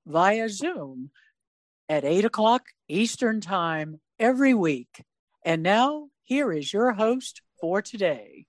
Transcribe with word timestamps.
via 0.07 0.49
Zoom 0.49 1.11
at 1.89 2.05
8 2.05 2.25
o'clock 2.25 2.67
Eastern 2.89 3.41
Time 3.41 4.01
every 4.19 4.55
week. 4.55 5.05
And 5.45 5.63
now, 5.63 6.09
here 6.25 6.53
is 6.53 6.73
your 6.73 6.93
host 6.93 7.43
for 7.61 7.81
today. 7.81 8.47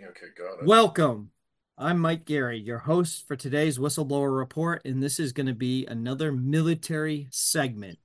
Okay, 0.00 0.26
got 0.36 0.62
it. 0.62 0.66
Welcome. 0.66 1.30
I'm 1.76 1.98
Mike 1.98 2.24
Gary, 2.24 2.58
your 2.58 2.78
host 2.78 3.26
for 3.26 3.36
today's 3.36 3.78
Whistleblower 3.78 4.36
Report, 4.36 4.82
and 4.84 5.02
this 5.02 5.18
is 5.18 5.32
going 5.32 5.46
to 5.46 5.54
be 5.54 5.86
another 5.86 6.30
military 6.30 7.26
segment. 7.30 7.98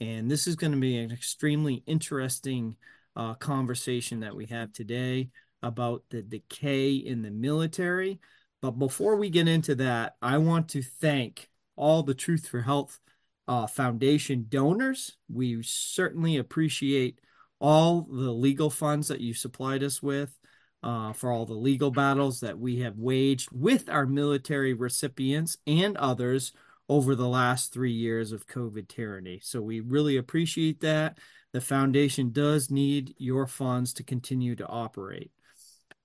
And 0.00 0.30
this 0.30 0.46
is 0.46 0.56
going 0.56 0.72
to 0.72 0.78
be 0.78 0.98
an 0.98 1.10
extremely 1.10 1.82
interesting 1.86 2.76
uh, 3.18 3.34
conversation 3.34 4.20
that 4.20 4.34
we 4.34 4.46
have 4.46 4.72
today 4.72 5.28
about 5.62 6.04
the 6.10 6.22
decay 6.22 6.94
in 6.94 7.20
the 7.20 7.32
military. 7.32 8.20
But 8.62 8.78
before 8.78 9.16
we 9.16 9.28
get 9.28 9.48
into 9.48 9.74
that, 9.74 10.14
I 10.22 10.38
want 10.38 10.68
to 10.70 10.82
thank 10.82 11.50
all 11.76 12.02
the 12.02 12.14
Truth 12.14 12.46
for 12.46 12.62
Health 12.62 13.00
uh, 13.48 13.66
Foundation 13.66 14.46
donors. 14.48 15.16
We 15.28 15.62
certainly 15.62 16.36
appreciate 16.36 17.20
all 17.60 18.02
the 18.02 18.32
legal 18.32 18.70
funds 18.70 19.08
that 19.08 19.20
you 19.20 19.34
supplied 19.34 19.82
us 19.82 20.00
with 20.00 20.38
uh, 20.84 21.12
for 21.12 21.32
all 21.32 21.44
the 21.44 21.54
legal 21.54 21.90
battles 21.90 22.40
that 22.40 22.58
we 22.58 22.78
have 22.80 22.98
waged 22.98 23.48
with 23.50 23.88
our 23.88 24.06
military 24.06 24.74
recipients 24.74 25.56
and 25.66 25.96
others 25.96 26.52
over 26.88 27.16
the 27.16 27.28
last 27.28 27.72
three 27.72 27.92
years 27.92 28.30
of 28.30 28.46
COVID 28.46 28.88
tyranny. 28.88 29.40
So 29.42 29.60
we 29.60 29.80
really 29.80 30.16
appreciate 30.16 30.80
that. 30.80 31.18
The 31.52 31.60
foundation 31.60 32.30
does 32.30 32.70
need 32.70 33.14
your 33.18 33.46
funds 33.46 33.92
to 33.94 34.02
continue 34.02 34.54
to 34.56 34.66
operate. 34.66 35.30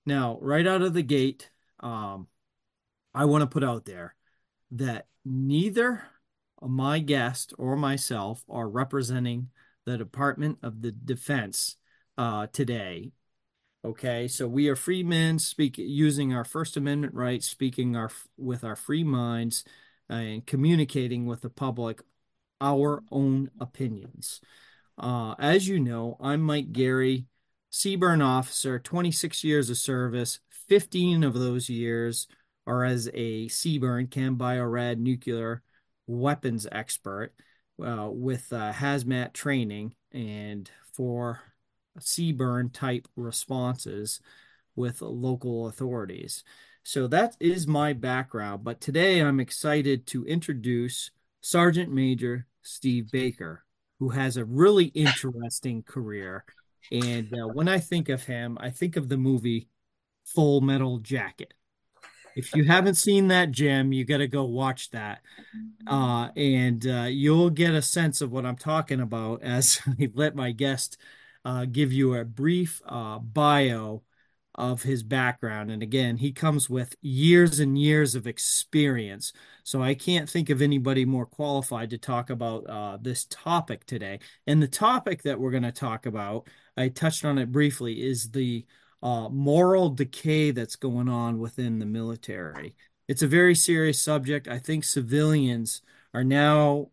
Now, 0.06 0.38
right 0.40 0.66
out 0.66 0.82
of 0.82 0.94
the 0.94 1.02
gate, 1.02 1.50
um, 1.80 2.28
I 3.14 3.26
want 3.26 3.42
to 3.42 3.46
put 3.46 3.64
out 3.64 3.84
there 3.84 4.14
that 4.72 5.06
neither 5.24 6.02
my 6.60 6.98
guest 6.98 7.52
or 7.58 7.76
myself 7.76 8.42
are 8.48 8.68
representing 8.68 9.50
the 9.84 9.98
Department 9.98 10.58
of 10.62 10.82
the 10.82 10.92
Defense 10.92 11.76
uh, 12.16 12.46
today 12.52 13.12
Okay, 13.84 14.28
so 14.28 14.48
we 14.48 14.68
are 14.70 14.76
free 14.76 15.02
men, 15.02 15.38
speak 15.38 15.76
using 15.76 16.32
our 16.32 16.44
First 16.44 16.78
Amendment 16.78 17.12
rights, 17.12 17.46
speaking 17.46 17.96
our 17.96 18.10
with 18.38 18.64
our 18.64 18.76
free 18.76 19.04
minds, 19.04 19.62
and 20.08 20.46
communicating 20.46 21.26
with 21.26 21.42
the 21.42 21.50
public 21.50 22.00
our 22.62 23.02
own 23.10 23.50
opinions. 23.60 24.40
Uh, 24.96 25.34
as 25.38 25.66
you 25.66 25.80
know, 25.80 26.16
I'm 26.20 26.40
Mike 26.40 26.72
Gary, 26.72 27.26
CBRN 27.72 28.24
officer, 28.24 28.78
26 28.78 29.42
years 29.42 29.70
of 29.70 29.76
service. 29.76 30.38
15 30.68 31.24
of 31.24 31.34
those 31.34 31.68
years 31.68 32.26
are 32.66 32.84
as 32.84 33.08
a 33.12 33.48
CBRN, 33.48 34.10
Chem 34.10 34.38
Biorad 34.38 34.98
nuclear 34.98 35.62
weapons 36.06 36.66
expert 36.70 37.32
uh, 37.84 38.08
with 38.10 38.52
uh, 38.52 38.72
hazmat 38.72 39.32
training, 39.32 39.94
and 40.12 40.70
for 40.92 41.40
CBRN 41.98 42.72
type 42.72 43.08
responses 43.16 44.20
with 44.76 45.02
local 45.02 45.66
authorities. 45.66 46.44
So 46.84 47.06
that 47.08 47.36
is 47.40 47.66
my 47.66 47.92
background. 47.94 48.62
But 48.62 48.80
today 48.80 49.20
I'm 49.20 49.40
excited 49.40 50.06
to 50.08 50.24
introduce 50.24 51.10
Sergeant 51.40 51.92
Major 51.92 52.46
Steve 52.62 53.10
Baker, 53.10 53.63
who 53.98 54.10
has 54.10 54.36
a 54.36 54.44
really 54.44 54.86
interesting 54.86 55.82
career. 55.82 56.44
And 56.92 57.32
uh, 57.32 57.48
when 57.48 57.68
I 57.68 57.78
think 57.78 58.08
of 58.08 58.24
him, 58.24 58.58
I 58.60 58.70
think 58.70 58.96
of 58.96 59.08
the 59.08 59.16
movie 59.16 59.68
Full 60.26 60.60
Metal 60.60 60.98
Jacket. 60.98 61.54
If 62.36 62.54
you 62.54 62.64
haven't 62.64 62.96
seen 62.96 63.28
that, 63.28 63.52
Jim, 63.52 63.92
you 63.92 64.04
got 64.04 64.18
to 64.18 64.26
go 64.26 64.44
watch 64.44 64.90
that. 64.90 65.20
Uh, 65.86 66.30
and 66.36 66.84
uh, 66.86 67.06
you'll 67.08 67.50
get 67.50 67.74
a 67.74 67.82
sense 67.82 68.20
of 68.20 68.32
what 68.32 68.44
I'm 68.44 68.56
talking 68.56 69.00
about 69.00 69.42
as 69.42 69.80
I 69.86 70.10
let 70.14 70.34
my 70.34 70.50
guest 70.50 70.98
uh, 71.44 71.64
give 71.66 71.92
you 71.92 72.14
a 72.14 72.24
brief 72.24 72.82
uh, 72.86 73.18
bio 73.18 74.02
of 74.54 74.82
his 74.82 75.02
background. 75.02 75.70
And 75.70 75.82
again, 75.82 76.16
he 76.16 76.32
comes 76.32 76.70
with 76.70 76.94
years 77.02 77.60
and 77.60 77.78
years 77.78 78.14
of 78.14 78.26
experience. 78.26 79.32
So 79.64 79.82
I 79.82 79.94
can't 79.94 80.28
think 80.28 80.50
of 80.50 80.62
anybody 80.62 81.04
more 81.04 81.26
qualified 81.26 81.90
to 81.90 81.98
talk 81.98 82.30
about 82.30 82.66
uh, 82.68 82.98
this 83.00 83.26
topic 83.30 83.84
today. 83.86 84.20
And 84.46 84.62
the 84.62 84.68
topic 84.68 85.22
that 85.22 85.38
we're 85.38 85.50
going 85.50 85.62
to 85.64 85.72
talk 85.72 86.06
about, 86.06 86.48
I 86.76 86.88
touched 86.88 87.24
on 87.24 87.38
it 87.38 87.50
briefly, 87.50 88.06
is 88.06 88.30
the 88.30 88.64
uh, 89.02 89.28
moral 89.28 89.90
decay 89.90 90.50
that's 90.50 90.76
going 90.76 91.08
on 91.08 91.38
within 91.38 91.78
the 91.78 91.86
military. 91.86 92.74
It's 93.08 93.22
a 93.22 93.26
very 93.26 93.54
serious 93.54 94.00
subject. 94.00 94.48
I 94.48 94.58
think 94.58 94.84
civilians 94.84 95.82
are 96.14 96.24
now 96.24 96.90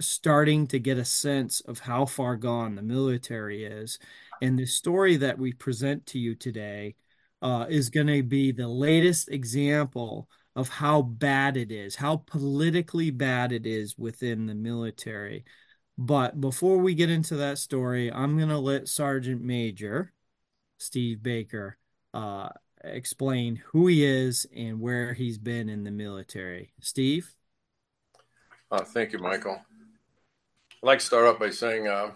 starting 0.00 0.66
to 0.68 0.78
get 0.78 0.98
a 0.98 1.04
sense 1.04 1.60
of 1.62 1.80
how 1.80 2.06
far 2.06 2.36
gone 2.36 2.74
the 2.74 2.82
military 2.82 3.64
is. 3.64 3.98
And 4.40 4.58
the 4.58 4.66
story 4.66 5.16
that 5.16 5.38
we 5.38 5.52
present 5.52 6.06
to 6.06 6.18
you 6.18 6.34
today 6.34 6.94
uh, 7.42 7.66
is 7.68 7.90
going 7.90 8.06
to 8.06 8.22
be 8.22 8.52
the 8.52 8.68
latest 8.68 9.28
example 9.30 10.28
of 10.56 10.68
how 10.68 11.02
bad 11.02 11.56
it 11.56 11.70
is, 11.70 11.94
how 11.94 12.16
politically 12.26 13.10
bad 13.10 13.52
it 13.52 13.64
is 13.64 13.96
within 13.96 14.46
the 14.46 14.54
military. 14.54 15.44
But 15.96 16.40
before 16.40 16.78
we 16.78 16.94
get 16.94 17.10
into 17.10 17.36
that 17.36 17.58
story, 17.58 18.10
I'm 18.12 18.36
going 18.36 18.48
to 18.48 18.58
let 18.58 18.88
Sergeant 18.88 19.42
Major 19.42 20.12
Steve 20.78 21.22
Baker 21.22 21.76
uh, 22.14 22.48
explain 22.82 23.56
who 23.66 23.86
he 23.86 24.04
is 24.04 24.46
and 24.54 24.80
where 24.80 25.12
he's 25.12 25.38
been 25.38 25.68
in 25.68 25.84
the 25.84 25.90
military. 25.90 26.72
Steve? 26.80 27.32
Uh, 28.70 28.84
thank 28.84 29.12
you, 29.12 29.18
Michael. 29.18 29.60
I'd 30.82 30.86
like 30.86 30.98
to 31.00 31.04
start 31.04 31.26
off 31.26 31.38
by 31.38 31.50
saying 31.50 31.88
uh, 31.88 32.10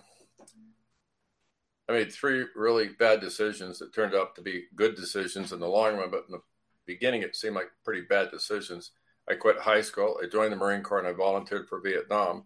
I 1.88 1.92
made 1.92 2.12
three 2.12 2.46
really 2.54 2.88
bad 2.88 3.20
decisions 3.20 3.78
that 3.78 3.94
turned 3.94 4.14
out 4.14 4.34
to 4.36 4.42
be 4.42 4.66
good 4.74 4.94
decisions 4.94 5.52
in 5.52 5.60
the 5.60 5.68
long 5.68 5.96
run, 5.96 6.10
but 6.10 6.24
in 6.28 6.32
the 6.32 6.42
beginning 6.86 7.22
it 7.22 7.36
seemed 7.36 7.56
like 7.56 7.70
pretty 7.84 8.02
bad 8.02 8.30
decisions. 8.30 8.92
I 9.28 9.34
quit 9.34 9.58
high 9.58 9.80
school, 9.80 10.18
I 10.22 10.26
joined 10.26 10.52
the 10.52 10.56
Marine 10.56 10.82
Corps, 10.82 10.98
and 10.98 11.08
I 11.08 11.12
volunteered 11.12 11.68
for 11.68 11.80
Vietnam. 11.80 12.44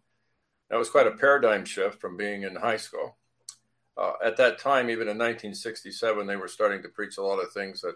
That 0.71 0.79
was 0.79 0.91
quite 0.91 1.07
a 1.07 1.13
paradigm 1.13 1.65
shift 1.65 2.01
from 2.01 2.17
being 2.17 2.43
in 2.43 2.57
high 2.57 2.77
school. 2.77 3.17
Uh, 3.97 4.13
at 4.23 4.37
that 4.37 4.59
time, 4.59 4.91
even 4.91 5.09
in 5.09 5.17
1967, 5.17 6.27
they 6.27 6.37
were 6.37 6.49
starting 6.49 6.83
to 6.83 6.89
preach 6.89 7.17
a 7.17 7.23
lot 7.23 7.39
of 7.39 7.53
things 7.53 7.81
that 7.81 7.95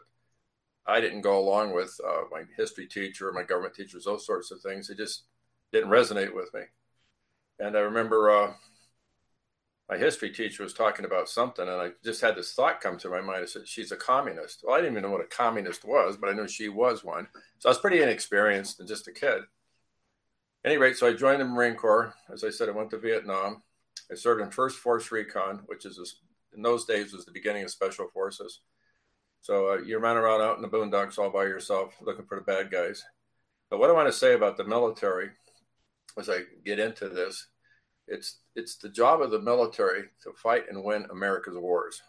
I 0.86 1.00
didn't 1.00 1.20
go 1.20 1.38
along 1.38 1.74
with. 1.74 1.98
Uh, 2.06 2.22
my 2.30 2.42
history 2.56 2.86
teacher, 2.86 3.32
my 3.32 3.42
government 3.42 3.74
teachers, 3.74 4.04
those 4.04 4.24
sorts 4.24 4.50
of 4.50 4.60
things, 4.60 4.88
it 4.88 4.96
just 4.96 5.24
didn't 5.72 5.90
resonate 5.90 6.34
with 6.34 6.52
me. 6.54 6.62
And 7.58 7.76
I 7.76 7.80
remember 7.80 8.30
uh, 8.30 8.52
my 9.90 9.98
history 9.98 10.30
teacher 10.30 10.62
was 10.62 10.72
talking 10.72 11.04
about 11.04 11.28
something, 11.28 11.66
and 11.68 11.80
I 11.80 11.90
just 12.04 12.20
had 12.20 12.36
this 12.36 12.52
thought 12.52 12.80
come 12.80 12.96
to 12.98 13.10
my 13.10 13.20
mind. 13.20 13.42
I 13.42 13.46
said, 13.46 13.66
She's 13.66 13.90
a 13.90 13.96
communist. 13.96 14.62
Well, 14.62 14.76
I 14.76 14.78
didn't 14.78 14.92
even 14.92 15.02
know 15.02 15.10
what 15.10 15.20
a 15.20 15.36
communist 15.36 15.84
was, 15.84 16.16
but 16.16 16.30
I 16.30 16.32
knew 16.32 16.46
she 16.46 16.68
was 16.68 17.02
one. 17.02 17.26
So 17.58 17.68
I 17.68 17.70
was 17.70 17.78
pretty 17.78 18.00
inexperienced 18.00 18.78
and 18.78 18.88
just 18.88 19.08
a 19.08 19.12
kid. 19.12 19.40
At 20.64 20.70
any 20.70 20.76
rate, 20.76 20.96
so 20.96 21.08
I 21.08 21.12
joined 21.12 21.40
the 21.40 21.44
Marine 21.44 21.74
Corps. 21.74 22.14
As 22.32 22.44
I 22.44 22.50
said, 22.50 22.68
I 22.68 22.72
went 22.72 22.90
to 22.90 22.98
Vietnam. 22.98 23.64
I 24.12 24.14
served 24.14 24.40
in 24.40 24.50
First 24.50 24.78
Force 24.78 25.10
Recon, 25.10 25.62
which 25.66 25.84
is 25.84 25.98
a, 25.98 26.56
in 26.56 26.62
those 26.62 26.84
days 26.84 27.12
was 27.12 27.24
the 27.24 27.32
beginning 27.32 27.64
of 27.64 27.70
Special 27.70 28.06
Forces. 28.14 28.60
So 29.40 29.72
uh, 29.72 29.78
you 29.78 29.98
run 29.98 30.16
around 30.16 30.40
out 30.42 30.56
in 30.56 30.62
the 30.62 30.68
boondocks 30.68 31.18
all 31.18 31.30
by 31.30 31.44
yourself, 31.44 31.94
looking 32.00 32.26
for 32.26 32.36
the 32.36 32.44
bad 32.44 32.70
guys. 32.70 33.02
But 33.70 33.80
what 33.80 33.90
I 33.90 33.94
want 33.94 34.06
to 34.06 34.12
say 34.12 34.34
about 34.34 34.56
the 34.56 34.64
military, 34.64 35.30
as 36.16 36.30
I 36.30 36.42
get 36.64 36.78
into 36.78 37.08
this, 37.08 37.48
it's 38.06 38.38
it's 38.54 38.76
the 38.76 38.88
job 38.88 39.20
of 39.20 39.30
the 39.30 39.40
military 39.40 40.04
to 40.22 40.32
fight 40.32 40.64
and 40.68 40.84
win 40.84 41.06
America's 41.10 41.56
wars. 41.56 42.02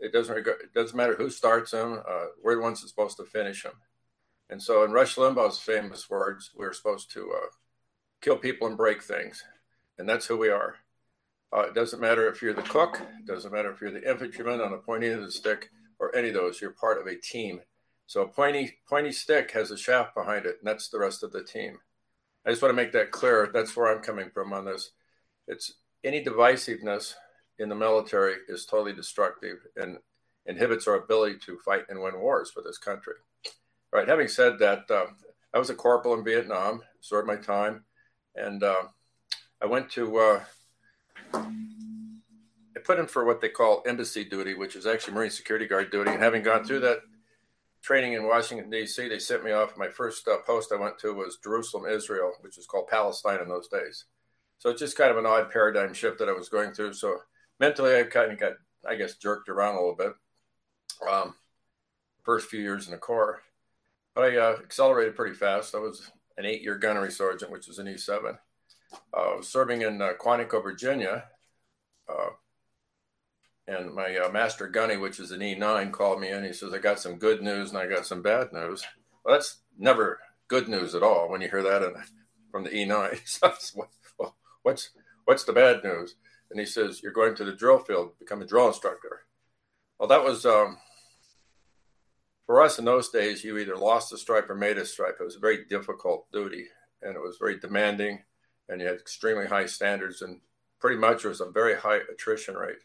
It 0.00 0.12
doesn't 0.12 0.36
it 0.36 0.74
doesn't 0.74 0.96
matter 0.96 1.14
who 1.14 1.30
starts 1.30 1.72
them. 1.72 2.02
Uh, 2.08 2.26
we're 2.42 2.56
the 2.56 2.60
ones 2.62 2.80
that's 2.80 2.90
supposed 2.90 3.16
to 3.18 3.24
finish 3.24 3.62
them. 3.62 3.74
And 4.50 4.62
so, 4.62 4.84
in 4.84 4.92
Rush 4.92 5.16
Limbaugh's 5.16 5.58
famous 5.58 6.08
words, 6.10 6.50
we're 6.54 6.72
supposed 6.72 7.10
to 7.12 7.32
uh, 7.32 7.46
kill 8.20 8.36
people 8.36 8.66
and 8.66 8.76
break 8.76 9.02
things, 9.02 9.42
and 9.98 10.08
that's 10.08 10.26
who 10.26 10.36
we 10.36 10.48
are. 10.48 10.76
Uh, 11.52 11.62
it 11.62 11.74
doesn't 11.74 12.00
matter 12.00 12.28
if 12.28 12.42
you're 12.42 12.52
the 12.52 12.62
cook, 12.62 13.00
it 13.20 13.26
doesn't 13.26 13.52
matter 13.52 13.72
if 13.72 13.80
you're 13.80 13.90
the 13.90 14.08
infantryman 14.08 14.60
on 14.60 14.70
the 14.70 14.76
pointy 14.78 15.06
end 15.06 15.20
of 15.20 15.24
the 15.24 15.32
stick, 15.32 15.70
or 15.98 16.14
any 16.14 16.28
of 16.28 16.34
those. 16.34 16.60
You're 16.60 16.72
part 16.72 17.00
of 17.00 17.06
a 17.06 17.16
team. 17.16 17.60
So 18.06 18.22
a 18.22 18.28
pointy 18.28 18.78
pointy 18.88 19.12
stick 19.12 19.52
has 19.52 19.70
a 19.70 19.78
shaft 19.78 20.14
behind 20.14 20.46
it, 20.46 20.56
and 20.60 20.66
that's 20.68 20.88
the 20.88 20.98
rest 20.98 21.22
of 21.22 21.32
the 21.32 21.42
team. 21.42 21.78
I 22.46 22.50
just 22.50 22.62
want 22.62 22.70
to 22.70 22.76
make 22.82 22.92
that 22.92 23.10
clear. 23.10 23.50
That's 23.52 23.76
where 23.76 23.94
I'm 23.94 24.02
coming 24.02 24.30
from 24.32 24.52
on 24.52 24.64
this. 24.64 24.90
It's 25.48 25.74
any 26.02 26.22
divisiveness 26.22 27.14
in 27.58 27.68
the 27.68 27.74
military 27.74 28.36
is 28.48 28.66
totally 28.66 28.92
destructive 28.92 29.58
and 29.76 29.98
inhibits 30.46 30.86
our 30.86 30.96
ability 30.96 31.38
to 31.46 31.58
fight 31.64 31.84
and 31.88 32.02
win 32.02 32.20
wars 32.20 32.50
for 32.50 32.62
this 32.62 32.78
country. 32.78 33.14
All 33.46 34.00
right. 34.00 34.08
Having 34.08 34.28
said 34.28 34.58
that, 34.58 34.90
uh, 34.90 35.06
I 35.54 35.58
was 35.58 35.70
a 35.70 35.74
corporal 35.74 36.14
in 36.14 36.24
Vietnam, 36.24 36.82
served 37.00 37.26
my 37.26 37.36
time, 37.36 37.84
and 38.34 38.62
uh, 38.62 38.82
I 39.62 39.66
went 39.66 39.90
to. 39.92 40.18
Uh, 40.18 40.40
I 42.76 42.80
put 42.84 42.98
in 42.98 43.06
for 43.06 43.24
what 43.24 43.40
they 43.40 43.48
call 43.48 43.82
embassy 43.86 44.24
duty, 44.24 44.54
which 44.54 44.74
is 44.74 44.84
actually 44.84 45.14
Marine 45.14 45.30
Security 45.30 45.66
Guard 45.66 45.90
duty. 45.90 46.10
And 46.10 46.22
having 46.22 46.42
gone 46.42 46.64
through 46.64 46.80
that 46.80 46.98
training 47.84 48.14
in 48.14 48.26
Washington, 48.26 48.70
D.C., 48.70 49.08
they 49.08 49.18
sent 49.18 49.44
me 49.44 49.52
off. 49.52 49.76
My 49.76 49.88
first 49.88 50.26
uh, 50.26 50.38
post 50.46 50.72
I 50.72 50.80
went 50.80 50.98
to 51.00 51.12
was 51.12 51.38
Jerusalem, 51.44 51.84
Israel, 51.86 52.32
which 52.40 52.56
was 52.56 52.66
called 52.66 52.88
Palestine 52.88 53.42
in 53.42 53.48
those 53.48 53.68
days. 53.68 54.06
So 54.58 54.70
it's 54.70 54.80
just 54.80 54.96
kind 54.96 55.10
of 55.10 55.18
an 55.18 55.26
odd 55.26 55.50
paradigm 55.50 55.92
shift 55.92 56.18
that 56.18 56.28
I 56.28 56.32
was 56.32 56.48
going 56.48 56.72
through. 56.72 56.94
So 56.94 57.18
mentally, 57.60 57.94
I 57.98 58.04
kind 58.04 58.32
of 58.32 58.40
got, 58.40 58.52
I 58.88 58.94
guess, 58.94 59.16
jerked 59.16 59.50
around 59.50 59.74
a 59.74 59.80
little 59.80 59.96
bit. 59.96 60.12
Um, 61.08 61.34
first 62.22 62.48
few 62.48 62.60
years 62.60 62.86
in 62.86 62.92
the 62.92 62.98
Corps, 62.98 63.42
but 64.14 64.24
I 64.24 64.36
uh, 64.38 64.56
accelerated 64.62 65.14
pretty 65.14 65.34
fast. 65.34 65.74
I 65.74 65.78
was 65.78 66.10
an 66.38 66.46
eight-year 66.46 66.78
gunnery 66.78 67.10
sergeant, 67.10 67.52
which 67.52 67.66
was 67.68 67.78
an 67.78 67.86
E7. 67.86 68.38
Uh, 69.12 69.16
I 69.16 69.36
was 69.36 69.48
serving 69.48 69.82
in 69.82 70.00
uh, 70.00 70.12
Quantico, 70.18 70.62
Virginia, 70.62 71.24
uh, 72.08 72.30
and 73.66 73.94
my 73.94 74.16
uh, 74.16 74.30
master 74.30 74.68
gunny, 74.68 74.96
which 74.96 75.18
is 75.18 75.30
an 75.30 75.40
E9, 75.40 75.92
called 75.92 76.20
me 76.20 76.30
in. 76.30 76.44
He 76.44 76.52
says, 76.52 76.72
I 76.72 76.78
got 76.78 77.00
some 77.00 77.16
good 77.16 77.42
news 77.42 77.70
and 77.70 77.78
I 77.78 77.86
got 77.86 78.06
some 78.06 78.22
bad 78.22 78.52
news. 78.52 78.84
Well, 79.24 79.34
that's 79.34 79.58
never 79.78 80.20
good 80.48 80.68
news 80.68 80.94
at 80.94 81.02
all 81.02 81.30
when 81.30 81.40
you 81.40 81.48
hear 81.48 81.62
that 81.62 81.82
in, 81.82 81.94
from 82.50 82.64
the 82.64 82.70
E9. 82.70 83.20
so 83.26 83.52
well, 84.18 84.36
what's, 84.62 84.90
what's 85.24 85.44
the 85.44 85.52
bad 85.52 85.82
news? 85.82 86.16
And 86.50 86.60
he 86.60 86.66
says, 86.66 87.02
You're 87.02 87.12
going 87.12 87.34
to 87.36 87.44
the 87.44 87.52
drill 87.52 87.78
field, 87.78 88.18
become 88.18 88.42
a 88.42 88.46
drill 88.46 88.68
instructor. 88.68 89.22
Well, 89.98 90.08
that 90.08 90.24
was, 90.24 90.44
um, 90.44 90.78
for 92.46 92.60
us 92.62 92.78
in 92.78 92.84
those 92.84 93.08
days, 93.08 93.42
you 93.42 93.56
either 93.56 93.76
lost 93.76 94.12
a 94.12 94.18
stripe 94.18 94.50
or 94.50 94.54
made 94.54 94.76
a 94.76 94.84
stripe. 94.84 95.16
It 95.18 95.24
was 95.24 95.36
a 95.36 95.40
very 95.40 95.64
difficult 95.64 96.30
duty 96.32 96.66
and 97.00 97.16
it 97.16 97.20
was 97.20 97.38
very 97.38 97.58
demanding 97.58 98.22
and 98.68 98.80
you 98.80 98.86
had 98.86 98.96
extremely 98.96 99.46
high 99.46 99.66
standards 99.66 100.22
and 100.22 100.40
pretty 100.80 100.96
much 100.96 101.22
there 101.22 101.30
was 101.30 101.40
a 101.40 101.50
very 101.50 101.76
high 101.76 102.00
attrition 102.12 102.54
rate. 102.54 102.78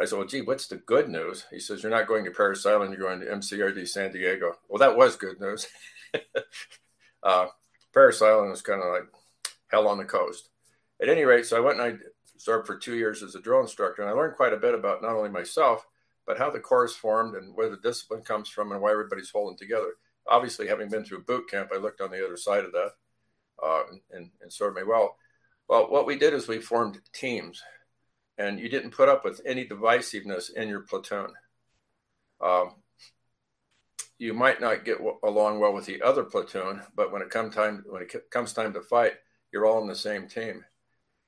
I 0.00 0.04
said, 0.04 0.18
well, 0.18 0.26
gee, 0.26 0.40
what's 0.40 0.66
the 0.66 0.76
good 0.76 1.08
news? 1.08 1.46
He 1.50 1.60
says, 1.60 1.82
you're 1.82 1.90
not 1.90 2.08
going 2.08 2.24
to 2.24 2.30
Parris 2.30 2.66
Island, 2.66 2.92
you're 2.92 3.08
going 3.08 3.20
to 3.20 3.26
MCRD 3.26 3.86
San 3.86 4.12
Diego. 4.12 4.54
Well, 4.68 4.78
that 4.78 4.96
was 4.96 5.16
good 5.16 5.40
news. 5.40 5.66
uh, 7.22 7.46
Parris 7.92 8.22
Island 8.22 8.50
was 8.50 8.62
kind 8.62 8.82
of 8.82 8.92
like 8.92 9.08
hell 9.68 9.88
on 9.88 9.98
the 9.98 10.04
coast. 10.04 10.48
At 11.00 11.08
any 11.08 11.24
rate, 11.24 11.46
so 11.46 11.56
I 11.56 11.60
went 11.60 11.80
and 11.80 11.98
I 11.98 11.98
served 12.38 12.66
for 12.66 12.76
two 12.76 12.94
years 12.94 13.22
as 13.22 13.34
a 13.34 13.40
drill 13.40 13.60
instructor, 13.60 14.02
and 14.02 14.10
I 14.10 14.14
learned 14.14 14.36
quite 14.36 14.52
a 14.52 14.58
bit 14.58 14.74
about 14.74 15.02
not 15.02 15.14
only 15.14 15.30
myself, 15.30 15.86
but 16.26 16.38
how 16.38 16.50
the 16.50 16.60
Corps 16.60 16.84
is 16.84 16.94
formed 16.94 17.34
and 17.34 17.54
where 17.54 17.68
the 17.68 17.76
discipline 17.76 18.22
comes 18.22 18.48
from 18.48 18.72
and 18.72 18.80
why 18.80 18.92
everybody's 18.92 19.30
holding 19.30 19.58
together. 19.58 19.92
Obviously, 20.28 20.68
having 20.68 20.88
been 20.88 21.04
through 21.04 21.24
boot 21.24 21.50
camp, 21.50 21.70
I 21.74 21.78
looked 21.78 22.00
on 22.00 22.10
the 22.10 22.24
other 22.24 22.36
side 22.36 22.64
of 22.64 22.72
that 22.72 22.90
uh, 23.62 23.82
and, 24.12 24.30
and 24.40 24.52
served 24.52 24.76
me 24.76 24.82
well. 24.84 25.16
Well, 25.68 25.90
what 25.90 26.06
we 26.06 26.16
did 26.16 26.34
is 26.34 26.48
we 26.48 26.58
formed 26.58 27.00
teams 27.12 27.62
and 28.42 28.58
you 28.58 28.68
didn't 28.68 28.90
put 28.90 29.08
up 29.08 29.24
with 29.24 29.40
any 29.46 29.64
divisiveness 29.64 30.52
in 30.52 30.68
your 30.68 30.80
platoon. 30.80 31.28
Um, 32.40 32.74
you 34.18 34.34
might 34.34 34.60
not 34.60 34.84
get 34.84 34.98
w- 34.98 35.18
along 35.22 35.60
well 35.60 35.72
with 35.72 35.86
the 35.86 36.02
other 36.02 36.24
platoon, 36.24 36.82
but 36.96 37.12
when 37.12 37.22
it 37.22 37.30
comes 37.30 37.54
time 37.54 37.84
when 37.88 38.02
it 38.02 38.30
comes 38.30 38.52
time 38.52 38.72
to 38.72 38.80
fight, 38.80 39.14
you're 39.52 39.64
all 39.64 39.80
in 39.80 39.88
the 39.88 39.94
same 39.94 40.26
team. 40.26 40.64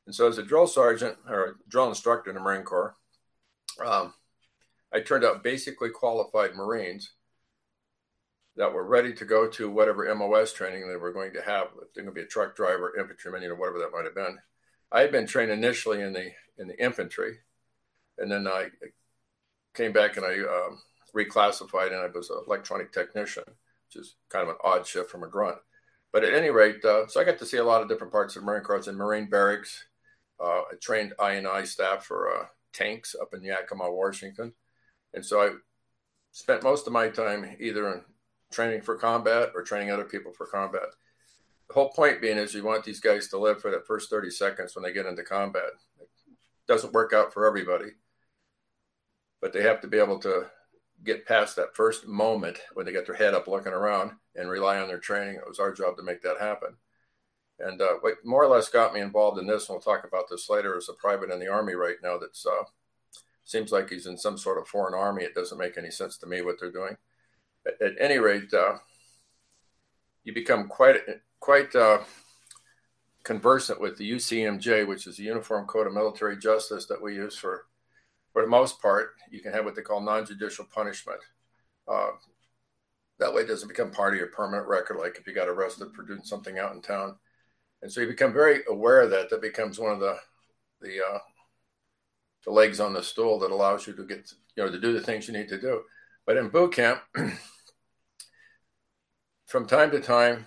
And 0.07 0.15
so, 0.15 0.27
as 0.27 0.39
a 0.39 0.43
drill 0.43 0.67
sergeant 0.67 1.17
or 1.29 1.45
a 1.45 1.55
drill 1.69 1.89
instructor 1.89 2.31
in 2.31 2.35
the 2.35 2.43
Marine 2.43 2.65
Corps, 2.65 2.97
um, 3.85 4.13
I 4.93 5.01
turned 5.01 5.25
out 5.25 5.44
basically 5.44 5.91
qualified 5.91 6.56
Marines 6.56 7.13
that 8.56 8.73
were 8.73 8.87
ready 8.87 9.13
to 9.15 9.25
go 9.25 9.49
to 9.49 9.71
whatever 9.71 10.13
MOS 10.15 10.53
training 10.53 10.89
they 10.89 10.97
were 10.97 11.13
going 11.13 11.33
to 11.35 11.43
have. 11.43 11.69
They're 11.94 12.05
going 12.05 12.15
to 12.15 12.21
be 12.21 12.27
a 12.27 12.27
truck 12.27 12.56
driver, 12.56 12.94
infantryman, 12.99 13.43
know, 13.43 13.55
whatever 13.55 13.79
that 13.79 13.93
might 13.93 14.05
have 14.05 14.15
been. 14.15 14.39
I 14.93 15.01
had 15.01 15.13
been 15.13 15.27
trained 15.27 15.51
initially 15.51 16.03
in 16.03 16.13
the 16.13 16.31
in 16.58 16.69
the 16.69 16.82
infantry, 16.82 17.39
and 18.19 18.31
then 18.31 18.46
I 18.46 18.69
came 19.75 19.93
back 19.93 20.17
and 20.17 20.25
I 20.25 20.39
um, 20.39 20.81
reclassified 21.15 21.89
and 21.89 21.96
I 21.96 22.06
was 22.06 22.31
an 22.31 22.43
electronic 22.46 22.93
technician, 22.93 23.44
which 23.46 24.03
is 24.03 24.17
kind 24.29 24.44
of 24.44 24.51
an 24.51 24.61
odd 24.65 24.87
shift 24.87 25.11
from 25.11 25.23
a 25.23 25.29
grunt. 25.29 25.58
But 26.13 26.25
at 26.25 26.34
any 26.34 26.51
rate, 26.51 26.84
uh, 26.84 27.08
so 27.08 27.20
I 27.20 27.25
got 27.25 27.39
to 27.39 27.46
see 27.46 27.56
a 27.56 27.65
lot 27.65 27.82
of 27.82 27.89
different 27.89 28.13
parts 28.13 28.37
of 28.37 28.44
Marine 28.44 28.63
Corps. 28.63 28.89
In 28.89 28.96
Marine 28.96 29.29
barracks. 29.29 29.84
Uh, 30.41 30.63
I 30.70 30.75
trained 30.81 31.13
I&I 31.19 31.65
staff 31.65 32.05
for 32.05 32.29
uh, 32.29 32.46
tanks 32.73 33.15
up 33.20 33.34
in 33.34 33.43
Yakima, 33.43 33.91
Washington. 33.91 34.53
And 35.13 35.25
so 35.25 35.41
I 35.41 35.51
spent 36.32 36.65
most 36.65 36.87
of 36.87 36.93
my 36.93 37.08
time 37.08 37.56
either 37.61 37.93
in 37.93 38.03
training 38.53 38.82
for 38.82 38.96
combat 38.96 39.51
or 39.55 39.63
training 39.63 39.91
other 39.91 40.05
people 40.05 40.32
for 40.32 40.46
combat. 40.46 40.82
The 41.69 41.75
whole 41.75 41.91
point 41.91 42.20
being 42.20 42.37
is 42.37 42.55
you 42.55 42.65
want 42.65 42.84
these 42.84 43.01
guys 43.01 43.29
to 43.29 43.39
live 43.39 43.61
for 43.61 43.70
that 43.70 43.87
first 43.87 44.11
30 44.11 44.31
seconds 44.31 44.75
when 44.75 44.82
they 44.82 44.93
get 44.93 45.06
into 45.06 45.23
combat. 45.23 45.70
Doesn't 46.67 46.93
work 46.93 47.13
out 47.13 47.33
for 47.33 47.47
everybody, 47.47 47.91
but 49.41 49.53
they 49.53 49.63
have 49.63 49.81
to 49.83 49.89
be 49.89 49.99
able 49.99 50.19
to 50.21 50.47
get 51.05 51.27
past 51.27 51.56
that 51.56 51.77
first 51.77 52.06
moment 52.06 52.59
when 52.73 52.87
they 52.87 52.93
get 52.93 53.06
their 53.06 53.15
head 53.15 53.35
up 53.35 53.47
looking 53.47 53.73
around 53.73 54.13
and 54.35 54.49
rely 54.49 54.79
on 54.79 54.89
their 54.89 54.99
training. 54.99 55.35
It 55.35 55.49
was 55.49 55.59
our 55.59 55.73
job 55.73 55.97
to 55.97 56.03
make 56.03 56.23
that 56.23 56.41
happen. 56.41 56.77
And 57.59 57.81
uh, 57.81 57.94
what 58.01 58.15
more 58.25 58.43
or 58.43 58.49
less 58.49 58.69
got 58.69 58.94
me 58.94 59.01
involved 59.01 59.39
in 59.39 59.47
this, 59.47 59.69
and 59.69 59.75
we'll 59.75 59.81
talk 59.81 60.05
about 60.06 60.25
this 60.31 60.49
later, 60.49 60.77
is 60.77 60.89
a 60.89 60.94
private 60.94 61.31
in 61.31 61.39
the 61.39 61.49
Army 61.49 61.75
right 61.75 61.97
now 62.03 62.19
that's 62.19 62.47
uh, 62.47 62.65
seems 63.44 63.71
like 63.71 63.91
he's 63.91 64.06
in 64.06 64.17
some 64.17 64.39
sort 64.39 64.59
of 64.59 64.67
foreign 64.67 64.94
army. 64.94 65.23
It 65.23 65.35
doesn't 65.35 65.59
make 65.59 65.79
any 65.79 65.91
sense 65.91 66.17
to 66.19 66.27
me 66.27 66.43
what 66.43 66.56
they're 66.59 66.73
doing. 66.73 66.97
At, 67.67 67.81
at 67.81 67.93
any 68.01 68.19
rate, 68.19 68.53
uh, 68.53 68.79
you 70.25 70.33
become 70.33 70.67
quite 70.67 70.97
quite 71.41 71.75
uh, 71.77 71.99
conversant 73.25 73.81
with 73.81 73.97
the 73.97 74.13
UCMJ, 74.13 74.87
which 74.87 75.07
is 75.07 75.17
the 75.17 75.25
Uniform 75.25 75.67
Code 75.67 75.87
of 75.87 75.95
Military 75.95 76.37
Justice 76.37 76.87
that 76.87 77.03
we 77.03 77.15
use 77.15 77.37
for, 77.37 77.67
for 78.33 78.43
the 78.43 78.49
most 78.49 78.81
part. 78.81 79.15
You 79.31 79.41
can 79.41 79.53
have 79.53 79.65
what 79.65 79.75
they 79.75 79.83
call 79.83 80.01
non-judicial 80.01 80.67
punishment. 80.73 81.21
Uh, 81.89 82.11
that 83.19 83.33
way, 83.33 83.43
it 83.43 83.49
doesn't 83.49 83.69
become 83.69 83.91
part 83.91 84.13
of 84.13 84.19
your 84.19 84.29
permanent 84.29 84.69
record, 84.69 84.99
like 84.99 85.17
if 85.19 85.27
you 85.27 85.35
got 85.35 85.49
arrested 85.49 85.89
for 85.95 86.03
doing 86.03 86.23
something 86.23 86.59
out 86.59 86.75
in 86.75 86.83
town. 86.83 87.17
And 87.83 87.91
so 87.91 88.01
you 88.01 88.07
become 88.07 88.33
very 88.33 88.61
aware 88.69 89.03
of 89.03 89.11
that. 89.11 89.31
That 89.31 89.43
becomes 89.43 89.79
one 89.79 89.93
of 89.93 90.01
the 90.01 90.17
the 90.81 91.01
uh, 91.01 91.19
the 92.45 92.51
legs 92.51 92.81
on 92.81 92.93
the 92.93 93.03
stool 93.03 93.39
that 93.41 93.51
allows 93.51 93.87
you 93.87 93.93
to 93.95 94.05
get 94.05 94.33
you 94.57 94.65
know 94.65 94.71
to 94.71 94.81
do 94.81 94.93
the 94.93 95.01
things 95.01 95.29
you 95.29 95.35
need 95.35 95.49
to 95.49 95.61
do. 95.61 95.83
But 96.27 96.37
in 96.37 96.49
boot 96.49 96.73
camp, 96.73 97.01
from 99.47 99.67
time 99.67 99.91
to 99.93 100.01
time, 100.01 100.47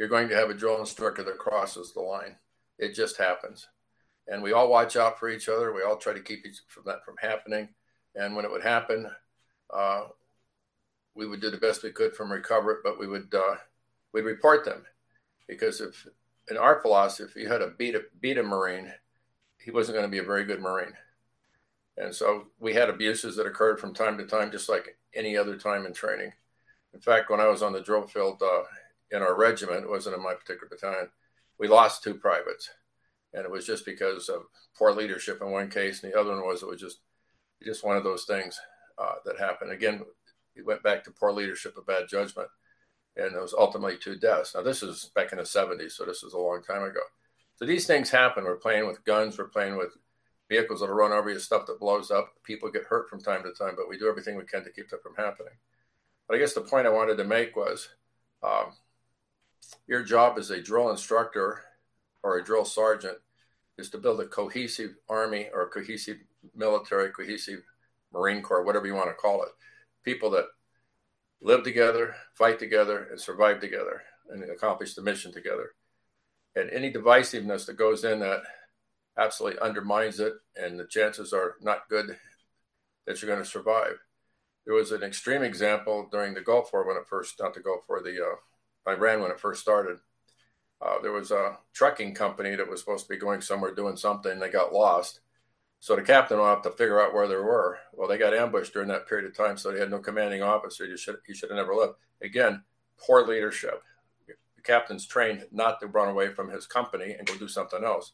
you're 0.00 0.08
going 0.08 0.30
to 0.30 0.34
have 0.34 0.48
a 0.48 0.54
drill 0.54 0.80
instructor 0.80 1.22
that 1.22 1.36
crosses 1.36 1.92
the 1.92 2.00
line. 2.00 2.34
It 2.78 2.94
just 2.94 3.18
happens. 3.18 3.68
And 4.28 4.42
we 4.42 4.54
all 4.54 4.70
watch 4.70 4.96
out 4.96 5.20
for 5.20 5.28
each 5.28 5.46
other. 5.46 5.74
We 5.74 5.82
all 5.82 5.98
try 5.98 6.14
to 6.14 6.22
keep 6.22 6.46
each 6.46 6.60
from 6.68 6.84
that 6.86 7.04
from 7.04 7.16
happening. 7.20 7.68
And 8.14 8.34
when 8.34 8.46
it 8.46 8.50
would 8.50 8.62
happen, 8.62 9.10
uh, 9.68 10.04
we 11.14 11.26
would 11.26 11.42
do 11.42 11.50
the 11.50 11.58
best 11.58 11.82
we 11.82 11.90
could 11.90 12.16
from 12.16 12.32
recover 12.32 12.72
it, 12.72 12.78
but 12.82 12.98
we 12.98 13.06
would 13.06 13.34
uh, 13.34 13.56
we'd 14.14 14.22
report 14.22 14.64
them 14.64 14.86
because 15.46 15.82
if 15.82 16.06
in 16.50 16.56
our 16.56 16.80
philosophy, 16.80 17.28
if 17.28 17.36
you 17.36 17.50
had 17.50 17.60
a 17.60 17.68
beat 17.68 17.94
a, 17.94 18.00
beat 18.22 18.38
a 18.38 18.42
Marine, 18.42 18.90
he 19.62 19.70
wasn't 19.70 19.96
going 19.96 20.06
to 20.06 20.10
be 20.10 20.16
a 20.16 20.22
very 20.22 20.44
good 20.44 20.60
Marine. 20.60 20.94
And 21.98 22.14
so 22.14 22.46
we 22.58 22.72
had 22.72 22.88
abuses 22.88 23.36
that 23.36 23.46
occurred 23.46 23.78
from 23.78 23.92
time 23.92 24.16
to 24.16 24.24
time, 24.24 24.50
just 24.50 24.70
like 24.70 24.96
any 25.14 25.36
other 25.36 25.58
time 25.58 25.84
in 25.84 25.92
training. 25.92 26.32
In 26.94 27.00
fact, 27.00 27.28
when 27.28 27.40
I 27.40 27.48
was 27.48 27.62
on 27.62 27.74
the 27.74 27.82
drill 27.82 28.06
field 28.06 28.42
uh, 28.42 28.62
in 29.10 29.22
our 29.22 29.36
regiment, 29.36 29.84
it 29.84 29.90
wasn't 29.90 30.16
in 30.16 30.22
my 30.22 30.34
particular 30.34 30.68
battalion, 30.68 31.08
we 31.58 31.68
lost 31.68 32.02
two 32.02 32.14
privates. 32.14 32.70
And 33.32 33.44
it 33.44 33.50
was 33.50 33.66
just 33.66 33.84
because 33.84 34.28
of 34.28 34.42
poor 34.76 34.92
leadership 34.92 35.40
in 35.40 35.50
one 35.50 35.70
case, 35.70 36.02
and 36.02 36.12
the 36.12 36.18
other 36.18 36.30
one 36.30 36.44
was 36.44 36.62
it 36.62 36.68
was 36.68 36.80
just 36.80 36.98
just 37.62 37.84
one 37.84 37.96
of 37.96 38.04
those 38.04 38.24
things 38.24 38.58
uh, 38.98 39.16
that 39.24 39.38
happened. 39.38 39.70
Again, 39.70 40.02
it 40.56 40.66
went 40.66 40.82
back 40.82 41.04
to 41.04 41.10
poor 41.10 41.30
leadership, 41.30 41.76
a 41.76 41.82
bad 41.82 42.08
judgment, 42.08 42.48
and 43.16 43.34
it 43.34 43.40
was 43.40 43.54
ultimately 43.56 43.96
two 43.96 44.16
deaths. 44.16 44.54
Now 44.54 44.62
this 44.62 44.82
is 44.82 45.10
back 45.14 45.32
in 45.32 45.38
the 45.38 45.44
70s, 45.44 45.92
so 45.92 46.04
this 46.04 46.22
is 46.22 46.32
a 46.32 46.38
long 46.38 46.62
time 46.62 46.82
ago. 46.82 47.00
So 47.56 47.66
these 47.66 47.86
things 47.86 48.10
happen. 48.10 48.44
We're 48.44 48.56
playing 48.56 48.86
with 48.86 49.04
guns, 49.04 49.38
we're 49.38 49.48
playing 49.48 49.76
with 49.76 49.90
vehicles 50.48 50.80
that'll 50.80 50.94
run 50.94 51.12
over 51.12 51.30
you, 51.30 51.38
stuff 51.38 51.66
that 51.66 51.78
blows 51.78 52.10
up. 52.10 52.32
People 52.42 52.70
get 52.70 52.84
hurt 52.84 53.08
from 53.08 53.20
time 53.20 53.42
to 53.42 53.52
time, 53.52 53.74
but 53.76 53.88
we 53.88 53.98
do 53.98 54.08
everything 54.08 54.36
we 54.36 54.44
can 54.44 54.64
to 54.64 54.72
keep 54.72 54.88
that 54.88 55.02
from 55.02 55.14
happening. 55.14 55.52
But 56.26 56.36
I 56.36 56.38
guess 56.38 56.54
the 56.54 56.62
point 56.62 56.86
I 56.86 56.90
wanted 56.90 57.16
to 57.16 57.24
make 57.24 57.54
was 57.56 57.88
um, 58.42 58.72
your 59.86 60.02
job 60.02 60.38
as 60.38 60.50
a 60.50 60.62
drill 60.62 60.90
instructor 60.90 61.62
or 62.22 62.38
a 62.38 62.44
drill 62.44 62.64
sergeant 62.64 63.18
is 63.78 63.90
to 63.90 63.98
build 63.98 64.20
a 64.20 64.26
cohesive 64.26 64.94
army 65.08 65.48
or 65.52 65.62
a 65.62 65.68
cohesive 65.68 66.18
military, 66.54 67.10
cohesive 67.10 67.62
Marine 68.12 68.42
Corps, 68.42 68.64
whatever 68.64 68.86
you 68.86 68.94
want 68.94 69.08
to 69.08 69.14
call 69.14 69.42
it. 69.42 69.50
People 70.04 70.30
that 70.30 70.46
live 71.40 71.62
together, 71.64 72.14
fight 72.34 72.58
together, 72.58 73.08
and 73.10 73.20
survive 73.20 73.60
together 73.60 74.02
and 74.30 74.44
accomplish 74.44 74.94
the 74.94 75.02
mission 75.02 75.32
together. 75.32 75.72
And 76.54 76.70
any 76.70 76.92
divisiveness 76.92 77.66
that 77.66 77.76
goes 77.76 78.04
in 78.04 78.20
that 78.20 78.42
absolutely 79.16 79.60
undermines 79.60 80.20
it, 80.20 80.34
and 80.56 80.78
the 80.78 80.86
chances 80.86 81.32
are 81.32 81.56
not 81.60 81.88
good 81.88 82.16
that 83.06 83.20
you're 83.20 83.30
going 83.30 83.42
to 83.42 83.48
survive. 83.48 83.98
There 84.66 84.74
was 84.74 84.92
an 84.92 85.02
extreme 85.02 85.42
example 85.42 86.08
during 86.10 86.34
the 86.34 86.40
Gulf 86.40 86.72
War 86.72 86.86
when 86.86 86.96
it 86.96 87.08
first, 87.08 87.40
not 87.40 87.54
the 87.54 87.60
Gulf 87.60 87.84
War, 87.88 88.02
the 88.02 88.22
uh, 88.22 88.36
Iran 88.88 89.20
when 89.20 89.30
it 89.30 89.40
first 89.40 89.60
started. 89.60 89.98
Uh, 90.80 91.00
there 91.02 91.12
was 91.12 91.30
a 91.30 91.58
trucking 91.72 92.14
company 92.14 92.54
that 92.56 92.68
was 92.68 92.80
supposed 92.80 93.04
to 93.04 93.08
be 93.08 93.18
going 93.18 93.40
somewhere 93.40 93.74
doing 93.74 93.96
something. 93.96 94.38
They 94.38 94.48
got 94.48 94.72
lost. 94.72 95.20
So 95.78 95.96
the 95.96 96.02
captain 96.02 96.38
have 96.38 96.62
to 96.62 96.70
figure 96.70 97.00
out 97.00 97.14
where 97.14 97.28
they 97.28 97.36
were. 97.36 97.78
Well, 97.92 98.08
they 98.08 98.18
got 98.18 98.34
ambushed 98.34 98.72
during 98.72 98.88
that 98.88 99.08
period 99.08 99.26
of 99.26 99.36
time, 99.36 99.56
so 99.56 99.70
they 99.70 99.80
had 99.80 99.90
no 99.90 99.98
commanding 99.98 100.42
officer. 100.42 100.86
You 100.86 100.96
should, 100.96 101.16
you 101.26 101.34
should 101.34 101.50
have 101.50 101.56
never 101.56 101.74
left. 101.74 101.94
Again, 102.22 102.62
poor 102.98 103.26
leadership. 103.26 103.82
The 104.26 104.62
captain's 104.62 105.06
trained 105.06 105.46
not 105.52 105.80
to 105.80 105.86
run 105.86 106.08
away 106.08 106.28
from 106.32 106.50
his 106.50 106.66
company 106.66 107.14
and 107.18 107.26
go 107.26 107.36
do 107.36 107.48
something 107.48 107.82
else 107.82 108.12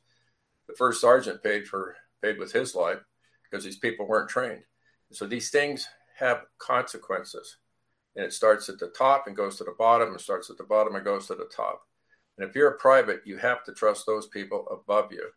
the 0.66 0.74
first 0.74 1.00
sergeant 1.00 1.42
paid 1.42 1.66
for 1.66 1.96
paid 2.22 2.38
with 2.38 2.52
his 2.52 2.74
life 2.74 3.00
because 3.42 3.64
these 3.64 3.78
people 3.78 4.06
weren't 4.06 4.28
trained. 4.28 4.62
So 5.12 5.26
these 5.26 5.50
things 5.50 5.88
have 6.16 6.44
consequences. 6.58 7.58
And 8.16 8.24
it 8.24 8.32
starts 8.32 8.68
at 8.68 8.78
the 8.78 8.88
top 8.88 9.26
and 9.26 9.36
goes 9.36 9.56
to 9.58 9.64
the 9.64 9.74
bottom, 9.78 10.10
and 10.10 10.20
starts 10.20 10.50
at 10.50 10.56
the 10.56 10.64
bottom 10.64 10.94
and 10.94 11.04
goes 11.04 11.26
to 11.26 11.34
the 11.34 11.48
top. 11.54 11.86
And 12.38 12.48
if 12.48 12.54
you're 12.54 12.70
a 12.70 12.78
private, 12.78 13.22
you 13.24 13.36
have 13.36 13.64
to 13.64 13.72
trust 13.72 14.06
those 14.06 14.26
people 14.26 14.66
above 14.70 15.12
you. 15.12 15.28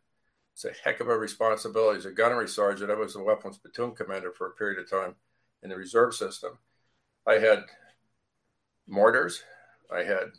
It's 0.54 0.66
a 0.66 0.72
heck 0.84 1.00
of 1.00 1.08
a 1.08 1.18
responsibility. 1.18 2.00
As 2.00 2.06
a 2.06 2.12
gunnery 2.12 2.48
sergeant, 2.48 2.92
I 2.92 2.96
was 2.96 3.16
a 3.16 3.24
weapons 3.24 3.58
platoon 3.58 3.96
commander 3.96 4.32
for 4.32 4.48
a 4.48 4.52
period 4.52 4.80
of 4.80 4.90
time 4.90 5.16
in 5.64 5.70
the 5.70 5.76
reserve 5.76 6.14
system. 6.16 6.58
I 7.28 7.36
had 7.36 7.66
mortars, 8.88 9.44
I 9.94 10.04
had 10.04 10.32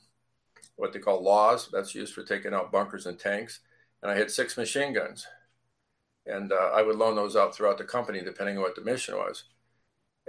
what 0.77 0.93
they 0.93 0.99
call 0.99 1.23
laws, 1.23 1.69
that's 1.73 1.95
used 1.95 2.15
for 2.15 2.23
taking 2.23 2.55
out 2.55 2.73
bunkers 2.73 3.07
and 3.07 3.19
tanks 3.19 3.61
and 4.03 4.11
I 4.11 4.17
had 4.17 4.31
six 4.31 4.57
machine 4.57 4.93
guns. 4.93 5.27
And 6.27 6.53
uh, 6.53 6.71
I 6.75 6.83
would 6.83 6.97
loan 6.97 7.17
those 7.17 7.37
out 7.37 7.55
throughout 7.55 7.79
the 7.79 7.85
company 7.85 8.23
depending 8.23 8.57
on 8.57 8.63
what 8.63 8.75
the 8.75 8.83
mission 8.83 9.17
was. 9.17 9.45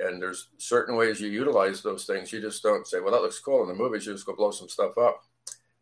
And 0.02 0.22
there's 0.22 0.48
certain 0.58 0.96
ways 0.96 1.22
you 1.22 1.30
utilize 1.30 1.82
those 1.82 2.06
things. 2.06 2.32
You 2.32 2.42
just 2.42 2.64
don't 2.64 2.88
say, 2.88 3.00
well, 3.00 3.12
that 3.12 3.22
looks 3.22 3.40
cool 3.40 3.62
in 3.62 3.68
the 3.68 3.76
movies, 3.76 4.06
you 4.06 4.14
just 4.14 4.26
go 4.26 4.36
blow 4.36 4.52
some 4.52 4.70
stuff 4.70 4.98
up. 4.98 5.24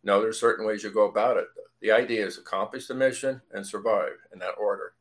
No, 0.04 0.22
there's 0.22 0.40
certain 0.40 0.66
ways 0.66 0.84
you 0.84 0.92
go 0.92 1.08
about 1.08 1.38
it. 1.38 1.48
The 1.82 1.92
idea 1.92 2.26
is 2.26 2.38
accomplish 2.38 2.88
the 2.88 2.94
mission 2.94 3.42
and 3.52 3.66
survive 3.66 4.18
in 4.34 4.40
that 4.40 4.56
order. 4.60 4.94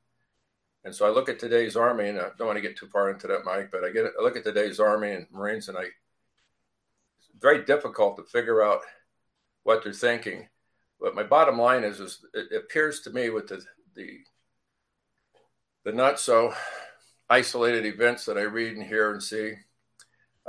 And 0.85 0.95
so 0.95 1.07
I 1.07 1.11
look 1.11 1.29
at 1.29 1.39
today's 1.39 1.77
Army, 1.77 2.09
and 2.09 2.19
I 2.19 2.29
don't 2.39 2.47
want 2.47 2.57
to 2.57 2.63
get 2.63 2.77
too 2.77 2.87
far 2.87 3.11
into 3.11 3.27
that, 3.27 3.45
Mike, 3.45 3.71
but 3.73 3.85
I 3.85 3.91
get 3.91 4.07
I 4.19 4.23
look 4.23 4.37
at 4.37 4.45
today's 4.45 4.79
Army 4.81 5.11
and 5.11 5.27
Marines, 5.33 5.69
and 5.69 5.77
I 5.77 5.83
it's 5.83 7.29
very 7.41 7.65
difficult 7.65 8.17
to 8.17 8.23
figure 8.23 8.63
out 8.63 8.81
what 9.65 9.83
they're 9.83 9.93
thinking 9.93 10.49
but 11.01 11.15
my 11.15 11.23
bottom 11.23 11.59
line 11.59 11.85
is, 11.85 12.01
is 12.01 12.25
it 12.35 12.57
appears 12.57 13.01
to 13.01 13.11
me 13.11 13.31
with 13.31 13.49
the 13.49 13.65
the 13.95 14.19
the 15.85 15.93
not 15.93 16.19
so 16.19 16.53
isolated 17.31 17.85
events 17.85 18.25
that 18.25 18.39
I 18.39 18.43
read 18.43 18.77
and 18.77 18.87
hear 18.87 19.13
and 19.13 19.23
see, 19.23 19.55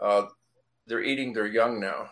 uh, 0.01 0.27
they're 0.87 1.03
eating 1.03 1.33
their 1.33 1.47
young 1.47 1.79
now. 1.79 2.09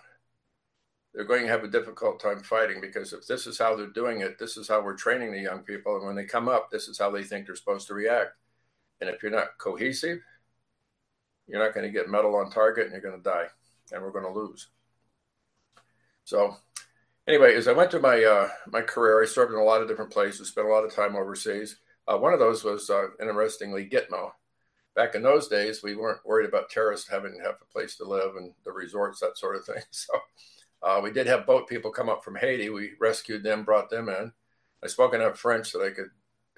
They're 1.13 1.25
going 1.25 1.43
to 1.43 1.49
have 1.49 1.63
a 1.63 1.69
difficult 1.69 2.19
time 2.19 2.43
fighting 2.43 2.79
because 2.79 3.11
if 3.11 3.25
this 3.25 3.47
is 3.47 3.57
how 3.57 3.75
they're 3.75 3.87
doing 3.87 4.21
it, 4.21 4.37
this 4.37 4.55
is 4.55 4.67
how 4.67 4.81
we're 4.81 4.95
training 4.95 5.31
the 5.31 5.39
young 5.39 5.59
people. 5.59 5.95
And 5.97 6.05
when 6.05 6.15
they 6.15 6.25
come 6.25 6.47
up, 6.47 6.69
this 6.69 6.87
is 6.87 6.99
how 6.99 7.09
they 7.09 7.23
think 7.23 7.45
they're 7.45 7.55
supposed 7.55 7.87
to 7.87 7.95
react. 7.95 8.31
And 9.01 9.09
if 9.09 9.23
you're 9.23 9.31
not 9.31 9.57
cohesive, 9.57 10.19
you're 11.47 11.63
not 11.63 11.73
going 11.73 11.85
to 11.85 11.91
get 11.91 12.09
metal 12.09 12.35
on 12.35 12.51
target 12.51 12.85
and 12.85 12.91
you're 12.91 13.01
going 13.01 13.17
to 13.17 13.29
die 13.29 13.47
and 13.91 14.01
we're 14.01 14.11
going 14.11 14.25
to 14.25 14.39
lose. 14.39 14.67
So 16.25 16.57
anyway, 17.27 17.55
as 17.55 17.67
I 17.67 17.73
went 17.73 17.89
through 17.89 18.01
my 18.01 18.23
uh, 18.23 18.49
my 18.67 18.81
career, 18.81 19.23
I 19.23 19.25
served 19.25 19.53
in 19.53 19.59
a 19.59 19.63
lot 19.63 19.81
of 19.81 19.87
different 19.87 20.11
places, 20.11 20.49
spent 20.49 20.67
a 20.67 20.71
lot 20.71 20.83
of 20.83 20.93
time 20.93 21.15
overseas. 21.15 21.77
Uh, 22.07 22.17
one 22.17 22.33
of 22.33 22.39
those 22.39 22.63
was, 22.63 22.89
uh, 22.89 23.07
interestingly, 23.21 23.89
Gitmo. 23.89 24.31
Back 24.97 25.13
in 25.13 25.21
those 25.21 25.47
days, 25.47 25.83
we 25.83 25.95
weren't 25.95 26.25
worried 26.25 26.49
about 26.49 26.71
terrorists 26.71 27.07
having 27.07 27.37
to 27.37 27.43
have 27.43 27.55
a 27.61 27.71
place 27.71 27.95
to 27.97 28.03
live 28.03 28.35
and 28.35 28.51
the 28.65 28.71
resorts, 28.71 29.19
that 29.19 29.37
sort 29.37 29.55
of 29.55 29.63
thing. 29.63 29.83
So 29.91 30.13
uh, 30.81 30.99
we 31.03 31.11
did 31.11 31.27
have 31.27 31.45
boat 31.45 31.69
people 31.69 31.91
come 31.91 32.09
up 32.09 32.23
from 32.23 32.35
Haiti. 32.35 32.69
We 32.69 32.91
rescued 32.99 33.43
them, 33.43 33.63
brought 33.63 33.91
them 33.91 34.09
in. 34.09 34.31
I 34.83 34.87
spoke 34.87 35.13
enough 35.13 35.39
French 35.39 35.71
that 35.73 35.83
I 35.83 35.91
could 35.91 36.09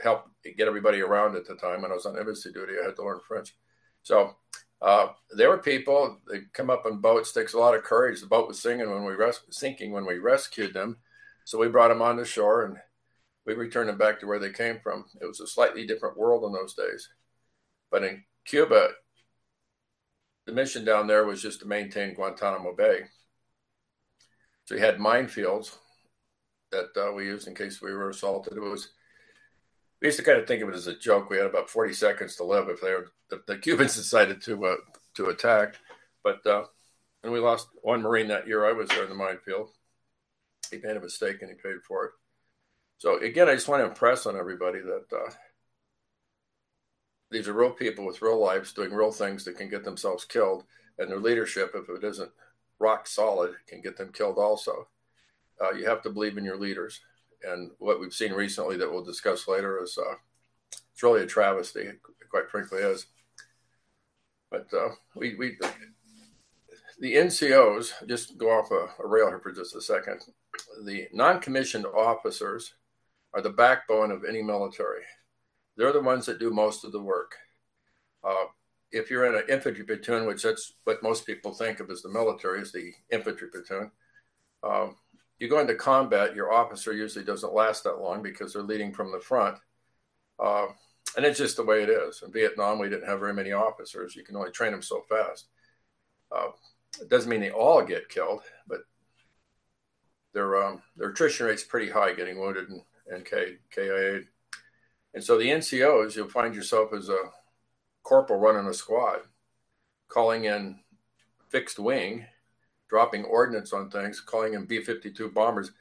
help 0.02 0.30
get 0.58 0.68
everybody 0.68 1.02
around 1.02 1.36
at 1.36 1.46
the 1.46 1.56
time. 1.56 1.82
When 1.82 1.92
I 1.92 1.96
was 1.96 2.06
on 2.06 2.18
embassy 2.18 2.52
duty, 2.54 2.74
I 2.82 2.86
had 2.86 2.96
to 2.96 3.04
learn 3.04 3.20
French. 3.28 3.56
So 4.04 4.36
uh, 4.82 5.10
there 5.32 5.50
were 5.50 5.58
people 5.58 6.18
that 6.28 6.54
come 6.54 6.70
up 6.70 6.86
on 6.86 7.02
boats. 7.02 7.34
Takes 7.34 7.54
a 7.54 7.60
lot 7.60 7.76
of 7.76 7.84
courage. 7.84 8.22
The 8.22 8.28
boat 8.28 8.48
was 8.48 8.62
singing 8.62 8.90
when 8.90 9.04
we 9.04 9.14
res- 9.14 9.42
sinking 9.50 9.92
when 9.92 10.06
we 10.06 10.20
rescued 10.20 10.74
them, 10.74 10.98
so 11.44 11.58
we 11.58 11.68
brought 11.68 11.90
them 11.90 12.02
on 12.02 12.16
the 12.16 12.26
shore 12.26 12.64
and 12.66 12.78
we 13.46 13.54
returned 13.54 13.90
them 13.90 13.98
back 13.98 14.20
to 14.20 14.28
where 14.28 14.40
they 14.40 14.52
came 14.52 14.80
from. 14.82 15.06
It 15.22 15.26
was 15.26 15.42
a 15.42 15.48
slightly 15.48 15.86
different 15.86 16.18
world 16.18 16.46
in 16.46 16.54
those 16.54 16.74
days, 16.74 17.10
but 17.92 18.04
in 18.04 18.24
Cuba, 18.50 18.90
the 20.48 20.52
mission 20.52 20.84
down 20.84 21.06
there 21.06 21.24
was 21.24 21.40
just 21.40 21.60
to 21.60 21.68
maintain 21.68 22.16
Guantanamo 22.16 22.76
Bay. 22.76 23.02
So 24.66 24.74
we 24.74 24.82
had 24.82 24.98
minefields 24.98 25.78
that 26.72 26.90
uh, 26.98 27.14
we 27.14 27.26
used 27.26 27.48
in 27.48 27.54
case 27.54 27.80
we 27.80 27.94
were 27.94 28.10
assaulted. 28.10 28.58
It 28.58 28.62
was 28.62 28.90
we 30.02 30.08
used 30.08 30.18
to 30.18 30.26
kind 30.26 30.40
of 30.40 30.48
think 30.48 30.64
of 30.64 30.70
it 30.70 30.76
as 30.76 30.88
a 30.88 30.98
joke. 30.98 31.30
We 31.30 31.38
had 31.38 31.46
about 31.46 31.70
40 31.70 31.94
seconds 31.94 32.38
to 32.38 32.44
live 32.44 32.70
if 32.70 32.82
they 32.82 32.92
were 32.92 33.12
the, 33.46 33.58
Cubans 33.58 33.96
decided 33.96 34.42
to 34.44 34.66
uh, 34.66 34.76
to 35.16 35.28
attack. 35.28 35.76
But 36.24 36.44
uh, 36.48 36.64
and 37.24 37.32
we 37.32 37.40
lost 37.40 37.68
one 37.84 38.02
Marine 38.02 38.30
that 38.30 38.48
year. 38.48 38.66
I 38.66 38.74
was 38.74 38.90
there 38.90 39.04
in 39.04 39.10
the 39.10 39.16
minefield. 39.16 39.70
He 40.72 40.78
made 40.78 40.98
a 40.98 41.02
mistake 41.02 41.42
and 41.42 41.52
he 41.52 41.56
paid 41.56 41.84
for 41.88 42.06
it. 42.06 42.12
So 42.98 43.20
again, 43.20 43.48
I 43.48 43.54
just 43.54 43.68
want 43.68 43.82
to 43.84 43.88
impress 43.88 44.26
on 44.26 44.36
everybody 44.36 44.80
that 44.80 45.06
uh, 45.16 45.30
these 47.32 47.48
are 47.48 47.54
real 47.54 47.72
people 47.72 48.06
with 48.06 48.22
real 48.22 48.40
lives 48.40 48.74
doing 48.74 48.94
real 48.94 49.12
things 49.12 49.44
that 49.46 49.58
can 49.58 49.70
get 49.70 49.84
themselves 49.84 50.26
killed, 50.26 50.64
and 50.98 51.10
their 51.10 51.20
leadership, 51.20 51.72
if 51.76 51.90
it 51.90 52.04
isn't 52.04 52.32
rock 52.80 53.08
solid, 53.08 53.54
can 53.68 53.82
get 53.82 53.98
them 53.98 54.12
killed 54.12 54.38
also. 54.38 54.88
Uh, 55.62 55.72
you 55.72 55.86
have 55.86 56.02
to 56.02 56.10
believe 56.10 56.38
in 56.38 56.46
your 56.46 56.58
leaders 56.58 57.02
and 57.44 57.72
what 57.80 58.00
we've 58.00 58.14
seen 58.14 58.34
recently 58.34 58.78
that 58.78 58.92
we'll 58.92 59.04
discuss 59.04 59.48
later 59.48 59.82
is 59.82 59.98
uh, 59.98 60.16
it's 60.92 61.04
really 61.04 61.22
a 61.22 61.28
travesty. 61.28 61.82
It 61.82 62.00
quite 62.30 62.50
frankly, 62.50 62.80
is. 62.80 63.08
But 64.52 64.68
uh, 64.74 64.90
we 65.16 65.36
we 65.36 65.58
the 67.00 67.16
NCOs 67.16 68.08
just 68.08 68.38
go 68.38 68.50
off 68.50 68.72
a, 68.72 69.02
a 69.02 69.08
rail 69.08 69.28
here 69.28 69.40
for 69.40 69.52
just 69.52 69.76
a 69.76 69.82
second. 69.82 70.22
The 70.84 71.08
non-commissioned 71.14 71.86
officers 71.86 72.74
are 73.34 73.42
the 73.42 73.50
backbone 73.50 74.12
of 74.12 74.26
any 74.26 74.42
military. 74.42 75.04
They're 75.80 75.94
the 75.94 76.02
ones 76.02 76.26
that 76.26 76.40
do 76.40 76.52
most 76.52 76.84
of 76.84 76.92
the 76.92 77.02
work. 77.02 77.38
Uh, 78.22 78.48
if 78.92 79.10
you're 79.10 79.26
in 79.26 79.36
an 79.36 79.48
infantry 79.48 79.86
platoon, 79.86 80.28
which 80.28 80.44
that's 80.44 80.74
what 80.84 81.02
most 81.02 81.26
people 81.26 81.54
think 81.54 81.80
of 81.80 81.90
as 81.90 82.02
the 82.02 82.10
military, 82.10 82.60
is 82.60 82.74
the 82.74 82.92
infantry 83.12 83.48
platoon. 83.48 83.90
Um, 84.62 84.98
you 85.40 85.48
go 85.48 85.60
into 85.60 85.76
combat, 85.76 86.36
your 86.36 86.52
officer 86.52 86.92
usually 86.92 87.24
doesn't 87.24 87.54
last 87.54 87.86
that 87.86 88.02
long 88.02 88.22
because 88.22 88.52
they're 88.52 88.62
leading 88.62 88.92
from 88.92 89.14
the 89.14 89.22
front. 89.22 89.58
Uh, 90.38 90.66
and 91.16 91.26
it's 91.26 91.40
just 91.40 91.56
the 91.56 91.64
way 91.64 91.82
it 91.82 91.90
is. 91.90 92.24
In 92.26 92.34
Vietnam, 92.34 92.78
we 92.78 92.90
didn't 92.90 93.08
have 93.08 93.22
very 93.22 93.34
many 93.34 93.54
officers. 93.54 94.18
You 94.18 94.26
can 94.26 94.36
only 94.36 94.52
train 94.52 94.74
them 94.74 94.82
so 94.82 95.06
fast. 95.08 95.48
Uh, 96.30 96.50
it 97.00 97.08
doesn't 97.08 97.30
mean 97.30 97.40
they 97.40 97.52
all 97.52 97.82
get 97.84 98.10
killed, 98.10 98.42
but 98.68 98.82
their 100.34 100.62
um, 100.62 100.82
their 100.98 101.12
attrition 101.12 101.46
rate's 101.46 101.64
pretty 101.64 101.90
high, 101.90 102.12
getting 102.12 102.38
wounded 102.38 102.68
and, 102.68 102.82
and 103.10 103.24
K, 103.24 103.56
KIA. 103.74 104.24
And 105.14 105.24
so 105.24 105.38
the 105.38 105.50
NCOs, 105.50 106.16
you'll 106.16 106.30
find 106.30 106.54
yourself 106.54 106.94
as 106.94 107.10
a 107.10 107.18
corporal 108.04 108.40
running 108.40 108.68
a 108.68 108.74
squad, 108.74 109.20
calling 110.08 110.46
in 110.46 110.80
fixed 111.50 111.80
wing, 111.80 112.26
dropping 112.90 113.26
ordnance 113.26 113.74
on 113.74 113.90
things, 113.90 114.20
calling 114.20 114.54
in 114.54 114.66
B 114.66 114.82
52 114.82 115.30
bombers. 115.30 115.72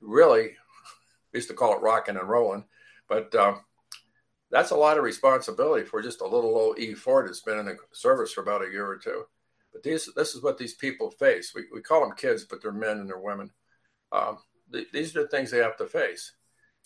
Really, 0.00 0.42
we 1.32 1.38
used 1.38 1.48
to 1.48 1.54
call 1.54 1.74
it 1.76 1.82
rocking 1.82 2.16
and 2.16 2.28
rolling, 2.28 2.64
but 3.08 3.34
uh, 3.34 3.56
that's 4.50 4.70
a 4.70 4.76
lot 4.76 4.96
of 4.96 5.04
responsibility 5.04 5.84
for 5.84 6.02
just 6.02 6.20
a 6.20 6.26
little 6.26 6.56
old 6.56 6.78
E4 6.78 7.26
that's 7.26 7.40
been 7.40 7.58
in 7.58 7.66
the 7.66 7.76
service 7.92 8.32
for 8.32 8.42
about 8.42 8.64
a 8.64 8.70
year 8.70 8.86
or 8.86 8.96
two. 8.96 9.24
But 9.72 9.82
these, 9.82 10.08
this 10.16 10.34
is 10.34 10.42
what 10.42 10.56
these 10.56 10.74
people 10.74 11.10
face. 11.10 11.52
We, 11.54 11.64
we 11.72 11.82
call 11.82 12.00
them 12.00 12.16
kids, 12.16 12.44
but 12.44 12.62
they're 12.62 12.72
men 12.72 12.98
and 12.98 13.08
they're 13.08 13.18
women. 13.18 13.50
Um, 14.12 14.38
th- 14.72 14.88
these 14.92 15.14
are 15.14 15.22
the 15.22 15.28
things 15.28 15.50
they 15.50 15.58
have 15.58 15.76
to 15.76 15.86
face. 15.86 16.32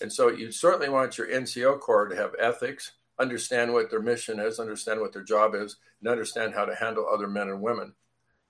And 0.02 0.12
so 0.12 0.28
you 0.28 0.50
certainly 0.50 0.88
want 0.88 1.16
your 1.16 1.28
NCO 1.28 1.78
Corps 1.78 2.08
to 2.08 2.16
have 2.16 2.34
ethics, 2.38 2.92
understand 3.20 3.72
what 3.72 3.88
their 3.88 4.02
mission 4.02 4.40
is, 4.40 4.58
understand 4.58 5.00
what 5.00 5.12
their 5.12 5.22
job 5.22 5.54
is, 5.54 5.76
and 6.00 6.10
understand 6.10 6.54
how 6.54 6.64
to 6.64 6.74
handle 6.74 7.06
other 7.08 7.28
men 7.28 7.48
and 7.48 7.62
women 7.62 7.94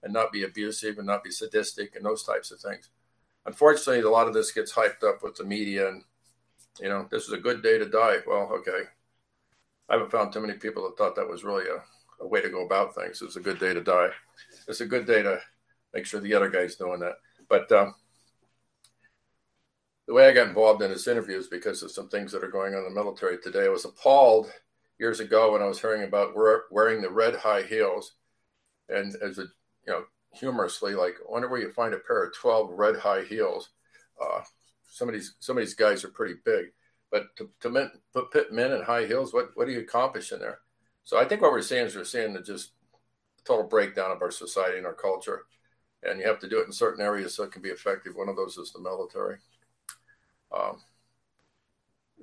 and 0.03 0.15
not 0.15 0.33
be 0.33 0.45
abusive 0.45 0.97
and 0.97 1.07
not 1.07 1.23
be 1.23 1.31
sadistic 1.31 1.95
and 1.95 2.05
those 2.05 2.25
types 2.25 2.51
of 2.51 2.59
things. 2.59 2.89
Unfortunately, 3.45 4.01
a 4.01 4.09
lot 4.09 4.27
of 4.27 4.35
this 4.35 4.51
gets 4.51 4.73
hyped 4.73 5.05
up 5.05 5.23
with 5.23 5.37
the 5.37 5.45
media 5.45 5.89
and, 5.89 6.03
you 6.81 6.89
know, 6.89 7.07
this 7.11 7.25
is 7.25 7.33
a 7.33 7.39
good 7.39 7.63
day 7.63 7.79
to 7.79 7.89
die. 7.89 8.19
Well, 8.27 8.51
okay. 8.55 8.85
I 9.91 9.95
haven't 9.95 10.11
found 10.11 10.33
too 10.33 10.41
many 10.41 10.55
people 10.55 10.85
that 10.85 10.97
thought 10.97 11.17
that 11.17 11.29
was 11.29 11.45
really 11.45 11.67
a, 11.69 12.25
a 12.25 12.27
way 12.27 12.41
to 12.41 12.49
go 12.49 12.65
about 12.65 12.95
things. 12.95 13.21
It's 13.21 13.37
a 13.37 13.41
good 13.41 13.59
day 13.59 13.75
to 13.75 13.83
die. 13.83 14.09
It's 14.69 14.81
a 14.81 14.87
good 14.87 15.07
day 15.07 15.23
to 15.23 15.39
make 15.93 16.07
sure 16.07 16.21
the 16.21 16.35
other 16.35 16.49
guy's 16.49 16.77
doing 16.77 17.01
that. 17.01 17.17
But 17.49 17.71
um, 17.73 17.95
the 20.07 20.15
way 20.15 20.29
I 20.29 20.33
got 20.33 20.49
involved 20.49 20.83
in 20.83 20.91
this 20.91 21.07
interview 21.07 21.39
is 21.39 21.47
because 21.47 21.83
of 21.83 21.91
some 21.91 22.09
things 22.09 22.33
that 22.33 22.43
are 22.43 22.51
going 22.51 22.75
on 22.75 22.81
in 22.81 22.95
the 22.95 23.01
military 23.01 23.39
today. 23.39 23.67
I 23.67 23.69
was 23.69 23.85
appalled 23.85 24.51
years 24.99 25.21
ago 25.21 25.53
when 25.53 25.63
I 25.63 25.67
was 25.67 25.81
hearing 25.81 26.05
about 26.05 26.35
wearing 26.71 27.03
the 27.03 27.11
red 27.11 27.37
high 27.37 27.63
heels, 27.63 28.13
and 28.89 29.15
as 29.23 29.39
a 29.39 29.43
you 29.43 29.93
know 29.93 30.05
humorously 30.35 30.95
like, 30.95 31.15
I 31.17 31.31
wonder 31.31 31.49
where 31.49 31.61
you 31.61 31.73
find 31.73 31.95
a 31.95 31.99
pair 31.99 32.25
of 32.25 32.35
twelve 32.35 32.71
red 32.73 32.97
high 32.97 33.23
heels. 33.23 33.71
Uh, 34.21 34.41
some 34.91 35.09
of 35.09 35.15
these 35.15 35.35
some 35.39 35.57
of 35.57 35.63
these 35.63 35.75
guys 35.75 36.05
are 36.05 36.09
pretty 36.09 36.35
big, 36.45 36.67
but 37.11 37.35
to, 37.37 37.51
to 37.61 37.71
men, 37.71 37.91
put 38.13 38.53
men 38.53 38.73
in 38.73 38.83
high 38.83 39.07
heels, 39.07 39.33
what 39.33 39.51
what 39.55 39.67
do 39.67 39.73
you 39.73 39.81
accomplish 39.81 40.33
in 40.33 40.39
there? 40.41 40.59
So 41.05 41.19
I 41.19 41.25
think 41.25 41.43
what 41.43 41.53
we're 41.53 41.63
seeing 41.63 41.87
is 41.87 41.97
we're 41.97 42.05
seeing 42.05 42.33
the 42.33 42.43
just 42.43 42.73
total 43.45 43.67
breakdown 43.67 44.11
of 44.11 44.23
our 44.23 44.31
society 44.31 44.79
and 44.79 44.87
our 44.87 44.95
culture, 44.95 45.47
and 46.03 46.21
you 46.21 46.27
have 46.27 46.39
to 46.41 46.49
do 46.49 46.61
it 46.61 46.67
in 46.67 46.73
certain 46.73 47.05
areas 47.05 47.35
so 47.35 47.45
it 47.45 47.53
can 47.53 47.63
be 47.63 47.71
effective. 47.71 48.15
One 48.15 48.29
of 48.29 48.37
those 48.37 48.57
is 48.57 48.73
the 48.73 48.81
military. 48.81 49.39
Um, 50.53 50.77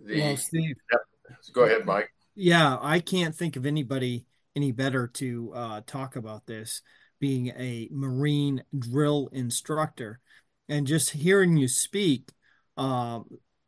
the, 0.05 0.21
well, 0.21 0.37
Steve, 0.37 0.75
yeah, 0.91 1.35
go 1.53 1.63
ahead, 1.63 1.85
Mike. 1.85 2.09
Yeah, 2.35 2.77
I 2.81 2.99
can't 2.99 3.35
think 3.35 3.55
of 3.55 3.65
anybody 3.65 4.25
any 4.55 4.71
better 4.71 5.07
to 5.07 5.51
uh, 5.53 5.81
talk 5.85 6.15
about 6.15 6.45
this. 6.45 6.81
Being 7.19 7.47
a 7.49 7.89
Marine 7.91 8.63
drill 8.77 9.29
instructor, 9.33 10.21
and 10.69 10.87
just 10.87 11.09
hearing 11.09 11.57
you 11.57 11.67
speak, 11.67 12.31
uh, 12.77 13.19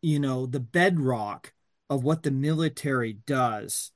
you 0.02 0.20
know, 0.20 0.46
the 0.46 0.62
bedrock 0.62 1.52
of 1.90 2.06
what 2.06 2.24
the 2.24 2.32
military 2.32 3.14
does 3.26 3.92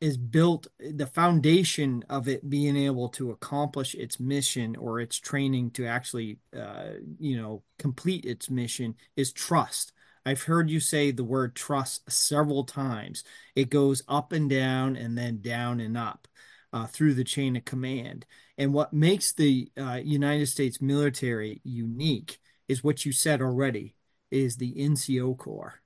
is 0.00 0.18
built 0.18 0.66
the 0.78 1.06
foundation 1.06 2.04
of 2.10 2.28
it 2.28 2.50
being 2.50 2.76
able 2.76 3.08
to 3.08 3.30
accomplish 3.30 3.94
its 3.94 4.20
mission 4.20 4.76
or 4.76 5.00
its 5.00 5.18
training 5.18 5.70
to 5.70 5.86
actually 5.86 6.38
uh, 6.54 6.90
you 7.18 7.40
know 7.40 7.62
complete 7.78 8.26
its 8.26 8.50
mission 8.50 8.94
is 9.16 9.32
trust 9.32 9.93
i've 10.26 10.42
heard 10.42 10.70
you 10.70 10.80
say 10.80 11.10
the 11.10 11.24
word 11.24 11.54
trust 11.54 12.10
several 12.10 12.64
times. 12.64 13.24
It 13.54 13.70
goes 13.70 14.02
up 14.08 14.32
and 14.32 14.48
down 14.48 14.96
and 14.96 15.16
then 15.16 15.40
down 15.40 15.80
and 15.80 15.96
up 15.96 16.28
uh, 16.72 16.86
through 16.86 17.14
the 17.14 17.24
chain 17.24 17.56
of 17.56 17.64
command. 17.64 18.26
And 18.58 18.72
what 18.72 18.92
makes 18.92 19.32
the 19.32 19.70
uh, 19.76 20.00
united 20.04 20.46
states 20.46 20.80
military 20.80 21.60
unique 21.64 22.38
is 22.68 22.84
what 22.84 23.04
you 23.04 23.12
said 23.12 23.42
already 23.42 23.96
is 24.30 24.56
the 24.56 24.74
nco 24.74 25.36
corps. 25.36 25.80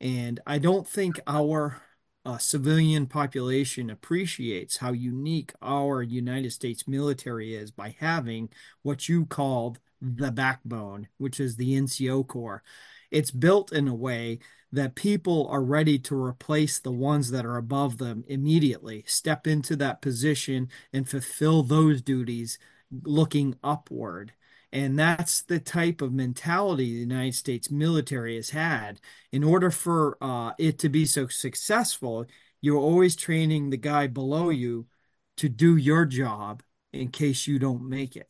And 0.00 0.40
i 0.46 0.58
don't 0.58 0.88
think 0.88 1.20
our 1.26 1.82
uh, 2.24 2.38
civilian 2.38 3.06
population 3.06 3.90
appreciates 3.90 4.76
how 4.76 4.92
unique 4.92 5.52
our 5.62 6.02
United 6.02 6.50
States 6.52 6.86
military 6.86 7.54
is 7.54 7.70
by 7.70 7.94
having 7.98 8.48
what 8.82 9.08
you 9.08 9.24
called 9.24 9.78
the 10.02 10.30
backbone, 10.30 11.08
which 11.18 11.40
is 11.40 11.56
the 11.56 11.76
NCO 11.76 12.26
Corps. 12.26 12.62
It's 13.10 13.30
built 13.30 13.72
in 13.72 13.88
a 13.88 13.94
way 13.94 14.38
that 14.72 14.94
people 14.94 15.48
are 15.48 15.62
ready 15.62 15.98
to 15.98 16.22
replace 16.22 16.78
the 16.78 16.92
ones 16.92 17.30
that 17.30 17.44
are 17.44 17.56
above 17.56 17.98
them 17.98 18.24
immediately, 18.28 19.04
step 19.06 19.46
into 19.46 19.74
that 19.76 20.00
position 20.00 20.68
and 20.92 21.08
fulfill 21.08 21.62
those 21.62 22.02
duties 22.02 22.58
looking 23.04 23.56
upward. 23.64 24.32
And 24.72 24.96
that's 24.98 25.42
the 25.42 25.58
type 25.58 26.00
of 26.00 26.12
mentality 26.12 26.84
the 26.92 27.00
United 27.00 27.34
States 27.34 27.70
military 27.70 28.36
has 28.36 28.50
had. 28.50 29.00
In 29.32 29.42
order 29.42 29.70
for 29.70 30.16
uh, 30.20 30.52
it 30.58 30.78
to 30.80 30.88
be 30.88 31.06
so 31.06 31.26
successful, 31.26 32.26
you're 32.60 32.78
always 32.78 33.16
training 33.16 33.70
the 33.70 33.76
guy 33.76 34.06
below 34.06 34.50
you 34.50 34.86
to 35.38 35.48
do 35.48 35.76
your 35.76 36.04
job 36.04 36.62
in 36.92 37.08
case 37.08 37.46
you 37.48 37.58
don't 37.58 37.88
make 37.88 38.16
it. 38.16 38.29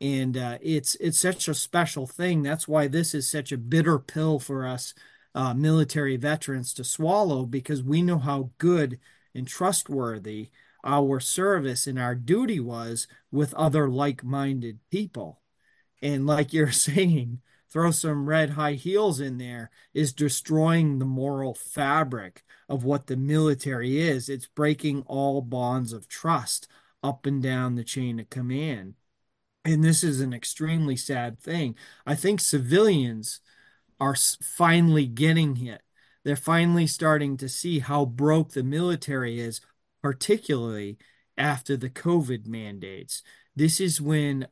And 0.00 0.36
uh, 0.36 0.58
it's 0.62 0.94
it's 0.96 1.18
such 1.18 1.46
a 1.48 1.54
special 1.54 2.06
thing. 2.06 2.42
That's 2.42 2.66
why 2.66 2.88
this 2.88 3.14
is 3.14 3.28
such 3.30 3.52
a 3.52 3.58
bitter 3.58 3.98
pill 3.98 4.38
for 4.38 4.66
us 4.66 4.94
uh, 5.34 5.54
military 5.54 6.16
veterans 6.16 6.72
to 6.74 6.84
swallow 6.84 7.44
because 7.46 7.82
we 7.82 8.02
know 8.02 8.18
how 8.18 8.50
good 8.58 8.98
and 9.34 9.46
trustworthy 9.46 10.50
our 10.84 11.20
service 11.20 11.86
and 11.86 11.98
our 11.98 12.14
duty 12.14 12.58
was 12.58 13.06
with 13.30 13.52
other 13.54 13.88
like-minded 13.88 14.78
people 14.90 15.40
and 16.02 16.26
like 16.26 16.52
you're 16.52 16.72
saying, 16.72 17.40
throw 17.70 17.90
some 17.90 18.28
red 18.28 18.50
high 18.50 18.72
heels 18.74 19.20
in 19.20 19.38
there 19.38 19.70
is 19.94 20.12
destroying 20.12 20.98
the 20.98 21.04
moral 21.04 21.54
fabric 21.54 22.42
of 22.68 22.84
what 22.84 23.06
the 23.06 23.16
military 23.16 24.00
is. 24.00 24.28
It's 24.28 24.46
breaking 24.46 25.02
all 25.06 25.42
bonds 25.42 25.92
of 25.92 26.08
trust 26.08 26.68
up 27.02 27.26
and 27.26 27.42
down 27.42 27.74
the 27.76 27.84
chain 27.84 28.18
of 28.20 28.30
command. 28.30 28.94
And 29.64 29.84
this 29.84 30.02
is 30.02 30.20
an 30.20 30.32
extremely 30.32 30.96
sad 30.96 31.38
thing. 31.38 31.76
I 32.06 32.14
think 32.14 32.40
civilians 32.40 33.40
are 33.98 34.16
finally 34.16 35.06
getting 35.06 35.66
it. 35.66 35.82
They're 36.24 36.36
finally 36.36 36.86
starting 36.86 37.36
to 37.38 37.48
see 37.48 37.78
how 37.78 38.04
broke 38.06 38.52
the 38.52 38.62
military 38.62 39.40
is, 39.40 39.60
particularly 40.02 40.98
after 41.36 41.76
the 41.76 41.90
COVID 41.90 42.46
mandates. 42.46 43.22
This 43.54 43.80
is 43.80 44.00
when 44.00 44.46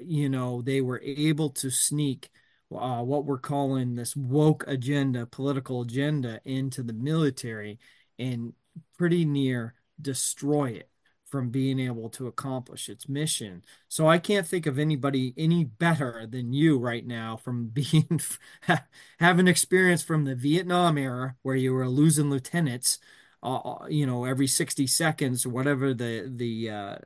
you 0.00 0.28
know, 0.28 0.62
they 0.62 0.80
were 0.80 1.00
able 1.02 1.50
to 1.50 1.70
sneak 1.70 2.30
uh, 2.74 3.02
what 3.02 3.24
we're 3.24 3.38
calling 3.38 3.94
this 3.94 4.16
woke 4.16 4.64
agenda, 4.66 5.26
political 5.26 5.82
agenda, 5.82 6.40
into 6.44 6.82
the 6.82 6.92
military 6.92 7.78
and 8.18 8.52
pretty 8.98 9.24
near 9.24 9.74
destroy 10.00 10.70
it 10.70 10.90
from 11.26 11.50
being 11.50 11.78
able 11.78 12.08
to 12.10 12.26
accomplish 12.26 12.88
its 12.88 13.08
mission. 13.08 13.62
So 13.88 14.08
I 14.08 14.18
can't 14.18 14.46
think 14.46 14.66
of 14.66 14.78
anybody 14.78 15.34
any 15.36 15.64
better 15.64 16.26
than 16.26 16.52
you 16.52 16.78
right 16.78 17.06
now 17.06 17.36
from 17.36 17.66
being 17.72 18.20
having 19.18 19.48
experience 19.48 20.02
from 20.02 20.24
the 20.24 20.34
Vietnam 20.34 20.98
era 20.98 21.36
where 21.42 21.56
you 21.56 21.72
were 21.72 21.88
losing 21.88 22.30
lieutenants 22.30 22.98
uh, 23.42 23.56
uh 23.56 23.86
you 23.88 24.06
know 24.06 24.24
every 24.24 24.46
60 24.46 24.86
seconds 24.86 25.44
or 25.44 25.50
whatever 25.50 25.92
the 25.92 26.32
the 26.34 26.70
uh, 26.70 26.96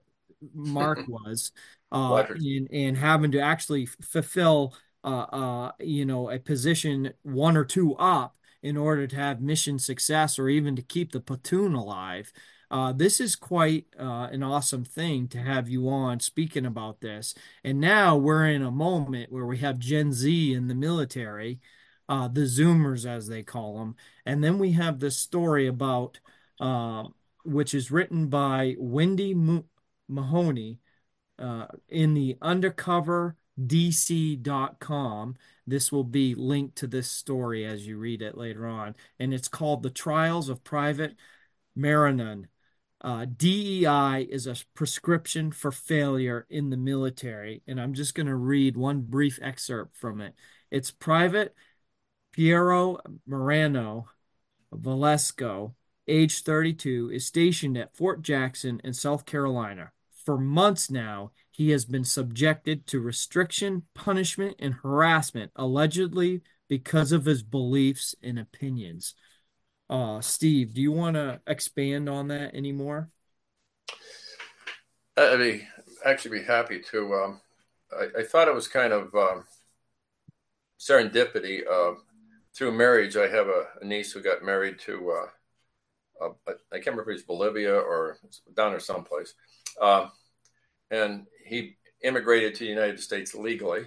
mark 0.55 1.01
was 1.09 1.53
uh, 1.93 2.25
and, 2.35 2.69
and 2.73 2.97
having 2.97 3.33
to 3.33 3.41
actually 3.41 3.87
fulfill, 3.87 4.75
uh, 5.05 5.27
uh, 5.33 5.73
you 5.81 6.05
know, 6.05 6.31
a 6.31 6.39
position 6.39 7.13
one 7.23 7.57
or 7.57 7.65
two 7.65 7.95
up 7.97 8.37
in 8.63 8.77
order 8.77 9.07
to 9.07 9.17
have 9.17 9.41
mission 9.41 9.79
success 9.79 10.39
or 10.39 10.49
even 10.49 10.77
to 10.77 10.83
keep 10.83 11.13
the 11.13 11.21
platoon 11.21 11.75
alive. 11.75 12.33
Uh, 12.71 12.93
this 12.93 13.21
is 13.21 13.35
quite 13.35 13.87
uh, 13.99 14.29
an 14.31 14.43
awesome 14.43 14.85
thing 14.85 15.27
to 15.29 15.39
have 15.39 15.69
you 15.69 15.89
on 15.89 16.21
speaking 16.21 16.65
about 16.65 17.01
this. 17.01 17.35
And 17.65 17.81
now 17.81 18.17
we're 18.17 18.47
in 18.47 18.63
a 18.63 18.71
moment 18.71 19.33
where 19.33 19.47
we 19.47 19.59
have 19.59 19.79
Gen 19.79 20.13
Z 20.13 20.55
in 20.55 20.69
the 20.69 20.75
military, 20.75 21.61
uh, 22.09 22.29
the 22.29 22.43
Zoomers 22.43 23.05
as 23.07 23.27
they 23.27 23.43
call 23.43 23.79
them, 23.79 23.97
and 24.25 24.43
then 24.43 24.59
we 24.59 24.73
have 24.73 25.01
this 25.01 25.17
story 25.17 25.67
about, 25.67 26.21
uh, 26.61 27.05
which 27.45 27.75
is 27.75 27.91
written 27.91 28.29
by 28.29 28.77
Wendy 28.79 29.35
Mahoney, 30.09 30.79
uh, 31.39 31.67
in 31.89 32.15
the 32.15 32.37
undercover 32.43 33.37
dc.com. 33.59 35.37
This 35.67 35.93
will 35.93 36.05
be 36.05 36.35
linked 36.35 36.77
to 36.77 36.87
this 36.87 37.11
story 37.11 37.65
as 37.65 37.87
you 37.87 37.99
read 37.99 38.23
it 38.23 38.37
later 38.37 38.67
on. 38.67 38.97
And 39.19 39.35
it's 39.35 39.49
called 39.49 39.83
The 39.83 39.91
Trials 39.91 40.49
of 40.49 40.65
Private 40.65 41.17
Marinon. 41.75 42.49
Uh, 43.03 43.25
DEI 43.25 44.27
is 44.31 44.47
a 44.47 44.57
prescription 44.75 45.53
for 45.53 45.73
failure 45.73 46.47
in 46.51 46.71
the 46.71 46.77
military. 46.77 47.63
And 47.67 47.81
I'm 47.81 47.95
just 47.95 48.15
going 48.15 48.27
to 48.27 48.35
read 48.35 48.77
one 48.77 49.01
brief 49.03 49.39
excerpt 49.41 49.97
from 49.97 50.21
it. 50.21 50.35
It's 50.71 50.91
Private 50.91 51.55
Piero 52.33 52.99
Marano 53.29 54.05
Valesco, 54.73 55.75
age 56.07 56.43
32, 56.43 57.11
is 57.13 57.27
stationed 57.27 57.77
at 57.77 57.97
Fort 57.97 58.23
Jackson 58.23 58.81
in 58.85 58.93
South 58.93 59.25
Carolina. 59.25 59.93
For 60.25 60.39
months 60.39 60.91
now, 60.91 61.33
he 61.51 61.71
has 61.71 61.85
been 61.85 62.05
subjected 62.05 62.87
to 62.89 63.01
restriction, 63.01 63.83
punishment, 63.95 64.57
and 64.59 64.75
harassment, 64.75 65.51
allegedly 65.57 66.43
because 66.69 67.11
of 67.11 67.25
his 67.25 67.43
beliefs 67.43 68.15
and 68.23 68.39
opinions. 68.39 69.15
Uh, 69.91 70.21
Steve, 70.21 70.73
do 70.73 70.81
you 70.81 70.93
want 70.93 71.17
to 71.17 71.41
expand 71.49 72.09
on 72.09 72.29
that 72.29 72.55
anymore? 72.55 73.11
I'd 75.17 75.37
be 75.39 75.67
actually 76.05 76.39
be 76.39 76.45
happy 76.45 76.81
to. 76.93 77.13
Um, 77.13 77.41
I, 77.93 78.21
I, 78.21 78.23
thought 78.23 78.47
it 78.47 78.55
was 78.55 78.69
kind 78.69 78.93
of 78.93 79.13
um, 79.17 79.45
serendipity. 80.79 81.63
Uh, 81.69 81.97
through 82.55 82.71
marriage, 82.71 83.17
I 83.17 83.27
have 83.27 83.49
a, 83.49 83.65
a, 83.83 83.85
niece 83.85 84.13
who 84.13 84.23
got 84.23 84.45
married 84.45 84.79
to. 84.87 85.11
Uh, 86.23 86.25
uh, 86.25 86.53
I 86.73 86.77
can't 86.77 86.87
remember 86.87 87.11
if 87.11 87.19
it's 87.19 87.27
Bolivia 87.27 87.75
or 87.75 88.19
down 88.55 88.71
there 88.71 88.79
someplace, 88.79 89.35
uh, 89.83 90.07
and 90.93 91.27
he 91.45 91.77
immigrated 92.05 92.55
to 92.55 92.61
the 92.61 92.71
United 92.71 93.01
States 93.01 93.35
legally 93.35 93.87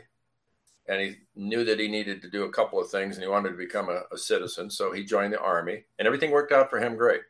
and 0.88 1.02
he 1.02 1.16
knew 1.36 1.64
that 1.64 1.80
he 1.80 1.88
needed 1.88 2.22
to 2.22 2.30
do 2.30 2.44
a 2.44 2.52
couple 2.52 2.80
of 2.80 2.90
things 2.90 3.16
and 3.16 3.24
he 3.24 3.30
wanted 3.30 3.52
to 3.52 3.58
become 3.58 3.90
a, 3.90 4.02
a, 4.14 4.18
citizen 4.18 4.70
so 4.70 4.92
he 4.92 5.04
joined 5.04 5.34
the 5.34 5.40
army 5.40 5.84
and 5.98 6.06
everything 6.06 6.32
worked 6.32 6.52
out 6.52 6.70
for 6.70 6.80
him 6.80 6.96
great. 6.96 7.22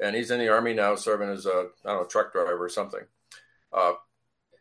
And 0.00 0.14
he's 0.16 0.30
in 0.30 0.40
the 0.40 0.48
army 0.48 0.74
now 0.74 0.96
serving 0.96 1.30
as 1.30 1.46
a 1.46 1.68
i 1.84 1.88
don't 1.88 2.02
know 2.02 2.04
truck 2.04 2.32
driver 2.32 2.64
or 2.64 2.68
something. 2.68 3.02
Uh, 3.72 3.94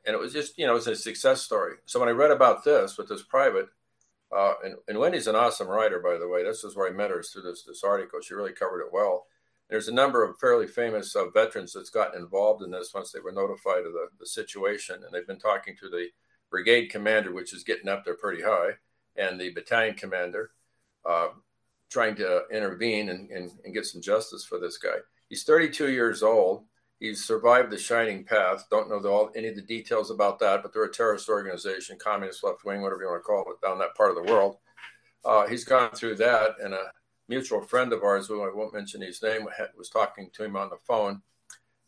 and 0.05 0.13
it 0.15 0.19
was 0.19 0.33
just 0.33 0.57
you 0.57 0.65
know 0.65 0.71
it 0.71 0.75
was 0.75 0.87
a 0.87 0.95
success 0.95 1.41
story. 1.41 1.75
So 1.85 1.99
when 1.99 2.09
i 2.09 2.13
read 2.13 2.31
about 2.31 2.63
this 2.63 2.97
with 2.97 3.09
this 3.09 3.23
private 3.23 3.67
uh, 4.35 4.53
and, 4.63 4.75
and 4.87 4.97
wendy's 4.97 5.27
an 5.27 5.35
awesome 5.35 5.67
writer 5.67 5.99
by 5.99 6.17
the 6.17 6.27
way. 6.27 6.43
This 6.43 6.63
is 6.63 6.75
where 6.75 6.87
i 6.87 6.91
met 6.91 7.11
her 7.11 7.21
through 7.23 7.43
this, 7.43 7.63
this 7.63 7.83
article. 7.83 8.19
She 8.21 8.33
really 8.33 8.53
covered 8.53 8.81
it 8.81 8.93
well. 8.93 9.27
There's 9.69 9.87
a 9.87 9.93
number 9.93 10.23
of 10.23 10.37
fairly 10.39 10.67
famous 10.67 11.15
uh, 11.15 11.29
veterans 11.29 11.73
that's 11.73 11.89
gotten 11.89 12.21
involved 12.21 12.63
in 12.63 12.71
this 12.71 12.93
once 12.93 13.11
they 13.11 13.19
were 13.19 13.31
notified 13.31 13.85
of 13.85 13.93
the, 13.93 14.07
the 14.19 14.25
situation 14.25 14.97
and 15.03 15.13
they've 15.13 15.25
been 15.25 15.39
talking 15.39 15.75
to 15.79 15.89
the 15.89 16.09
brigade 16.53 16.85
commander, 16.85 17.33
which 17.33 17.51
is 17.51 17.63
getting 17.63 17.89
up 17.89 18.05
there 18.05 18.13
pretty 18.13 18.43
high, 18.43 18.69
and 19.15 19.41
the 19.41 19.49
battalion 19.49 19.95
commander 19.95 20.51
uh, 21.03 21.29
trying 21.89 22.15
to 22.15 22.43
intervene 22.51 23.09
and, 23.09 23.31
and, 23.31 23.51
and, 23.65 23.73
get 23.73 23.87
some 23.87 24.03
justice 24.03 24.45
for 24.45 24.59
this 24.59 24.77
guy. 24.77 24.97
He's 25.29 25.43
32 25.43 25.89
years 25.89 26.21
old. 26.21 26.63
He's 26.99 27.25
survived 27.25 27.71
the 27.71 27.77
Shining 27.79 28.23
Path. 28.23 28.65
Don't 28.69 28.87
know 28.87 29.03
all, 29.09 29.31
any 29.35 29.47
of 29.47 29.55
the 29.55 29.63
details 29.63 30.11
about 30.11 30.37
that, 30.39 30.61
but 30.61 30.71
they're 30.71 30.83
a 30.83 30.91
terrorist 30.91 31.27
organization, 31.27 31.97
communist 31.97 32.43
left 32.43 32.63
wing, 32.63 32.83
whatever 32.83 33.01
you 33.01 33.09
want 33.09 33.23
to 33.23 33.25
call 33.25 33.45
it, 33.51 33.65
down 33.65 33.79
that 33.79 33.95
part 33.95 34.15
of 34.15 34.23
the 34.23 34.31
world. 34.31 34.57
Uh, 35.25 35.47
he's 35.47 35.63
gone 35.63 35.89
through 35.89 36.15
that, 36.17 36.51
and 36.63 36.75
a 36.75 36.91
mutual 37.27 37.61
friend 37.61 37.91
of 37.93 38.03
ours, 38.03 38.27
who 38.27 38.43
I 38.43 38.53
won't 38.53 38.75
mention 38.75 39.01
his 39.01 39.23
name, 39.23 39.47
was 39.75 39.89
talking 39.89 40.29
to 40.33 40.43
him 40.43 40.55
on 40.55 40.69
the 40.69 40.77
phone, 40.87 41.23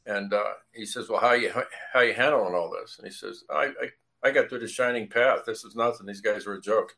and 0.07 0.33
uh, 0.33 0.53
he 0.73 0.85
says, 0.85 1.07
"Well, 1.07 1.21
how 1.21 1.33
you 1.33 1.51
how 1.93 2.01
you 2.01 2.13
handling 2.13 2.55
all 2.55 2.71
this?" 2.71 2.97
And 2.97 3.07
he 3.07 3.13
says, 3.13 3.43
"I, 3.49 3.65
I 3.81 3.89
I 4.25 4.31
got 4.31 4.49
through 4.49 4.59
the 4.59 4.67
shining 4.67 5.07
path. 5.07 5.41
This 5.45 5.63
is 5.63 5.75
nothing. 5.75 6.07
These 6.07 6.21
guys 6.21 6.47
were 6.47 6.55
a 6.55 6.61
joke. 6.61 6.95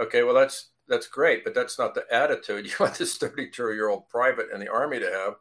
Okay, 0.00 0.24
well 0.24 0.34
that's 0.34 0.70
that's 0.88 1.06
great, 1.06 1.44
but 1.44 1.54
that's 1.54 1.78
not 1.78 1.94
the 1.94 2.04
attitude 2.12 2.66
you 2.66 2.72
want 2.80 2.96
this 2.96 3.16
32 3.16 3.72
year 3.72 3.88
old 3.88 4.08
private 4.08 4.48
in 4.52 4.58
the 4.58 4.68
army 4.68 4.98
to 4.98 5.06
have. 5.06 5.34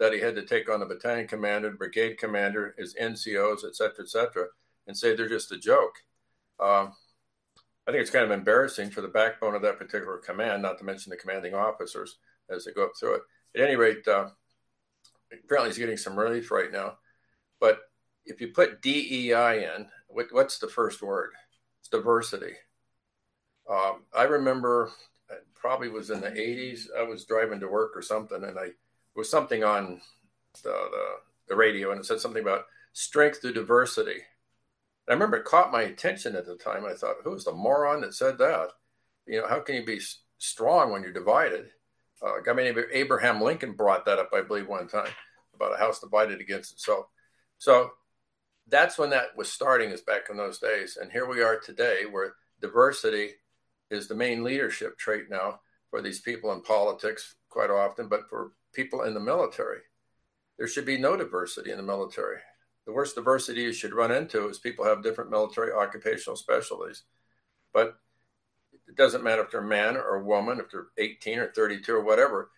That 0.00 0.12
he 0.12 0.20
had 0.20 0.34
to 0.34 0.44
take 0.44 0.68
on 0.68 0.80
the 0.80 0.86
battalion 0.86 1.28
commander, 1.28 1.70
brigade 1.70 2.18
commander, 2.18 2.74
his 2.76 2.94
NCOs, 3.00 3.64
et 3.64 3.74
cetera, 3.74 4.00
et 4.04 4.08
cetera, 4.08 4.46
and 4.86 4.94
say 4.94 5.14
they're 5.14 5.28
just 5.28 5.52
a 5.52 5.56
joke. 5.56 5.94
Um, 6.60 6.92
I 7.86 7.92
think 7.92 8.02
it's 8.02 8.10
kind 8.10 8.24
of 8.24 8.32
embarrassing 8.32 8.90
for 8.90 9.00
the 9.00 9.08
backbone 9.08 9.54
of 9.54 9.62
that 9.62 9.78
particular 9.78 10.18
command, 10.18 10.62
not 10.62 10.78
to 10.78 10.84
mention 10.84 11.10
the 11.10 11.16
commanding 11.16 11.54
officers 11.54 12.18
as 12.50 12.64
they 12.64 12.72
go 12.72 12.84
up 12.84 12.92
through 12.98 13.14
it. 13.14 13.22
At 13.54 13.62
any 13.62 13.76
rate, 13.76 14.06
uh, 14.08 14.28
apparently 15.44 15.70
he's 15.70 15.78
getting 15.78 15.96
some 15.96 16.18
relief 16.18 16.50
right 16.50 16.72
now. 16.72 16.98
But 17.60 17.78
if 18.26 18.40
you 18.40 18.48
put 18.48 18.82
DEI 18.82 19.70
in, 19.76 19.86
what, 20.14 20.26
what's 20.30 20.58
the 20.58 20.68
first 20.68 21.02
word? 21.02 21.32
It's 21.80 21.88
diversity. 21.88 22.52
Um, 23.68 24.04
I 24.16 24.24
remember 24.24 24.90
it 25.28 25.44
probably 25.54 25.88
was 25.88 26.10
in 26.10 26.20
the 26.20 26.30
80s. 26.30 26.86
I 26.96 27.02
was 27.02 27.24
driving 27.24 27.60
to 27.60 27.68
work 27.68 27.92
or 27.96 28.02
something, 28.02 28.42
and 28.44 28.58
I 28.58 28.68
was 29.16 29.28
something 29.30 29.64
on 29.64 30.00
the, 30.62 30.70
the, 30.70 31.04
the 31.48 31.56
radio, 31.56 31.90
and 31.90 32.00
it 32.00 32.06
said 32.06 32.20
something 32.20 32.42
about 32.42 32.66
strength 32.92 33.40
through 33.40 33.54
diversity. 33.54 34.12
And 35.06 35.10
I 35.10 35.12
remember 35.14 35.38
it 35.38 35.44
caught 35.44 35.72
my 35.72 35.82
attention 35.82 36.36
at 36.36 36.46
the 36.46 36.56
time. 36.56 36.84
I 36.84 36.94
thought, 36.94 37.16
who's 37.24 37.44
the 37.44 37.52
moron 37.52 38.00
that 38.02 38.14
said 38.14 38.38
that? 38.38 38.68
You 39.26 39.40
know, 39.40 39.48
how 39.48 39.60
can 39.60 39.74
you 39.74 39.84
be 39.84 40.00
strong 40.38 40.92
when 40.92 41.02
you're 41.02 41.12
divided? 41.12 41.70
Uh, 42.22 42.34
I 42.48 42.52
mean, 42.54 42.74
Abraham 42.92 43.40
Lincoln 43.40 43.72
brought 43.72 44.04
that 44.04 44.18
up, 44.18 44.30
I 44.32 44.42
believe, 44.42 44.68
one 44.68 44.86
time 44.86 45.10
about 45.54 45.74
a 45.74 45.78
house 45.78 46.00
divided 46.00 46.40
against 46.40 46.72
itself. 46.72 47.06
So 47.58 47.90
that's 48.68 48.98
when 48.98 49.10
that 49.10 49.36
was 49.36 49.50
starting 49.52 49.90
is 49.90 50.00
back 50.00 50.30
in 50.30 50.36
those 50.36 50.58
days. 50.58 50.96
And 51.00 51.12
here 51.12 51.26
we 51.28 51.42
are 51.42 51.58
today 51.58 52.02
where 52.10 52.34
diversity 52.60 53.30
is 53.90 54.08
the 54.08 54.14
main 54.14 54.42
leadership 54.42 54.98
trait 54.98 55.24
now 55.30 55.60
for 55.90 56.00
these 56.00 56.20
people 56.20 56.52
in 56.52 56.62
politics 56.62 57.36
quite 57.48 57.70
often 57.70 58.08
but 58.08 58.28
for 58.28 58.52
people 58.72 59.02
in 59.02 59.14
the 59.14 59.20
military. 59.20 59.80
There 60.58 60.66
should 60.66 60.86
be 60.86 60.98
no 60.98 61.16
diversity 61.16 61.70
in 61.70 61.76
the 61.76 61.82
military. 61.82 62.38
The 62.86 62.92
worst 62.92 63.14
diversity 63.14 63.62
you 63.62 63.72
should 63.72 63.94
run 63.94 64.10
into 64.10 64.48
is 64.48 64.58
people 64.58 64.84
have 64.84 65.02
different 65.02 65.30
military 65.30 65.72
occupational 65.72 66.36
specialties. 66.36 67.04
But 67.72 67.96
it 68.88 68.96
doesn't 68.96 69.24
matter 69.24 69.42
if 69.42 69.50
they're 69.50 69.60
a 69.60 69.66
man 69.66 69.96
or 69.96 70.22
woman 70.22 70.60
if 70.60 70.70
they're 70.70 70.88
18 70.98 71.38
or 71.38 71.52
32 71.52 71.94
or 71.94 72.04
whatever 72.04 72.50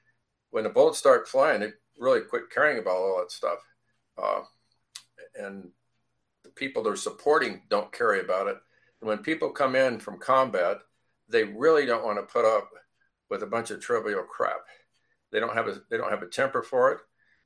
when 0.51 0.64
the 0.64 0.71
bullets 0.71 0.99
start 0.99 1.29
flying 1.29 1.61
they 1.61 1.73
really 1.99 2.21
quit 2.21 2.51
caring 2.53 2.79
about 2.79 2.97
all 2.97 3.19
that 3.19 3.31
stuff. 3.31 3.59
Uh, 4.19 4.40
and 5.38 5.71
people 6.57 6.83
they're 6.83 6.97
supporting 6.97 7.62
don't 7.69 7.92
care 7.92 8.21
about 8.21 8.49
it. 8.49 8.57
And 9.01 9.09
when 9.09 9.19
people 9.19 9.51
come 9.51 9.77
in 9.77 10.01
from 10.01 10.19
combat, 10.19 10.79
they 11.29 11.45
really 11.45 11.87
don't 11.87 12.05
want 12.05 12.19
to 12.19 12.33
put 12.33 12.45
up 12.45 12.71
with 13.31 13.42
a 13.42 13.47
bunch 13.47 13.71
of 13.71 13.81
trivial 13.81 14.23
crap. 14.23 14.61
They 15.33 15.40
don't 15.40 15.55
have 15.55 15.69
a 15.69 15.81
they 15.90 15.97
don't 15.97 16.11
have 16.11 16.23
a 16.23 16.29
temper 16.29 16.62
for 16.62 16.92
it. 16.92 16.99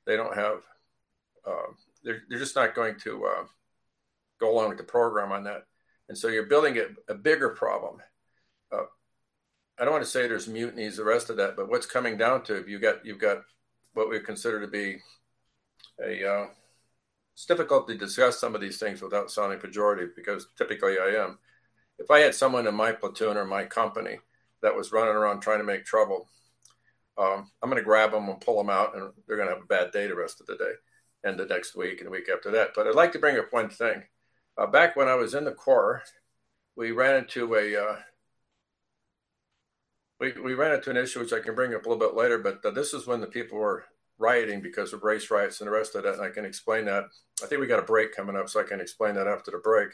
They 0.07 0.17
don't 0.17 0.35
have. 0.35 0.61
Uh, 1.47 1.73
they're 2.05 2.23
they're 2.29 2.39
just 2.39 2.57
not 2.57 2.75
going 2.75 2.97
to 3.01 3.27
uh, 3.27 3.45
go 4.39 4.53
along 4.53 4.69
with 4.69 4.79
the 4.79 4.85
program 4.85 5.33
on 5.33 5.45
that. 5.45 5.65
And 6.09 6.17
so 6.17 6.29
you're 6.29 6.47
building 6.47 6.79
a, 6.79 7.13
a 7.13 7.15
bigger 7.15 7.51
problem. 7.51 7.99
Uh, 8.73 8.85
I 9.79 9.85
don't 9.85 9.93
want 9.93 10.05
to 10.05 10.11
say 10.11 10.27
there's 10.27 10.49
mutinies, 10.49 10.97
the 10.97 11.05
rest 11.05 11.31
of 11.31 11.37
that, 11.39 11.57
but 11.57 11.69
what's 11.69 11.87
coming 11.87 12.17
down 12.17 12.43
to 12.45 12.65
you 12.69 12.79
got 12.79 13.05
you've 13.05 13.19
got 13.19 13.39
what 13.95 14.11
we 14.11 14.21
consider 14.21 14.61
to 14.61 14.69
be 14.69 14.99
a 16.05 16.29
uh, 16.29 16.47
it's 17.35 17.47
difficult 17.47 17.89
to 17.89 17.97
discuss 17.97 18.39
some 18.39 18.55
of 18.55 18.61
these 18.61 18.79
things 18.79 19.03
without 19.03 19.31
sounding 19.31 19.59
pejorative 19.59 20.15
because 20.15 20.49
typically 20.59 20.99
I 20.99 21.23
am. 21.23 21.39
If 21.99 22.11
I 22.11 22.21
had 22.21 22.35
someone 22.35 22.67
in 22.67 22.75
my 22.75 22.93
platoon 22.93 23.37
or 23.37 23.45
my 23.45 23.65
company 23.65 24.19
that 24.63 24.75
was 24.75 24.93
running 24.93 25.15
around 25.15 25.41
trying 25.41 25.59
to 25.59 25.65
make 25.65 25.85
trouble, 25.85 26.29
um, 27.19 27.51
I'm 27.63 27.71
going 27.71 27.81
to 27.81 27.85
grab 27.85 28.13
them 28.13 28.29
and 28.29 28.41
pull 28.41 28.57
them 28.57 28.71
out, 28.71 28.97
and 28.97 29.11
they're 29.27 29.37
going 29.37 29.49
to 29.49 29.55
have 29.55 29.65
a 29.65 29.67
bad 29.67 29.93
day 29.93 30.07
the 30.07 30.15
rest 30.15 30.41
of 30.41 30.47
the 30.47 30.57
day 30.57 30.73
and 31.25 31.39
the 31.39 31.45
next 31.45 31.77
week 31.77 31.99
and 31.99 32.07
the 32.07 32.11
week 32.11 32.29
after 32.35 32.51
that. 32.53 32.71
But 32.75 32.87
I'd 32.87 32.95
like 32.95 33.13
to 33.13 33.19
bring 33.19 33.39
up 33.39 33.53
one 33.53 33.69
thing. 33.69 34.05
Uh, 34.57 34.67
back 34.67 34.97
when 34.97 35.09
I 35.09 35.15
was 35.15 35.35
in 35.35 35.45
the 35.45 35.53
Corps, 35.53 36.03
we 36.77 36.93
ran 36.93 37.17
into 37.17 37.55
a 37.55 37.77
uh, 37.77 37.97
we, 40.19 40.33
we 40.33 40.55
ran 40.55 40.75
into 40.75 40.91
an 40.91 40.97
issue 40.97 41.21
which 41.21 41.33
I 41.33 41.41
can 41.41 41.55
bring 41.55 41.75
up 41.75 41.85
a 41.85 41.89
little 41.89 42.07
bit 42.07 42.17
later, 42.17 42.39
but 42.39 42.65
uh, 42.65 42.71
this 42.71 42.93
is 42.93 43.07
when 43.07 43.21
the 43.21 43.27
people 43.27 43.59
were 43.59 43.85
rioting 44.21 44.61
because 44.61 44.93
of 44.93 45.03
race 45.03 45.31
riots 45.31 45.61
and 45.61 45.67
the 45.67 45.73
rest 45.73 45.97
of 45.97 46.05
that. 46.05 46.15
And 46.15 46.23
I 46.23 46.31
can 46.31 46.45
explain 46.45 46.85
that. 46.85 47.05
I 47.43 47.47
think 47.47 47.61
we 47.61 47.67
got 47.67 47.81
a 47.81 47.83
break 47.83 48.15
coming 48.15 48.37
up, 48.37 48.49
so 48.49 48.61
I 48.61 48.65
can 48.65 48.81
explain 48.81 49.15
that 49.15 49.27
after 49.27 49.51
the 49.51 49.59
break, 49.59 49.89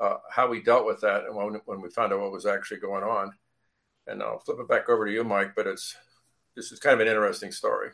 uh, 0.00 0.16
how 0.30 0.48
we 0.48 0.62
dealt 0.62 0.86
with 0.86 1.00
that 1.02 1.24
and 1.24 1.36
when, 1.36 1.60
when 1.66 1.80
we 1.80 1.90
found 1.90 2.12
out 2.12 2.20
what 2.20 2.32
was 2.32 2.46
actually 2.46 2.80
going 2.80 3.04
on. 3.04 3.32
And 4.06 4.22
I'll 4.22 4.38
flip 4.38 4.58
it 4.58 4.68
back 4.68 4.88
over 4.88 5.04
to 5.04 5.12
you, 5.12 5.22
Mike. 5.22 5.52
But 5.54 5.66
it's 5.66 5.94
this 6.56 6.72
is 6.72 6.80
kind 6.80 6.94
of 6.94 7.00
an 7.00 7.08
interesting 7.08 7.52
story. 7.52 7.90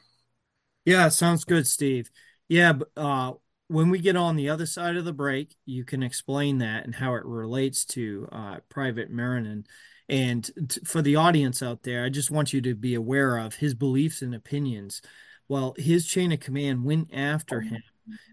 Yeah, 0.84 1.08
sounds 1.08 1.44
good, 1.44 1.66
Steve. 1.66 2.10
Yeah, 2.48 2.74
uh, 2.96 3.32
when 3.68 3.90
we 3.90 3.98
get 3.98 4.16
on 4.16 4.36
the 4.36 4.50
other 4.50 4.66
side 4.66 4.96
of 4.96 5.04
the 5.04 5.12
break, 5.12 5.56
you 5.64 5.84
can 5.84 6.02
explain 6.02 6.58
that 6.58 6.84
and 6.84 6.94
how 6.94 7.14
it 7.14 7.24
relates 7.24 7.84
to 7.86 8.28
uh, 8.30 8.56
Private 8.68 9.10
Marinon. 9.10 9.66
And 10.08 10.44
t- 10.68 10.80
for 10.84 11.00
the 11.00 11.16
audience 11.16 11.62
out 11.62 11.82
there, 11.82 12.04
I 12.04 12.10
just 12.10 12.30
want 12.30 12.52
you 12.52 12.60
to 12.60 12.74
be 12.74 12.94
aware 12.94 13.38
of 13.38 13.56
his 13.56 13.74
beliefs 13.74 14.22
and 14.22 14.34
opinions 14.34 15.00
well, 15.48 15.74
his 15.76 16.06
chain 16.06 16.32
of 16.32 16.40
command 16.40 16.84
went 16.84 17.12
after 17.12 17.60
him 17.60 17.82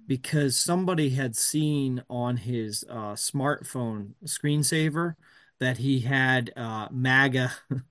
because 0.08 0.58
somebody 0.58 1.10
had 1.10 1.36
seen 1.36 2.04
on 2.10 2.38
his 2.38 2.84
uh, 2.90 3.14
smartphone 3.14 4.12
screensaver 4.26 5.16
that 5.60 5.78
he 5.78 6.02
had 6.02 6.52
uh, 6.56 6.88
MAGA 6.92 7.52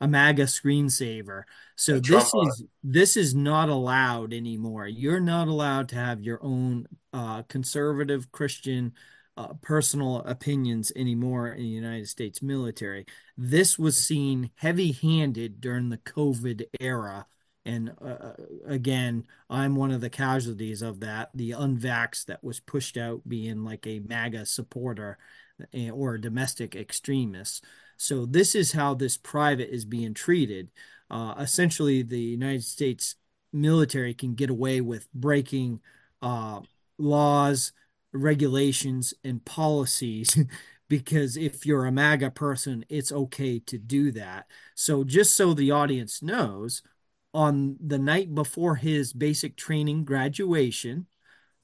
a 0.00 0.08
MAGA 0.08 0.44
screensaver. 0.44 1.44
So 1.76 1.98
this 2.00 2.32
is 2.34 2.64
this 2.82 3.16
is 3.16 3.34
not 3.34 3.68
allowed 3.68 4.32
anymore. 4.32 4.86
You're 4.86 5.20
not 5.20 5.48
allowed 5.48 5.88
to 5.90 5.96
have 5.96 6.22
your 6.22 6.42
own 6.42 6.86
uh, 7.12 7.42
conservative 7.42 8.30
Christian 8.32 8.92
uh, 9.36 9.54
personal 9.62 10.18
opinions 10.18 10.92
anymore 10.94 11.48
in 11.48 11.62
the 11.62 11.68
United 11.68 12.08
States 12.08 12.42
military. 12.42 13.06
This 13.36 13.78
was 13.78 13.96
seen 13.96 14.50
heavy-handed 14.56 15.60
during 15.60 15.88
the 15.88 15.98
COVID 15.98 16.64
era. 16.80 17.26
And 17.66 17.92
uh, 18.00 18.04
uh 18.04 18.32
again, 18.66 19.24
I'm 19.48 19.76
one 19.76 19.90
of 19.90 20.00
the 20.00 20.10
casualties 20.10 20.82
of 20.82 21.00
that. 21.00 21.30
The 21.34 21.52
unvax 21.52 22.26
that 22.26 22.44
was 22.44 22.60
pushed 22.60 22.96
out 22.96 23.28
being 23.28 23.64
like 23.64 23.86
a 23.86 24.00
MAGA 24.00 24.46
supporter 24.46 25.18
eh, 25.72 25.90
or 25.90 26.14
a 26.14 26.20
domestic 26.20 26.76
extremist. 26.76 27.64
So 27.96 28.26
this 28.26 28.54
is 28.54 28.72
how 28.72 28.94
this 28.94 29.16
private 29.16 29.72
is 29.72 29.84
being 29.84 30.14
treated. 30.14 30.70
Uh, 31.10 31.34
essentially, 31.38 32.02
the 32.02 32.20
United 32.20 32.64
States 32.64 33.16
military 33.52 34.14
can 34.14 34.34
get 34.34 34.50
away 34.50 34.80
with 34.80 35.10
breaking 35.12 35.80
uh, 36.20 36.60
laws, 36.98 37.72
regulations, 38.12 39.14
and 39.22 39.44
policies. 39.44 40.36
because 40.88 41.36
if 41.36 41.64
you're 41.64 41.86
a 41.86 41.92
MAGA 41.92 42.30
person, 42.30 42.84
it's 42.88 43.10
okay 43.10 43.58
to 43.58 43.78
do 43.78 44.10
that. 44.12 44.46
So, 44.74 45.02
just 45.04 45.34
so 45.34 45.54
the 45.54 45.70
audience 45.70 46.22
knows, 46.22 46.82
on 47.34 47.76
the 47.84 47.98
night 47.98 48.34
before 48.34 48.76
his 48.76 49.12
basic 49.12 49.56
training 49.56 50.04
graduation, 50.04 51.06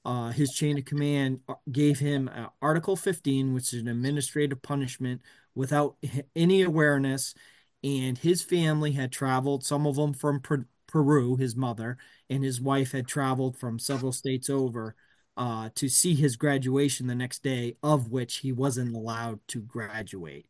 uh, 0.04 0.30
his 0.30 0.50
chain 0.52 0.78
of 0.78 0.84
command 0.84 1.40
uh, 1.48 1.54
gave 1.70 1.98
him 1.98 2.28
uh, 2.34 2.46
Article 2.60 2.96
15, 2.96 3.54
which 3.54 3.72
is 3.72 3.82
an 3.82 3.88
administrative 3.88 4.62
punishment 4.62 5.22
without 5.54 5.96
any 6.36 6.62
awareness. 6.62 7.34
And 7.82 8.18
his 8.18 8.42
family 8.42 8.92
had 8.92 9.12
traveled, 9.12 9.64
some 9.64 9.86
of 9.86 9.96
them 9.96 10.12
from 10.12 10.40
per- 10.40 10.66
Peru, 10.86 11.36
his 11.36 11.54
mother, 11.54 11.96
and 12.28 12.42
his 12.44 12.60
wife 12.60 12.92
had 12.92 13.06
traveled 13.06 13.56
from 13.56 13.78
several 13.78 14.12
states 14.12 14.50
over 14.50 14.96
uh, 15.36 15.70
to 15.76 15.88
see 15.88 16.14
his 16.14 16.36
graduation 16.36 17.06
the 17.06 17.14
next 17.14 17.42
day, 17.42 17.76
of 17.82 18.10
which 18.10 18.38
he 18.38 18.52
wasn't 18.52 18.94
allowed 18.94 19.40
to 19.48 19.60
graduate. 19.60 20.49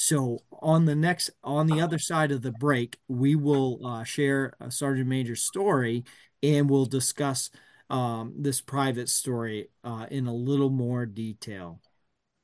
So 0.00 0.38
on 0.50 0.86
the 0.86 0.94
next, 0.94 1.28
on 1.44 1.66
the 1.66 1.82
other 1.82 1.98
side 1.98 2.32
of 2.32 2.40
the 2.40 2.52
break, 2.52 2.96
we 3.06 3.34
will 3.34 3.86
uh, 3.86 4.02
share 4.02 4.54
a 4.58 4.70
Sergeant 4.70 5.06
Major's 5.06 5.42
story, 5.42 6.04
and 6.42 6.70
we'll 6.70 6.86
discuss 6.86 7.50
um, 7.90 8.32
this 8.38 8.62
private 8.62 9.10
story 9.10 9.68
uh, 9.84 10.06
in 10.10 10.26
a 10.26 10.32
little 10.32 10.70
more 10.70 11.04
detail. 11.04 11.82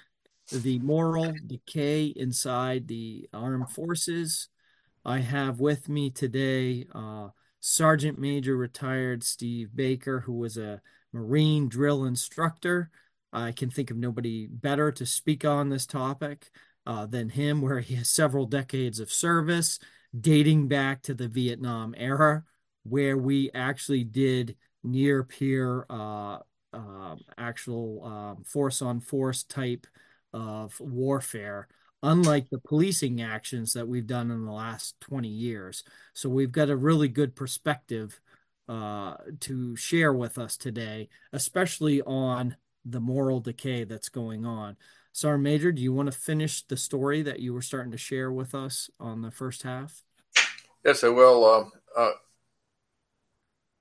the 0.51 0.79
moral 0.79 1.35
decay 1.45 2.05
inside 2.07 2.87
the 2.87 3.29
armed 3.31 3.69
forces 3.69 4.49
I 5.05 5.19
have 5.19 5.59
with 5.59 5.87
me 5.87 6.09
today 6.09 6.87
uh, 6.95 7.27
Sergeant 7.59 8.17
Major 8.17 8.57
retired 8.57 9.23
Steve 9.23 9.69
Baker, 9.75 10.21
who 10.21 10.33
was 10.33 10.57
a 10.57 10.81
Marine 11.13 11.69
drill 11.69 12.05
instructor. 12.05 12.89
I 13.31 13.51
can 13.51 13.69
think 13.69 13.91
of 13.91 13.97
nobody 13.97 14.47
better 14.47 14.91
to 14.93 15.05
speak 15.05 15.45
on 15.45 15.69
this 15.69 15.85
topic 15.85 16.49
uh, 16.87 17.05
than 17.05 17.29
him, 17.29 17.61
where 17.61 17.79
he 17.79 17.93
has 17.95 18.09
several 18.09 18.47
decades 18.47 18.99
of 18.99 19.11
service 19.11 19.77
dating 20.19 20.67
back 20.67 21.03
to 21.03 21.13
the 21.13 21.27
Vietnam 21.27 21.93
era, 21.95 22.43
where 22.83 23.17
we 23.17 23.51
actually 23.53 24.03
did 24.03 24.55
near 24.83 25.23
peer 25.23 25.85
uh, 25.89 26.39
uh, 26.73 27.15
actual 27.37 28.41
force 28.45 28.81
on 28.81 28.99
force 28.99 29.43
type 29.43 29.85
of 30.33 30.79
warfare 30.79 31.67
unlike 32.03 32.49
the 32.49 32.59
policing 32.59 33.21
actions 33.21 33.73
that 33.73 33.87
we've 33.87 34.07
done 34.07 34.31
in 34.31 34.45
the 34.45 34.51
last 34.51 34.99
20 35.01 35.27
years. 35.27 35.83
So 36.13 36.29
we've 36.29 36.51
got 36.51 36.69
a 36.69 36.75
really 36.75 37.07
good 37.07 37.35
perspective 37.35 38.19
uh, 38.67 39.15
to 39.41 39.75
share 39.75 40.13
with 40.13 40.37
us 40.37 40.57
today, 40.57 41.09
especially 41.33 42.01
on 42.01 42.55
the 42.85 42.99
moral 42.99 43.39
decay 43.39 43.83
that's 43.83 44.09
going 44.09 44.45
on. 44.45 44.77
Sergeant 45.17 45.45
Major, 45.45 45.71
do 45.71 45.81
you 45.81 45.91
want 45.91 46.11
to 46.11 46.15
finish 46.15 46.61
the 46.61 46.77
story 46.77 47.23
that 47.23 47.39
you 47.39 47.51
were 47.51 47.63
starting 47.63 47.89
to 47.91 47.97
share 47.97 48.31
with 48.31 48.53
us 48.53 48.87
on 48.99 49.23
the 49.23 49.31
first 49.31 49.63
half? 49.63 50.03
Yes, 50.85 51.03
I 51.03 51.09
will. 51.09 51.43
Uh, 51.43 51.99
uh, 51.99 52.11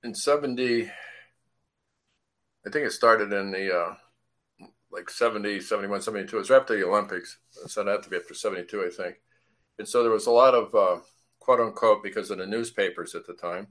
in 0.02 0.14
70, 0.14 0.84
I 0.84 2.70
think 2.70 2.86
it 2.86 2.92
started 2.92 3.34
in 3.34 3.50
the 3.50 3.78
uh, 3.78 3.94
like 4.90 5.10
70, 5.10 5.60
71, 5.60 6.00
72. 6.00 6.34
It 6.34 6.38
was 6.38 6.50
after 6.50 6.74
the 6.74 6.86
Olympics. 6.86 7.36
So 7.66 7.82
it 7.82 7.86
had 7.86 8.02
to 8.04 8.08
be 8.08 8.16
after 8.16 8.32
72, 8.32 8.82
I 8.82 8.88
think. 8.88 9.16
And 9.78 9.86
so 9.86 10.02
there 10.02 10.12
was 10.12 10.28
a 10.28 10.30
lot 10.30 10.54
of 10.54 10.74
uh, 10.74 11.02
quote 11.38 11.60
unquote, 11.60 12.02
because 12.02 12.30
of 12.30 12.38
the 12.38 12.46
newspapers 12.46 13.14
at 13.14 13.26
the 13.26 13.34
time, 13.34 13.66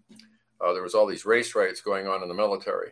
uh, 0.63 0.71
there 0.73 0.83
was 0.83 0.93
all 0.93 1.07
these 1.07 1.25
race 1.25 1.55
riots 1.55 1.81
going 1.81 2.05
on 2.05 2.21
in 2.21 2.29
the 2.29 2.35
military. 2.35 2.91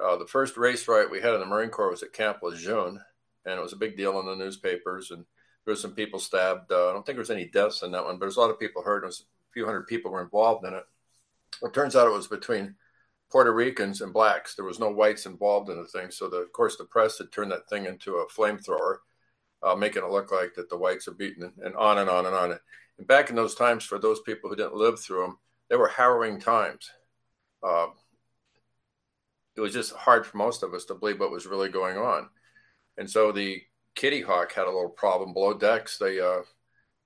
Uh, 0.00 0.14
the 0.16 0.28
first 0.28 0.56
race 0.56 0.86
riot 0.86 1.10
we 1.10 1.20
had 1.20 1.34
in 1.34 1.40
the 1.40 1.46
Marine 1.46 1.70
Corps 1.70 1.90
was 1.90 2.04
at 2.04 2.12
Camp 2.12 2.38
Lejeune, 2.40 3.00
and 3.46 3.58
it 3.58 3.62
was 3.62 3.72
a 3.72 3.76
big 3.76 3.96
deal 3.96 4.18
in 4.20 4.26
the 4.26 4.36
newspapers. 4.36 5.10
And 5.10 5.24
there 5.64 5.72
was 5.72 5.80
some 5.80 5.94
people 5.94 6.18
stabbed. 6.18 6.70
Uh, 6.70 6.90
I 6.90 6.92
don't 6.92 7.04
think 7.04 7.16
there 7.16 7.22
was 7.22 7.30
any 7.30 7.46
deaths 7.46 7.82
in 7.82 7.92
that 7.92 8.04
one, 8.04 8.16
but 8.16 8.20
there's 8.20 8.36
a 8.36 8.40
lot 8.40 8.50
of 8.50 8.60
people 8.60 8.82
hurt. 8.82 9.04
It 9.04 9.06
was 9.06 9.20
a 9.20 9.52
few 9.52 9.64
hundred 9.64 9.86
people 9.86 10.10
were 10.10 10.22
involved 10.22 10.66
in 10.66 10.74
it. 10.74 10.84
Well, 11.60 11.70
it 11.70 11.74
turns 11.74 11.96
out 11.96 12.06
it 12.06 12.12
was 12.12 12.26
between 12.26 12.74
Puerto 13.30 13.52
Ricans 13.52 14.00
and 14.00 14.12
blacks. 14.12 14.54
There 14.54 14.64
was 14.64 14.78
no 14.78 14.90
whites 14.90 15.26
involved 15.26 15.70
in 15.70 15.76
the 15.76 15.88
thing. 15.88 16.10
So, 16.10 16.28
the, 16.28 16.38
of 16.38 16.52
course, 16.52 16.76
the 16.76 16.84
press 16.84 17.18
had 17.18 17.32
turned 17.32 17.52
that 17.52 17.68
thing 17.68 17.86
into 17.86 18.16
a 18.16 18.26
flamethrower, 18.28 18.96
uh, 19.62 19.74
making 19.74 20.02
it 20.02 20.10
look 20.10 20.30
like 20.30 20.54
that 20.54 20.68
the 20.68 20.76
whites 20.76 21.08
are 21.08 21.12
beaten 21.14 21.52
and 21.64 21.74
on 21.76 21.98
and 21.98 22.10
on 22.10 22.26
and 22.26 22.34
on. 22.34 22.58
And 22.98 23.06
back 23.06 23.30
in 23.30 23.36
those 23.36 23.54
times, 23.54 23.84
for 23.84 23.98
those 23.98 24.20
people 24.20 24.50
who 24.50 24.56
didn't 24.56 24.76
live 24.76 25.00
through 25.00 25.22
them, 25.22 25.38
they 25.68 25.76
were 25.76 25.88
harrowing 25.88 26.40
times. 26.40 26.90
Uh, 27.62 27.86
it 29.56 29.60
was 29.60 29.72
just 29.72 29.94
hard 29.94 30.26
for 30.26 30.36
most 30.36 30.62
of 30.62 30.74
us 30.74 30.84
to 30.86 30.94
believe 30.94 31.20
what 31.20 31.30
was 31.30 31.46
really 31.46 31.68
going 31.68 31.96
on. 31.96 32.28
And 32.96 33.10
so 33.10 33.32
the 33.32 33.62
Kitty 33.94 34.22
Hawk 34.22 34.52
had 34.52 34.66
a 34.66 34.70
little 34.70 34.88
problem 34.88 35.32
below 35.32 35.54
decks. 35.54 35.98
They 35.98 36.20
uh, 36.20 36.42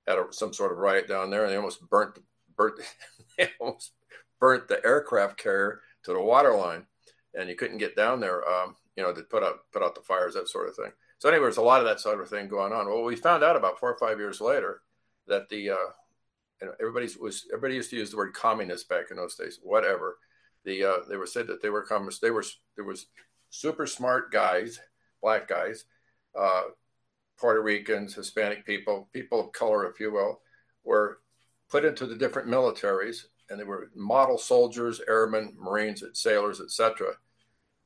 had 0.07 0.19
a, 0.19 0.27
some 0.31 0.53
sort 0.53 0.73
of 0.73 0.79
riot 0.79 1.09
down 1.09 1.31
there, 1.31 1.45
and 1.45 1.53
they 1.53 1.57
almost 1.57 1.89
burnt 1.89 2.19
burnt 2.57 2.81
they 3.39 3.51
almost 3.61 3.93
burnt 4.41 4.69
the 4.69 4.85
aircraft 4.85 5.39
carrier 5.39 5.81
to 6.05 6.13
the 6.13 6.21
water 6.21 6.55
line, 6.55 6.87
and 7.35 7.49
you 7.49 7.57
couldn't 7.57 7.79
get 7.79 7.97
down 7.97 8.21
there, 8.21 8.49
um, 8.49 8.77
you 8.97 9.03
know, 9.03 9.13
to 9.13 9.23
put 9.23 9.43
out 9.43 9.61
put 9.73 9.83
out 9.83 9.95
the 9.95 10.01
fires, 10.01 10.35
that 10.35 10.49
sort 10.49 10.69
of 10.69 10.77
thing. 10.77 10.93
So 11.19 11.29
anyway, 11.29 11.45
there's 11.45 11.57
a 11.57 11.63
lot 11.63 11.81
of 11.81 11.87
that 11.87 12.01
sort 12.01 12.21
of 12.21 12.29
thing 12.29 12.49
going 12.49 12.73
on. 12.73 12.87
Well, 12.87 13.03
we 13.03 13.17
found 13.17 13.43
out 13.43 13.57
about 13.57 13.79
four 13.79 13.93
or 13.93 13.99
five 13.99 14.19
years 14.19 14.41
later 14.41 14.83
that 15.27 15.49
the 15.49 15.71
uh, 15.71 15.91
you 16.61 16.67
know, 16.69 16.75
everybody 16.81 17.09
was 17.21 17.47
everybody 17.53 17.75
used 17.75 17.91
to 17.91 17.97
use 17.97 18.11
the 18.11 18.17
word 18.17 18.35
communist 18.35 18.89
back 18.89 19.11
in 19.11 19.17
those 19.17 19.35
days. 19.35 19.61
Whatever, 19.63 20.19
the 20.65 20.85
uh, 20.85 20.97
they 21.09 21.17
were 21.17 21.27
said 21.27 21.47
that 21.49 21.63
they 21.63 21.71
were 21.71 21.83
communist. 21.83 22.21
They 22.21 22.31
were 22.31 22.45
there 22.77 22.85
was 22.85 23.07
super 23.51 23.87
smart 23.87 24.33
guys, 24.33 24.81
black 25.21 25.49
guys, 25.49 25.85
uh, 26.39 26.63
Puerto 27.39 27.63
Ricans, 27.63 28.15
Hispanic 28.15 28.67
people, 28.67 29.09
people 29.13 29.41
of 29.41 29.53
color, 29.53 29.87
if 29.87 30.01
you 30.01 30.13
will, 30.13 30.41
were 30.85 31.21
put 31.71 31.85
into 31.85 32.07
the 32.07 32.17
different 32.17 32.49
militaries, 32.49 33.25
and 33.49 33.59
they 33.59 33.65
were 33.65 33.91
model 33.95 34.39
soldiers, 34.39 35.01
airmen, 35.07 35.55
Marines, 35.59 36.03
sailors, 36.15 36.61
etc. 36.61 37.13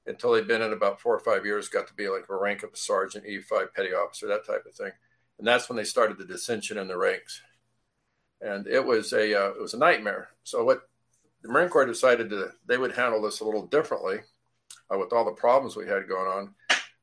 Until 0.07 0.33
they'd 0.33 0.49
been 0.49 0.63
in 0.63 0.73
about 0.73 1.01
four 1.01 1.15
or 1.15 1.21
five 1.21 1.45
years, 1.45 1.69
got 1.69 1.87
to 1.89 1.95
be 1.95 2.09
like 2.09 2.25
a 2.29 2.37
rank 2.37 2.63
of 2.63 2.73
a 2.73 2.77
sergeant, 2.77 3.25
E5 3.25 3.75
petty 3.75 3.91
officer, 3.91 4.27
that 4.29 4.47
type 4.47 4.65
of 4.67 4.75
thing, 4.75 4.93
and 5.39 5.47
that's 5.47 5.69
when 5.69 5.77
they 5.77 5.85
started 5.85 6.19
the 6.19 6.25
dissension 6.25 6.79
in 6.79 6.89
the 6.89 6.97
ranks, 6.97 7.41
and 8.41 8.67
it 8.67 8.85
was 8.85 9.13
a 9.13 9.35
uh, 9.35 9.51
it 9.51 9.61
was 9.61 9.75
a 9.75 9.79
nightmare. 9.79 10.29
So 10.45 10.65
what 10.65 10.83
the 11.43 11.49
Marine 11.49 11.69
Corps 11.69 11.87
decided 11.87 12.31
that 12.31 12.53
they 12.67 12.79
would 12.79 12.93
handle 12.93 13.21
this 13.21 13.41
a 13.41 13.45
little 13.45 13.67
differently, 13.67 14.21
uh, 14.93 14.99
with 14.99 15.13
all 15.13 15.25
the 15.25 15.33
problems 15.33 15.77
we 15.77 15.87
had 15.87 16.09
going 16.09 16.27
on, 16.27 16.55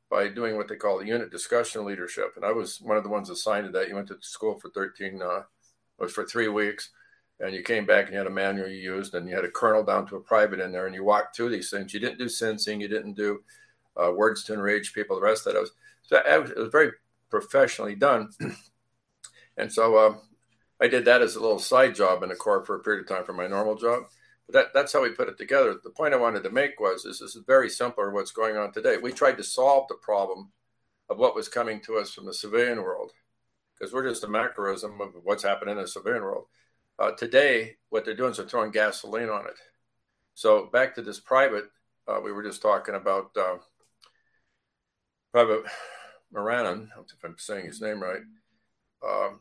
by 0.09 0.27
doing 0.27 0.57
what 0.57 0.67
they 0.67 0.75
call 0.75 0.99
the 0.99 1.05
unit 1.05 1.31
discussion 1.31 1.85
leadership, 1.85 2.33
and 2.35 2.43
I 2.45 2.51
was 2.51 2.81
one 2.81 2.97
of 2.97 3.03
the 3.03 3.09
ones 3.09 3.29
assigned 3.29 3.65
to 3.67 3.71
that. 3.73 3.87
You 3.87 3.95
went 3.95 4.07
to 4.07 4.17
school 4.21 4.59
for 4.59 4.69
thirteen. 4.69 5.21
Uh, 5.21 5.43
was 5.99 6.13
for 6.13 6.25
three 6.25 6.47
weeks 6.47 6.89
and 7.39 7.53
you 7.53 7.61
came 7.61 7.85
back 7.85 8.05
and 8.05 8.13
you 8.13 8.17
had 8.17 8.27
a 8.27 8.31
manual 8.31 8.67
you 8.67 8.77
used 8.77 9.13
and 9.13 9.27
you 9.27 9.35
had 9.35 9.45
a 9.45 9.51
colonel 9.51 9.83
down 9.83 10.07
to 10.07 10.15
a 10.15 10.21
private 10.21 10.59
in 10.59 10.71
there 10.71 10.85
and 10.85 10.95
you 10.95 11.03
walked 11.03 11.35
through 11.35 11.49
these 11.49 11.69
things 11.69 11.93
you 11.93 11.99
didn't 11.99 12.17
do 12.17 12.29
sensing 12.29 12.81
you 12.81 12.87
didn't 12.87 13.13
do 13.13 13.41
uh, 14.01 14.11
words 14.11 14.43
to 14.43 14.53
enrage 14.53 14.93
people 14.93 15.15
the 15.15 15.21
rest 15.21 15.45
of 15.45 15.53
that 15.53 15.59
was 15.59 15.71
so 16.03 16.21
it 16.25 16.57
was 16.57 16.69
very 16.69 16.91
professionally 17.29 17.95
done 17.95 18.29
and 19.57 19.71
so 19.71 19.95
uh, 19.95 20.15
i 20.81 20.87
did 20.87 21.05
that 21.05 21.21
as 21.21 21.35
a 21.35 21.41
little 21.41 21.59
side 21.59 21.95
job 21.95 22.23
in 22.23 22.29
the 22.29 22.35
corps 22.35 22.65
for 22.65 22.75
a 22.75 22.79
period 22.79 23.01
of 23.01 23.07
time 23.07 23.25
for 23.25 23.33
my 23.33 23.47
normal 23.47 23.75
job 23.75 24.03
that, 24.51 24.67
that's 24.73 24.93
how 24.93 25.01
we 25.01 25.09
put 25.09 25.29
it 25.29 25.37
together 25.37 25.75
the 25.83 25.89
point 25.89 26.13
i 26.13 26.17
wanted 26.17 26.43
to 26.43 26.49
make 26.49 26.79
was 26.79 27.03
this 27.03 27.21
is 27.21 27.37
very 27.47 27.69
simple 27.69 28.09
what's 28.11 28.31
going 28.31 28.57
on 28.57 28.71
today 28.71 28.97
we 28.97 29.11
tried 29.11 29.37
to 29.37 29.43
solve 29.43 29.87
the 29.89 29.95
problem 29.95 30.51
of 31.09 31.17
what 31.17 31.35
was 31.35 31.47
coming 31.47 31.81
to 31.81 31.97
us 31.97 32.13
from 32.13 32.25
the 32.25 32.33
civilian 32.33 32.81
world 32.81 33.11
because 33.79 33.93
we're 33.93 34.07
just 34.07 34.23
a 34.23 34.27
macroism 34.27 34.99
of 34.99 35.13
what's 35.23 35.43
happening 35.43 35.77
in 35.77 35.81
the 35.81 35.87
civilian 35.87 36.23
world. 36.23 36.45
Uh, 36.97 37.11
today, 37.11 37.77
what 37.89 38.03
they're 38.03 38.15
doing 38.15 38.31
is 38.31 38.37
they're 38.37 38.47
throwing 38.47 38.71
gasoline 38.71 39.29
on 39.29 39.45
it. 39.45 39.55
So 40.33 40.65
back 40.71 40.95
to 40.95 41.01
this 41.01 41.19
private, 41.19 41.65
uh, 42.07 42.19
we 42.23 42.31
were 42.31 42.43
just 42.43 42.61
talking 42.61 42.95
about 42.95 43.31
uh, 43.37 43.57
Private 45.31 45.63
Moranin, 46.33 46.89
if 46.99 47.23
I'm 47.23 47.35
saying 47.37 47.67
his 47.67 47.81
name 47.81 48.01
right. 48.01 48.21
Um, 49.07 49.39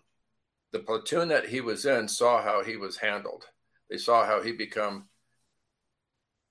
the 0.71 0.81
platoon 0.81 1.29
that 1.29 1.49
he 1.49 1.61
was 1.61 1.85
in 1.85 2.07
saw 2.09 2.43
how 2.43 2.63
he 2.63 2.77
was 2.77 2.99
handled. 2.99 3.47
They 3.91 3.99
saw 3.99 4.27
how 4.27 4.43
he 4.43 4.53
become 4.53 5.09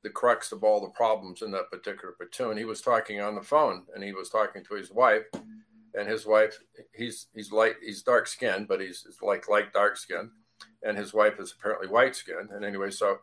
the 0.04 0.10
crux 0.10 0.52
of 0.52 0.63
all 0.63 0.82
the 0.82 0.89
problems 0.89 1.41
in 1.41 1.52
that 1.52 1.71
particular 1.71 2.13
platoon. 2.17 2.58
He 2.58 2.65
was 2.65 2.82
talking 2.82 3.19
on 3.19 3.36
the 3.36 3.41
phone 3.41 3.86
and 3.93 4.04
he 4.04 4.13
was 4.13 4.30
talking 4.30 4.63
to 4.65 4.76
his 4.76 4.91
wife 4.91 5.26
and 5.97 6.08
his 6.08 6.26
wife 6.26 6.60
he's 6.93 7.28
he's 7.34 7.52
light 7.52 7.76
he's 7.84 8.04
dark 8.04 8.28
skinned 8.28 8.67
but 8.67 8.80
he's 8.80 9.06
like 9.21 9.50
like 9.50 9.73
dark 9.73 9.97
skinned 9.97 10.30
and 10.84 10.97
his 10.97 11.13
wife 11.13 11.39
is 11.39 11.54
apparently 11.58 11.88
white 11.88 12.15
skinned 12.15 12.52
and 12.52 12.63
anyway 12.63 12.91
so 12.91 13.17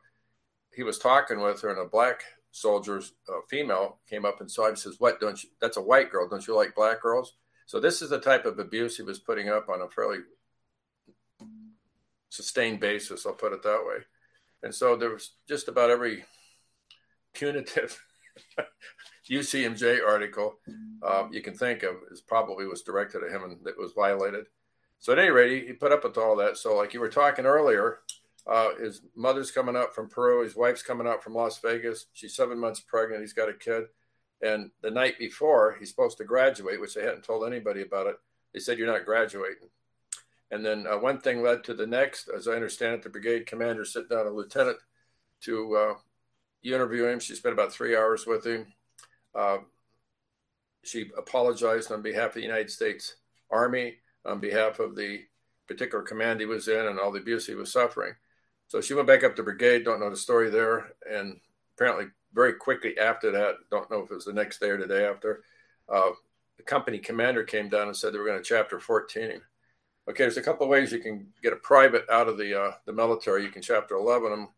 he 0.75 0.83
was 0.83 0.99
talking 0.99 1.41
with 1.41 1.61
her 1.61 1.71
and 1.71 1.79
a 1.79 1.85
black 1.85 2.23
soldier's 2.51 3.13
uh, 3.29 3.41
female 3.49 3.99
came 4.09 4.25
up 4.25 4.41
and 4.41 4.51
saw 4.51 4.69
him 4.69 4.77
says 4.77 4.97
what 4.99 5.21
don't 5.21 5.43
you 5.43 5.49
that's 5.61 5.77
a 5.77 5.83
white 5.83 6.11
girl 6.11 6.29
don't 6.29 6.47
you 6.47 6.55
like 6.55 6.75
black 6.75 7.01
girls 7.01 7.35
so 7.67 7.81
this 7.81 8.03
is 8.03 8.11
the 8.11 8.21
type 8.21 8.45
of 8.45 8.59
abuse 8.59 8.97
he 8.97 9.03
was 9.03 9.19
putting 9.19 9.49
up 9.49 9.69
on 9.69 9.81
a 9.81 9.89
fairly 9.89 10.19
sustained 12.35 12.81
basis 12.81 13.27
i'll 13.27 13.33
put 13.33 13.53
it 13.53 13.63
that 13.63 13.85
way 13.87 14.03
and 14.63 14.75
so 14.75 14.97
there 14.97 15.11
was 15.11 15.33
just 15.49 15.69
about 15.69 15.91
every 15.91 16.25
punitive 17.35 18.01
UCMJ 19.31 20.07
article 20.07 20.59
um, 21.03 21.31
you 21.33 21.43
can 21.43 21.55
think 21.55 21.83
of 21.83 21.97
is 22.11 22.21
probably 22.21 22.67
was 22.67 22.83
directed 22.83 23.23
at 23.23 23.31
him 23.31 23.45
and 23.45 23.59
that 23.65 23.79
was 23.79 23.93
violated. 23.93 24.47
So 24.99 25.13
at 25.13 25.19
any 25.19 25.31
rate, 25.31 25.67
he, 25.67 25.73
put 25.73 25.93
up 25.93 26.05
with 26.05 26.17
all 26.17 26.37
that. 26.37 26.57
So 26.57 26.77
like 26.77 26.95
you 26.95 27.01
were 27.01 27.09
talking 27.09 27.45
earlier, 27.45 28.01
uh, 28.47 28.71
his 28.81 29.03
mother's 29.15 29.51
coming 29.51 29.77
up 29.77 29.95
from 29.95 30.09
Peru, 30.09 30.43
his 30.43 30.57
wife's 30.57 30.83
coming 30.83 31.07
up 31.07 31.23
from 31.23 31.35
Las 31.35 31.59
Vegas. 31.61 32.07
She's 32.13 32.37
seven 32.37 32.59
months 32.59 32.81
pregnant. 32.81 33.21
He's 33.23 33.33
got 33.33 33.49
a 33.49 33.55
kid, 33.55 33.85
and 34.43 34.71
the 34.83 34.91
night 34.91 35.19
before 35.19 35.77
he's 35.79 35.91
supposed 35.91 36.19
to 36.19 36.25
graduate, 36.25 36.81
which 36.81 36.95
they 36.95 37.03
hadn't 37.03 37.25
told 37.25 37.47
anybody 37.47 37.83
about 37.83 38.07
it. 38.07 38.17
They 38.53 38.61
said 38.61 38.79
you're 38.79 38.87
not 38.87 39.07
graduating. 39.07 39.69
And 40.55 40.65
then 40.65 40.87
uh, 40.87 40.97
one 40.97 41.19
thing 41.19 41.43
led 41.43 41.65
to 41.65 41.75
the 41.75 41.87
next. 41.87 42.29
As 42.29 42.47
I 42.47 42.53
understand 42.53 42.95
it, 42.95 43.03
the 43.03 43.09
brigade 43.09 43.45
commander 43.45 43.85
sent 43.85 44.09
down 44.09 44.29
a 44.29 44.31
lieutenant 44.31 44.77
to 45.41 45.77
uh, 45.77 45.95
interview 46.63 47.07
him. 47.07 47.19
She 47.19 47.35
spent 47.35 47.55
about 47.55 47.73
three 47.73 47.97
hours 47.97 48.25
with 48.25 48.47
him. 48.47 48.73
Uh, 49.35 49.59
she 50.85 51.11
apologized 51.19 51.91
on 51.91 52.03
behalf 52.03 52.29
of 52.29 52.35
the 52.35 52.43
United 52.43 52.71
States 52.71 53.17
Army, 53.51 53.97
on 54.25 54.39
behalf 54.39 54.79
of 54.79 54.95
the 54.95 55.23
particular 55.67 56.05
command 56.05 56.39
he 56.39 56.47
was 56.47 56.69
in, 56.69 56.87
and 56.87 57.01
all 57.01 57.11
the 57.11 57.19
abuse 57.19 57.49
he 57.49 57.57
was 57.57 57.73
suffering. 57.73 58.15
So 58.69 58.81
she 58.81 58.95
went 58.95 59.09
back 59.09 59.25
up 59.25 59.35
to 59.35 59.43
brigade. 59.43 59.85
Don't 59.85 59.99
know 59.99 60.11
the 60.11 60.17
story 60.17 60.51
there, 60.51 60.93
and 61.11 61.41
apparently 61.77 62.07
very 62.33 62.53
quickly 62.53 62.97
after 62.97 63.33
that, 63.33 63.57
don't 63.73 63.91
know 63.91 64.05
if 64.05 64.11
it 64.13 64.15
was 64.15 64.27
the 64.27 64.33
next 64.33 64.61
day 64.61 64.71
or 64.71 64.79
the 64.79 64.87
day 64.87 65.05
after, 65.05 65.43
uh, 65.93 66.11
the 66.59 66.63
company 66.63 66.99
commander 66.99 67.43
came 67.43 67.69
down 67.69 67.89
and 67.89 67.97
said 67.97 68.15
they 68.15 68.19
were 68.19 68.27
going 68.27 68.39
to 68.39 68.45
chapter 68.45 68.79
14. 68.79 69.41
Okay, 70.09 70.25
there's 70.25 70.37
a 70.37 70.43
couple 70.43 70.65
of 70.65 70.71
ways 70.71 70.93
you 70.93 70.99
can 70.99 71.29
get 71.43 71.53
a 71.53 71.57
private 71.57 72.05
out 72.11 72.29
of 72.29 72.37
the 72.37 72.61
uh, 72.61 72.73
the 72.85 72.93
military. 72.93 73.43
You 73.43 73.51
can 73.51 73.63
chapter 73.63 73.95
11 73.95 74.31
them, 74.31 74.49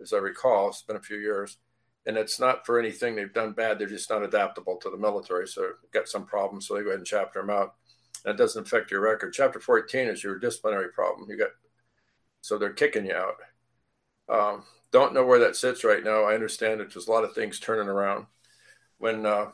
as 0.00 0.12
I 0.12 0.18
recall. 0.18 0.68
It's 0.68 0.82
been 0.82 0.96
a 0.96 1.00
few 1.00 1.16
years 1.16 1.56
and 2.06 2.16
it's 2.16 2.40
not 2.40 2.64
for 2.64 2.78
anything 2.78 3.14
they've 3.14 3.32
done 3.32 3.52
bad. 3.52 3.78
They're 3.78 3.86
just 3.86 4.10
not 4.10 4.22
adaptable 4.22 4.76
to 4.76 4.90
the 4.90 4.96
military, 4.96 5.46
so 5.46 5.70
got 5.92 6.08
some 6.08 6.24
problems. 6.24 6.66
So 6.66 6.74
they 6.74 6.80
go 6.82 6.88
ahead 6.88 6.98
and 6.98 7.06
chapter 7.06 7.40
them 7.40 7.50
out. 7.50 7.74
That 8.24 8.36
doesn't 8.36 8.66
affect 8.66 8.90
your 8.90 9.00
record. 9.00 9.32
Chapter 9.32 9.60
14 9.60 10.08
is 10.08 10.24
your 10.24 10.38
disciplinary 10.38 10.90
problem. 10.90 11.28
You 11.30 11.38
got 11.38 11.50
so 12.42 12.56
they're 12.56 12.72
kicking 12.72 13.06
you 13.06 13.14
out. 13.14 13.34
Um, 14.28 14.64
don't 14.92 15.12
know 15.12 15.26
where 15.26 15.38
that 15.40 15.56
sits 15.56 15.84
right 15.84 16.02
now. 16.02 16.24
I 16.24 16.34
understand 16.34 16.80
that 16.80 16.92
there's 16.92 17.06
a 17.06 17.12
lot 17.12 17.24
of 17.24 17.34
things 17.34 17.60
turning 17.60 17.88
around. 17.88 18.26
When 18.98 19.26
uh, 19.26 19.48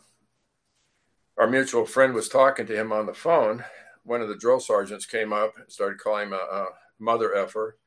our 1.36 1.48
mutual 1.48 1.84
friend 1.84 2.14
was 2.14 2.28
talking 2.28 2.66
to 2.66 2.76
him 2.76 2.92
on 2.92 3.06
the 3.06 3.14
phone, 3.14 3.64
one 4.06 4.22
of 4.22 4.28
the 4.28 4.36
drill 4.36 4.60
sergeants 4.60 5.04
came 5.04 5.32
up 5.32 5.54
and 5.58 5.70
started 5.70 5.98
calling 5.98 6.28
him 6.28 6.32
a, 6.32 6.36
a 6.36 6.66
mother 6.98 7.34
effer 7.34 7.78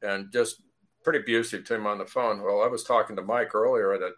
and 0.00 0.32
just 0.32 0.62
pretty 1.02 1.18
abusive 1.18 1.64
to 1.64 1.74
him 1.74 1.86
on 1.86 1.98
the 1.98 2.06
phone. 2.06 2.42
Well, 2.42 2.62
I 2.62 2.68
was 2.68 2.84
talking 2.84 3.16
to 3.16 3.22
Mike 3.22 3.54
earlier 3.54 3.98
that 3.98 4.12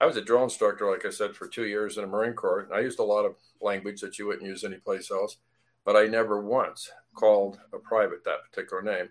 I 0.00 0.06
was 0.06 0.16
a 0.16 0.22
drill 0.22 0.44
instructor, 0.44 0.90
like 0.90 1.04
I 1.04 1.10
said, 1.10 1.34
for 1.34 1.46
two 1.46 1.66
years 1.66 1.96
in 1.96 2.02
the 2.02 2.08
Marine 2.08 2.34
Corps. 2.34 2.60
And 2.60 2.72
I 2.72 2.80
used 2.80 2.98
a 2.98 3.04
lot 3.04 3.24
of 3.24 3.36
language 3.60 4.00
that 4.00 4.18
you 4.18 4.26
wouldn't 4.26 4.46
use 4.46 4.64
anyplace 4.64 5.10
else, 5.10 5.36
but 5.84 5.96
I 5.96 6.06
never 6.06 6.40
once 6.40 6.90
called 7.14 7.58
a 7.72 7.78
private 7.78 8.24
that 8.24 8.44
particular 8.50 8.82
name. 8.82 9.10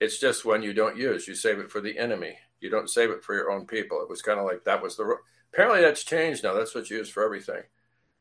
It's 0.00 0.18
just 0.18 0.44
when 0.44 0.62
you 0.62 0.72
don't 0.72 0.96
use, 0.96 1.28
you 1.28 1.34
save 1.34 1.58
it 1.58 1.70
for 1.70 1.80
the 1.80 1.98
enemy. 1.98 2.38
You 2.60 2.70
don't 2.70 2.88
save 2.88 3.10
it 3.10 3.22
for 3.22 3.34
your 3.34 3.50
own 3.50 3.66
people. 3.66 4.00
It 4.02 4.08
was 4.08 4.22
kind 4.22 4.38
of 4.38 4.46
like 4.46 4.64
that 4.64 4.82
was 4.82 4.96
the. 4.96 5.16
Apparently, 5.52 5.80
that's 5.80 6.04
changed 6.04 6.44
now. 6.44 6.54
That's 6.54 6.74
what 6.74 6.88
you 6.88 6.98
use 6.98 7.08
for 7.08 7.24
everything. 7.24 7.62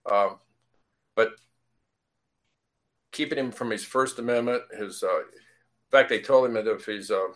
Um, 0.09 0.39
but 1.15 1.33
keeping 3.11 3.37
him 3.37 3.51
from 3.51 3.69
his 3.69 3.83
First 3.83 4.19
Amendment, 4.19 4.63
his. 4.77 5.03
Uh, 5.03 5.19
in 5.19 5.91
fact, 5.91 6.09
they 6.09 6.21
told 6.21 6.45
him 6.45 6.53
that 6.53 6.67
if 6.67 6.85
his 6.85 7.09
uh, 7.09 7.29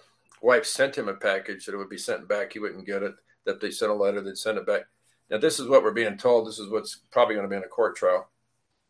wife 0.43 0.65
sent 0.65 0.97
him 0.97 1.07
a 1.07 1.13
package 1.13 1.65
that 1.65 1.73
it 1.73 1.77
would 1.77 1.89
be 1.89 1.97
sent 1.97 2.27
back. 2.27 2.53
He 2.53 2.59
wouldn't 2.59 2.85
get 2.85 3.01
it. 3.01 3.15
That 3.45 3.59
they 3.59 3.71
sent 3.71 3.91
a 3.91 3.95
letter, 3.95 4.21
they'd 4.21 4.37
send 4.37 4.57
it 4.57 4.67
back. 4.67 4.83
Now, 5.29 5.37
this 5.37 5.59
is 5.59 5.67
what 5.67 5.83
we're 5.83 5.91
being 5.91 6.17
told. 6.17 6.47
This 6.47 6.59
is 6.59 6.69
what's 6.69 6.97
probably 7.11 7.35
going 7.35 7.45
to 7.45 7.49
be 7.49 7.55
in 7.55 7.63
a 7.63 7.67
court 7.67 7.95
trial 7.95 8.29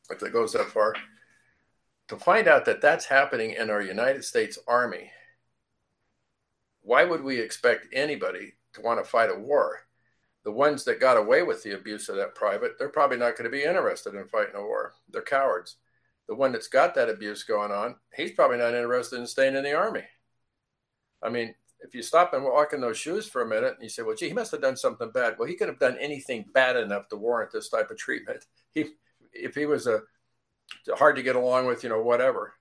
if 0.09 0.21
it 0.21 0.34
goes 0.34 0.53
that 0.53 0.65
far. 0.65 0.95
To 2.09 2.17
find 2.17 2.47
out 2.47 2.65
that 2.65 2.81
that's 2.81 3.05
happening 3.05 3.51
in 3.51 3.69
our 3.69 3.81
United 3.81 4.25
States 4.25 4.59
Army, 4.67 5.11
why 6.81 7.05
would 7.05 7.23
we 7.23 7.39
expect 7.39 7.88
anybody 7.93 8.53
to 8.73 8.81
want 8.81 9.03
to 9.03 9.09
fight 9.09 9.29
a 9.29 9.39
war? 9.39 9.79
The 10.43 10.51
ones 10.51 10.84
that 10.84 10.99
got 10.99 11.17
away 11.17 11.43
with 11.43 11.63
the 11.63 11.75
abuse 11.75 12.09
of 12.09 12.17
that 12.17 12.36
private, 12.36 12.73
they're 12.77 12.89
probably 12.89 13.17
not 13.17 13.38
going 13.38 13.49
to 13.49 13.57
be 13.57 13.63
interested 13.63 14.13
in 14.13 14.27
fighting 14.27 14.55
a 14.55 14.61
war. 14.61 14.93
They're 15.09 15.21
cowards. 15.21 15.77
The 16.28 16.36
one 16.36 16.51
that's 16.51 16.67
got 16.67 16.95
that 16.95 17.09
abuse 17.09 17.43
going 17.43 17.71
on, 17.71 17.95
he's 18.15 18.32
probably 18.32 18.57
not 18.57 18.74
interested 18.74 19.19
in 19.19 19.28
staying 19.28 19.55
in 19.55 19.63
the 19.63 19.74
army. 19.74 20.03
I 21.21 21.30
mean, 21.30 21.53
if 21.82 21.93
you 21.93 22.01
stop 22.01 22.34
and 22.34 22.43
walk 22.45 22.71
in 22.71 22.80
those 22.80 22.97
shoes 22.97 23.28
for 23.28 23.41
a 23.41 23.47
minute 23.47 23.74
and 23.74 23.84
you 23.84 23.89
say, 23.89 24.03
well, 24.03 24.15
gee, 24.15 24.30
he 24.30 24.34
must 24.34 24.51
have 24.51 24.61
done 24.61 24.78
something 24.78 25.11
bad. 25.11 25.36
Well, 25.38 25.47
he 25.47 25.55
could 25.55 25.67
have 25.67 25.80
done 25.80 25.97
anything 25.99 26.45
bad 26.53 26.78
enough 26.78 27.09
to 27.09 27.17
warrant 27.17 27.51
this 27.51 27.69
type 27.69 27.91
of 27.91 27.97
treatment. 27.97 28.45
He, 28.71 28.86
if 29.34 29.53
he 29.53 29.65
was 29.65 29.86
a 29.86 30.01
hard 30.97 31.17
to 31.17 31.24
get 31.24 31.36
along 31.36 31.67
with, 31.67 31.84
you 31.84 31.89
know, 31.89 32.01
whatever. 32.01 32.53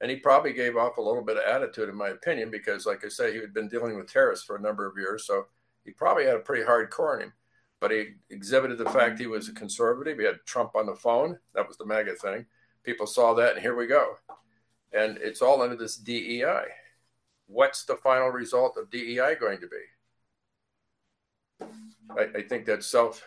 And 0.00 0.10
he 0.10 0.16
probably 0.16 0.52
gave 0.52 0.76
off 0.76 0.98
a 0.98 1.02
little 1.02 1.24
bit 1.24 1.36
of 1.36 1.44
attitude, 1.44 1.88
in 1.88 1.94
my 1.94 2.08
opinion, 2.08 2.50
because, 2.50 2.84
like 2.84 3.04
I 3.04 3.08
say, 3.08 3.32
he 3.32 3.38
had 3.38 3.54
been 3.54 3.68
dealing 3.68 3.96
with 3.96 4.12
terrorists 4.12 4.44
for 4.44 4.56
a 4.56 4.60
number 4.60 4.86
of 4.86 4.98
years. 4.98 5.24
So 5.24 5.46
he 5.84 5.92
probably 5.92 6.24
had 6.24 6.34
a 6.34 6.40
pretty 6.40 6.64
hard 6.64 6.90
core 6.90 7.20
in 7.20 7.26
him. 7.26 7.32
but 7.84 7.90
he 7.90 8.14
exhibited 8.30 8.78
the 8.78 8.88
fact 8.88 9.18
he 9.18 9.26
was 9.26 9.50
a 9.50 9.52
conservative. 9.52 10.18
He 10.18 10.24
had 10.24 10.38
Trump 10.46 10.74
on 10.74 10.86
the 10.86 10.94
phone. 10.94 11.38
That 11.54 11.68
was 11.68 11.76
the 11.76 11.84
MAGA 11.84 12.14
thing. 12.14 12.46
People 12.84 13.06
saw 13.06 13.34
that, 13.34 13.54
and 13.54 13.62
here 13.62 13.74
we 13.74 13.86
go. 13.86 14.18
And 14.92 15.18
it's 15.18 15.42
all 15.42 15.62
under 15.62 15.76
this 15.76 15.96
DEI. 15.96 16.66
What's 17.46 17.84
the 17.84 17.96
final 17.96 18.28
result 18.28 18.76
of 18.76 18.90
DEI 18.90 19.36
going 19.40 19.60
to 19.60 19.66
be? 19.66 19.76
I, 22.10 22.38
I 22.38 22.42
think 22.42 22.66
that's 22.66 22.86
self. 22.86 23.24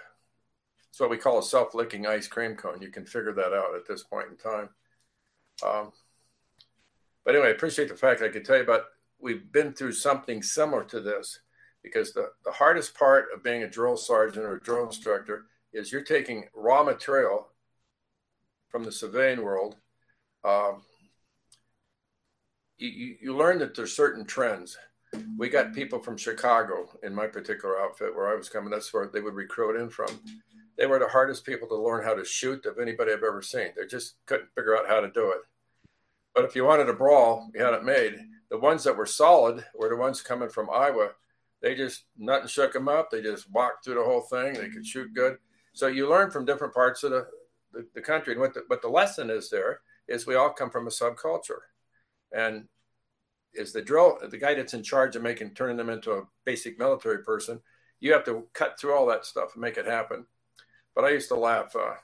It's 0.89 0.99
what 0.99 1.09
we 1.09 1.17
call 1.17 1.39
a 1.39 1.43
self-licking 1.43 2.07
ice 2.07 2.27
cream 2.27 2.55
cone. 2.55 2.81
You 2.81 2.89
can 2.89 3.05
figure 3.05 3.33
that 3.33 3.53
out 3.53 3.75
at 3.75 3.87
this 3.87 4.03
point 4.03 4.27
in 4.29 4.37
time. 4.37 4.69
Um, 5.65 5.91
but 7.25 7.35
anyway, 7.35 7.49
I 7.49 7.51
appreciate 7.51 7.89
the 7.89 7.95
fact 7.95 8.21
I 8.21 8.29
can 8.29 8.43
tell 8.43 8.57
you 8.57 8.63
about. 8.63 8.83
We've 9.19 9.51
been 9.51 9.73
through 9.73 9.93
something 9.93 10.43
similar 10.43 10.83
to 10.85 11.01
this 11.01 11.39
because 11.83 12.13
the, 12.13 12.31
the 12.45 12.51
hardest 12.51 12.95
part 12.95 13.25
of 13.33 13.43
being 13.43 13.63
a 13.63 13.69
drill 13.69 13.97
sergeant 13.97 14.45
or 14.45 14.55
a 14.55 14.61
drill 14.61 14.85
instructor 14.85 15.45
is 15.73 15.91
you're 15.91 16.01
taking 16.01 16.45
raw 16.55 16.83
material 16.83 17.47
from 18.70 18.84
the 18.84 18.91
civilian 18.91 19.41
world. 19.41 19.76
Um, 20.43 20.84
you, 22.78 23.15
you 23.22 23.36
learn 23.36 23.59
that 23.59 23.76
there's 23.76 23.95
certain 23.95 24.26
trends. 24.26 24.78
We 25.38 25.49
got 25.49 25.74
people 25.74 25.99
from 25.99 26.18
Chicago 26.18 26.89
in 27.03 27.15
my 27.15 27.28
particular 27.28 27.80
outfit 27.80 28.15
where 28.15 28.28
I 28.28 28.36
was 28.36 28.49
coming. 28.49 28.70
That's 28.70 28.93
where 28.93 29.07
they 29.07 29.22
would 29.22 29.36
recruit 29.36 29.80
in 29.80 29.89
from. 29.89 30.09
They 30.78 30.86
were 30.86 30.99
the 30.99 31.07
hardest 31.07 31.45
people 31.45 31.68
to 31.70 31.76
learn 31.76 32.03
how 32.03 32.13
to 32.13 32.26
shoot 32.26 32.65
of 32.65 32.78
anybody 32.80 33.11
I've 33.11 33.24
ever 33.24 33.41
seen. 33.41 33.70
They 33.76 33.88
just 33.88 34.15
couldn't 34.26 34.53
figure 34.53 34.78
out 34.78 34.88
how 34.88 34.99
to 34.99 35.09
do 35.09 35.32
it. 35.32 35.39
But 36.36 36.45
if 36.45 36.55
you 36.55 36.65
wanted 36.65 36.89
a 36.89 36.93
brawl, 36.93 37.49
you 37.55 37.63
had 37.63 37.74
it 37.74 37.84
made. 37.84 38.20
The 38.51 38.59
ones 38.59 38.84
that 38.84 38.95
were 38.95 39.07
solid 39.07 39.65
were 39.74 39.89
the 39.89 39.95
ones 39.95 40.22
coming 40.22 40.49
from 40.49 40.70
Iowa 40.70 41.11
they 41.61 41.76
just 41.76 42.03
nothing 42.18 42.47
shook 42.47 42.74
them 42.74 42.88
up. 42.88 43.09
They 43.09 43.22
just 43.22 43.49
walked 43.51 43.84
through 43.86 43.95
the 43.95 44.03
whole 44.03 44.22
thing. 44.22 44.53
They 44.53 44.70
could 44.70 44.86
shoot 44.86 45.13
good. 45.13 45.38
So 45.74 45.88
you 45.88 46.09
learn 46.09 46.32
from 46.32 46.45
different 46.45 46.74
parts 46.74 47.03
of 47.03 47.11
the, 47.11 47.28
the, 47.72 47.88
the 47.93 48.01
country. 48.01 48.34
And 48.34 48.41
what 48.41 48.53
the, 48.53 48.63
what 48.68 48.82
the 48.82 48.89
lesson 48.89 49.30
is 49.30 49.49
there 49.49 49.82
is 50.07 50.26
we 50.26 50.36
all 50.36 50.49
come 50.49 50.70
from 50.70 50.88
a 50.88 50.91
subculture. 50.91 51.59
And 52.36 52.68
is 53.53 53.74
the 53.74 53.82
drill, 53.82 54.20
the 54.30 54.38
guy 54.38 54.53
that's 54.53 54.74
in 54.74 54.84
charge 54.84 55.15
of 55.15 55.24
making, 55.24 55.51
turning 55.51 55.78
them 55.78 55.89
into 55.89 56.11
a 56.11 56.28
basic 56.45 56.78
military 56.78 57.24
person, 57.24 57.59
you 57.99 58.13
have 58.13 58.26
to 58.26 58.47
cut 58.53 58.80
through 58.80 58.93
all 58.93 59.07
that 59.07 59.26
stuff 59.26 59.53
and 59.53 59.61
make 59.61 59.78
it 59.78 59.88
happen. 59.88 60.26
But 60.93 61.05
I 61.05 61.09
used 61.09 61.30
to 61.30 61.36
laugh. 61.36 61.76
Uh, 61.76 61.95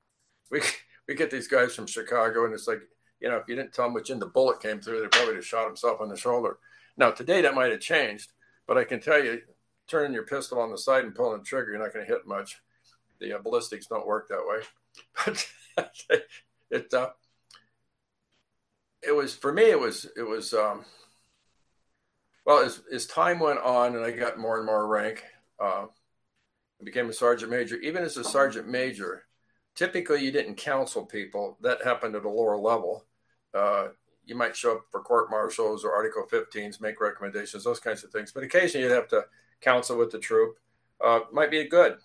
we, 0.50 0.60
we 1.08 1.14
get 1.14 1.30
these 1.30 1.48
guys 1.48 1.74
from 1.74 1.86
Chicago 1.86 2.44
and 2.44 2.54
it's 2.54 2.68
like, 2.68 2.82
you 3.20 3.28
know, 3.28 3.36
if 3.36 3.48
you 3.48 3.56
didn't 3.56 3.72
tell 3.72 3.86
them 3.86 3.94
which 3.94 4.10
end 4.10 4.22
the 4.22 4.26
bullet 4.26 4.62
came 4.62 4.80
through, 4.80 5.00
they 5.00 5.08
probably 5.08 5.36
just 5.36 5.48
shot 5.48 5.66
himself 5.66 6.00
on 6.00 6.08
the 6.08 6.16
shoulder. 6.16 6.58
Now, 6.96 7.10
today 7.10 7.42
that 7.42 7.54
might 7.54 7.70
have 7.70 7.80
changed 7.80 8.32
but 8.70 8.78
I 8.78 8.84
can 8.84 9.00
tell 9.00 9.20
you, 9.20 9.40
turning 9.88 10.12
your 10.12 10.22
pistol 10.22 10.60
on 10.60 10.70
the 10.70 10.78
side 10.78 11.02
and 11.02 11.12
pulling 11.12 11.40
the 11.40 11.44
trigger, 11.44 11.72
you're 11.72 11.80
not 11.80 11.92
going 11.92 12.06
to 12.06 12.12
hit 12.12 12.24
much. 12.24 12.60
The 13.18 13.32
uh, 13.32 13.38
ballistics 13.42 13.88
don't 13.88 14.06
work 14.06 14.28
that 14.28 14.46
way. 14.46 14.60
But 15.24 15.46
it 16.70 16.92
uh, 16.94 17.10
it 19.02 19.12
was 19.14 19.34
for 19.34 19.52
me. 19.52 19.64
It 19.64 19.80
was 19.80 20.06
it 20.16 20.22
was 20.22 20.52
um, 20.54 20.84
well 22.44 22.58
as 22.60 22.82
as 22.92 23.06
time 23.06 23.38
went 23.38 23.60
on 23.60 23.96
and 23.96 24.04
I 24.04 24.10
got 24.10 24.38
more 24.38 24.56
and 24.56 24.66
more 24.66 24.86
rank. 24.86 25.24
Uh, 25.58 25.86
I 26.80 26.84
became 26.84 27.10
a 27.10 27.12
sergeant 27.12 27.50
major. 27.50 27.76
Even 27.76 28.02
as 28.02 28.16
a 28.16 28.24
sergeant 28.24 28.68
major, 28.68 29.24
typically 29.74 30.24
you 30.24 30.32
didn't 30.32 30.56
counsel 30.56 31.04
people. 31.04 31.58
That 31.60 31.84
happened 31.84 32.14
at 32.16 32.24
a 32.24 32.28
lower 32.28 32.56
level. 32.56 33.04
Uh, 33.52 33.88
you 34.24 34.34
might 34.34 34.56
show 34.56 34.76
up 34.76 34.84
for 34.90 35.00
court 35.00 35.30
martials 35.30 35.84
or 35.84 35.92
Article 35.92 36.24
15s, 36.30 36.80
make 36.80 37.00
recommendations, 37.00 37.64
those 37.64 37.80
kinds 37.80 38.04
of 38.04 38.10
things. 38.10 38.32
But 38.32 38.44
occasionally 38.44 38.86
you'd 38.86 38.94
have 38.94 39.08
to 39.08 39.24
counsel 39.60 39.98
with 39.98 40.10
the 40.10 40.18
troop. 40.18 40.56
Uh, 41.04 41.20
might 41.32 41.50
be 41.50 41.64
good. 41.64 41.96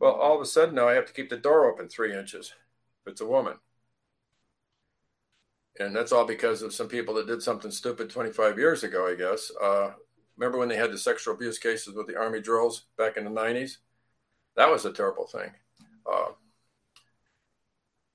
Well, 0.00 0.12
all 0.12 0.36
of 0.36 0.40
a 0.40 0.46
sudden 0.46 0.74
now 0.74 0.88
I 0.88 0.94
have 0.94 1.06
to 1.06 1.12
keep 1.12 1.28
the 1.28 1.36
door 1.36 1.70
open 1.70 1.88
three 1.88 2.16
inches 2.16 2.54
if 3.04 3.12
it's 3.12 3.20
a 3.20 3.26
woman. 3.26 3.54
And 5.80 5.94
that's 5.94 6.12
all 6.12 6.24
because 6.24 6.62
of 6.62 6.74
some 6.74 6.88
people 6.88 7.14
that 7.14 7.26
did 7.26 7.42
something 7.42 7.70
stupid 7.70 8.10
25 8.10 8.58
years 8.58 8.82
ago, 8.82 9.06
I 9.06 9.14
guess. 9.14 9.50
Uh, 9.62 9.92
remember 10.36 10.58
when 10.58 10.68
they 10.68 10.76
had 10.76 10.90
the 10.90 10.98
sexual 10.98 11.34
abuse 11.34 11.58
cases 11.58 11.94
with 11.94 12.08
the 12.08 12.16
Army 12.16 12.40
drills 12.40 12.86
back 12.96 13.16
in 13.16 13.24
the 13.24 13.30
90s? 13.30 13.76
That 14.56 14.70
was 14.70 14.84
a 14.84 14.92
terrible 14.92 15.26
thing. 15.26 15.50
Uh, 16.10 16.32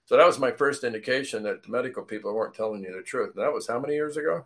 So 0.07 0.17
that 0.17 0.27
was 0.27 0.39
my 0.39 0.51
first 0.51 0.85
indication 0.85 1.43
that 1.45 1.63
the 1.63 1.71
medical 1.71 2.03
people 2.03 2.35
weren't 2.35 2.55
telling 2.55 2.83
you 2.83 2.95
the 2.95 3.03
truth. 3.03 3.33
And 3.35 3.45
that 3.45 3.53
was 3.53 3.67
how 3.67 3.81
many 3.81 3.95
years 3.95 4.17
ago? 4.17 4.45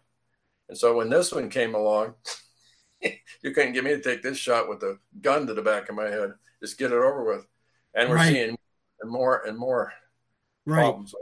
And 0.68 0.78
so 0.78 0.96
when 0.96 1.08
this 1.08 1.32
one 1.32 1.50
came 1.50 1.74
along, 1.74 2.14
you 3.42 3.52
couldn't 3.52 3.72
get 3.72 3.84
me 3.84 3.90
to 3.90 4.00
take 4.00 4.22
this 4.22 4.38
shot 4.38 4.68
with 4.68 4.82
a 4.82 4.98
gun 5.20 5.46
to 5.46 5.54
the 5.54 5.62
back 5.62 5.88
of 5.88 5.96
my 5.96 6.08
head. 6.08 6.34
Just 6.62 6.78
get 6.78 6.92
it 6.92 6.96
over 6.96 7.24
with. 7.24 7.46
And 7.94 8.08
we're 8.08 8.16
right. 8.16 8.32
seeing 8.32 8.58
more 9.04 9.42
and 9.46 9.58
more 9.58 9.92
right. 10.66 10.82
problems. 10.82 11.14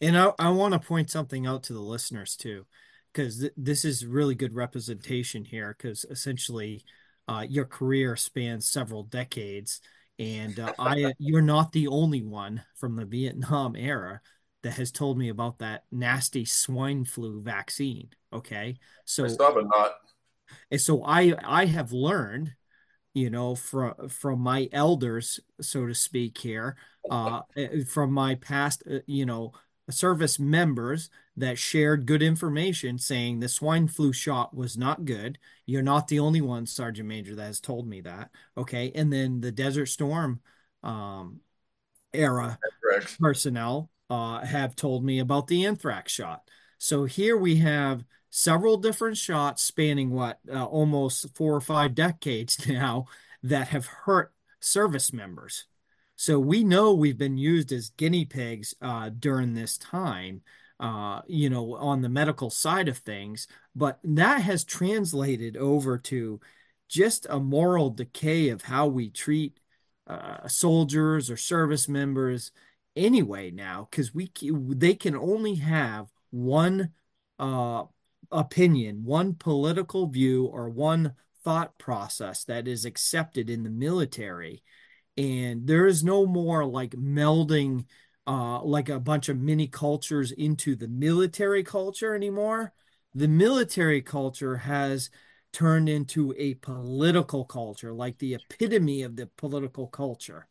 and 0.00 0.16
I, 0.16 0.32
I 0.38 0.50
want 0.50 0.72
to 0.72 0.80
point 0.80 1.10
something 1.10 1.46
out 1.46 1.64
to 1.64 1.72
the 1.72 1.80
listeners 1.80 2.36
too, 2.36 2.66
because 3.14 3.38
th- 3.38 3.52
this 3.56 3.84
is 3.84 4.04
really 4.04 4.34
good 4.34 4.54
representation 4.54 5.44
here. 5.44 5.74
Because 5.76 6.04
essentially, 6.10 6.84
uh, 7.28 7.46
your 7.48 7.64
career 7.64 8.16
spans 8.16 8.68
several 8.68 9.04
decades, 9.04 9.80
and 10.18 10.58
uh, 10.58 10.72
I 10.78 11.14
you're 11.18 11.42
not 11.42 11.72
the 11.72 11.88
only 11.88 12.22
one 12.22 12.62
from 12.74 12.96
the 12.96 13.04
Vietnam 13.04 13.76
era 13.76 14.20
that 14.62 14.74
has 14.74 14.90
told 14.90 15.18
me 15.18 15.28
about 15.28 15.58
that 15.58 15.84
nasty 15.92 16.44
swine 16.44 17.04
flu 17.04 17.40
vaccine. 17.40 18.08
Okay, 18.32 18.76
so 19.04 19.28
stop 19.28 19.56
it, 19.56 19.66
not 19.74 19.92
and 20.70 20.80
so 20.80 21.04
I 21.04 21.34
I 21.42 21.66
have 21.66 21.92
learned, 21.92 22.54
you 23.12 23.30
know, 23.30 23.54
from 23.54 24.08
from 24.08 24.40
my 24.40 24.68
elders, 24.72 25.40
so 25.60 25.86
to 25.86 25.94
speak, 25.94 26.38
here, 26.38 26.76
uh, 27.10 27.42
eh, 27.56 27.84
from 27.84 28.12
my 28.12 28.34
past, 28.36 28.82
uh, 28.90 28.98
you 29.06 29.26
know, 29.26 29.52
service 29.90 30.38
members 30.38 31.10
that 31.36 31.58
shared 31.58 32.06
good 32.06 32.22
information 32.22 32.98
saying 32.98 33.40
the 33.40 33.48
swine 33.48 33.88
flu 33.88 34.12
shot 34.12 34.54
was 34.54 34.76
not 34.76 35.04
good. 35.04 35.38
You're 35.66 35.82
not 35.82 36.08
the 36.08 36.20
only 36.20 36.40
one, 36.40 36.66
Sergeant 36.66 37.08
Major, 37.08 37.34
that 37.34 37.46
has 37.46 37.60
told 37.60 37.86
me 37.86 38.00
that. 38.02 38.30
Okay. 38.56 38.92
And 38.94 39.12
then 39.12 39.40
the 39.40 39.52
Desert 39.52 39.86
Storm 39.86 40.40
um, 40.82 41.40
era 42.12 42.58
personnel 43.20 43.90
uh, 44.10 44.44
have 44.44 44.76
told 44.76 45.04
me 45.04 45.18
about 45.18 45.46
the 45.46 45.66
anthrax 45.66 46.12
shot. 46.12 46.48
So 46.78 47.04
here 47.04 47.36
we 47.36 47.56
have 47.56 48.04
several 48.30 48.76
different 48.76 49.16
shots 49.16 49.62
spanning 49.62 50.10
what 50.10 50.38
uh, 50.52 50.64
almost 50.64 51.34
four 51.34 51.54
or 51.54 51.60
five 51.60 51.94
decades 51.94 52.66
now 52.68 53.06
that 53.42 53.68
have 53.68 53.86
hurt 53.86 54.32
service 54.60 55.12
members. 55.12 55.66
So 56.24 56.40
we 56.40 56.64
know 56.64 56.94
we've 56.94 57.18
been 57.18 57.36
used 57.36 57.70
as 57.70 57.90
guinea 57.90 58.24
pigs 58.24 58.74
uh, 58.80 59.10
during 59.10 59.52
this 59.52 59.76
time, 59.76 60.40
uh, 60.80 61.20
you 61.26 61.50
know, 61.50 61.74
on 61.74 62.00
the 62.00 62.08
medical 62.08 62.48
side 62.48 62.88
of 62.88 62.96
things, 62.96 63.46
but 63.76 63.98
that 64.04 64.40
has 64.40 64.64
translated 64.64 65.54
over 65.58 65.98
to 65.98 66.40
just 66.88 67.26
a 67.28 67.38
moral 67.38 67.90
decay 67.90 68.48
of 68.48 68.62
how 68.62 68.86
we 68.86 69.10
treat 69.10 69.60
uh, 70.06 70.48
soldiers 70.48 71.30
or 71.30 71.36
service 71.36 71.90
members 71.90 72.52
anyway 72.96 73.50
now 73.50 73.86
because 73.90 74.14
we 74.14 74.30
they 74.40 74.94
can 74.94 75.14
only 75.14 75.56
have 75.56 76.06
one 76.30 76.92
uh, 77.38 77.82
opinion, 78.32 79.04
one 79.04 79.34
political 79.34 80.06
view, 80.06 80.46
or 80.46 80.70
one 80.70 81.16
thought 81.44 81.76
process 81.76 82.44
that 82.44 82.66
is 82.66 82.86
accepted 82.86 83.50
in 83.50 83.62
the 83.62 83.68
military. 83.68 84.62
And 85.16 85.66
there 85.66 85.86
is 85.86 86.02
no 86.02 86.26
more 86.26 86.64
like 86.64 86.92
melding 86.92 87.86
uh, 88.26 88.62
like 88.62 88.88
a 88.88 88.98
bunch 89.00 89.28
of 89.28 89.38
mini 89.38 89.66
cultures 89.68 90.32
into 90.32 90.74
the 90.76 90.88
military 90.88 91.62
culture 91.62 92.14
anymore. 92.14 92.72
the 93.14 93.28
military 93.28 94.02
culture 94.02 94.56
has 94.56 95.10
turned 95.52 95.88
into 95.88 96.34
a 96.36 96.54
political 96.54 97.44
culture, 97.44 97.92
like 97.92 98.18
the 98.18 98.34
epitome 98.34 99.02
of 99.02 99.14
the 99.16 99.26
political 99.36 99.86
culture. 99.86 100.48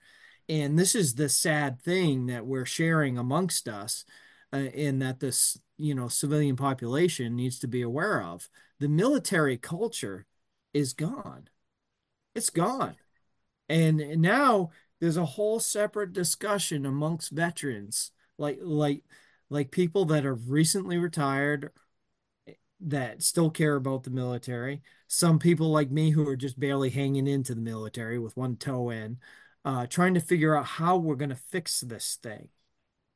And 0.49 0.77
this 0.79 0.95
is 0.95 1.15
the 1.15 1.29
sad 1.29 1.81
thing 1.81 2.27
that 2.27 2.45
we're 2.45 2.65
sharing 2.65 3.17
amongst 3.17 3.67
us, 3.67 4.05
uh, 4.53 4.57
and 4.57 5.01
that 5.01 5.19
this 5.19 5.59
you 5.77 5.95
know 5.95 6.07
civilian 6.07 6.55
population 6.55 7.35
needs 7.35 7.59
to 7.59 7.67
be 7.67 7.81
aware 7.81 8.21
of. 8.23 8.49
The 8.79 8.89
military 8.89 9.57
culture 9.57 10.25
is 10.73 10.93
gone. 10.93 11.49
It's 12.35 12.49
gone. 12.49 12.97
And 13.69 14.21
now 14.21 14.71
there's 14.99 15.17
a 15.17 15.25
whole 15.25 15.59
separate 15.59 16.13
discussion 16.13 16.85
amongst 16.85 17.31
veterans, 17.31 18.11
like 18.37 18.59
like 18.61 19.03
like 19.49 19.71
people 19.71 20.05
that 20.05 20.25
are 20.25 20.35
recently 20.35 20.97
retired 20.97 21.71
that 22.81 23.23
still 23.23 23.49
care 23.49 23.75
about 23.75 24.03
the 24.03 24.09
military. 24.09 24.81
Some 25.07 25.39
people 25.39 25.69
like 25.71 25.91
me 25.91 26.11
who 26.11 26.27
are 26.27 26.35
just 26.35 26.59
barely 26.59 26.89
hanging 26.89 27.27
into 27.27 27.55
the 27.55 27.61
military 27.61 28.19
with 28.19 28.35
one 28.35 28.57
toe 28.57 28.89
in, 28.89 29.17
uh, 29.63 29.87
trying 29.87 30.15
to 30.15 30.19
figure 30.19 30.55
out 30.55 30.65
how 30.65 30.97
we're 30.97 31.15
going 31.15 31.29
to 31.29 31.35
fix 31.35 31.81
this 31.81 32.17
thing. 32.21 32.49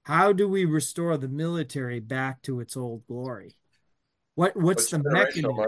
How 0.03 0.31
do 0.31 0.47
we 0.47 0.63
restore 0.63 1.17
the 1.17 1.27
military 1.27 1.99
back 1.99 2.41
to 2.43 2.61
its 2.61 2.77
old 2.77 3.05
glory? 3.07 3.57
What 4.35 4.55
what's, 4.55 4.91
what's 4.91 4.91
the 4.91 5.09
mechanism? 5.11 5.65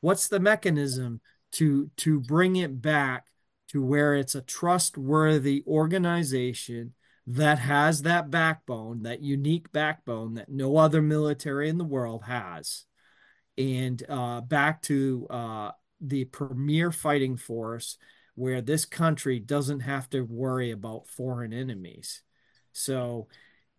What's 0.00 0.28
the 0.28 0.40
mechanism 0.40 1.20
to 1.52 1.90
to 1.98 2.20
bring 2.20 2.56
it 2.56 2.82
back 2.82 3.26
to 3.68 3.82
where 3.82 4.14
it's 4.14 4.34
a 4.34 4.42
trustworthy 4.42 5.62
organization 5.66 6.94
that 7.26 7.58
has 7.58 8.02
that 8.02 8.30
backbone, 8.30 9.02
that 9.02 9.22
unique 9.22 9.72
backbone 9.72 10.34
that 10.34 10.48
no 10.48 10.76
other 10.76 11.02
military 11.02 11.68
in 11.68 11.78
the 11.78 11.84
world 11.84 12.24
has? 12.24 12.86
and 13.58 14.02
uh, 14.08 14.40
back 14.40 14.82
to 14.82 15.26
uh, 15.30 15.70
the 16.00 16.24
premier 16.26 16.92
fighting 16.92 17.36
force 17.36 17.96
where 18.34 18.60
this 18.60 18.84
country 18.84 19.38
doesn't 19.38 19.80
have 19.80 20.08
to 20.10 20.20
worry 20.22 20.70
about 20.70 21.08
foreign 21.08 21.54
enemies. 21.54 22.22
So, 22.72 23.28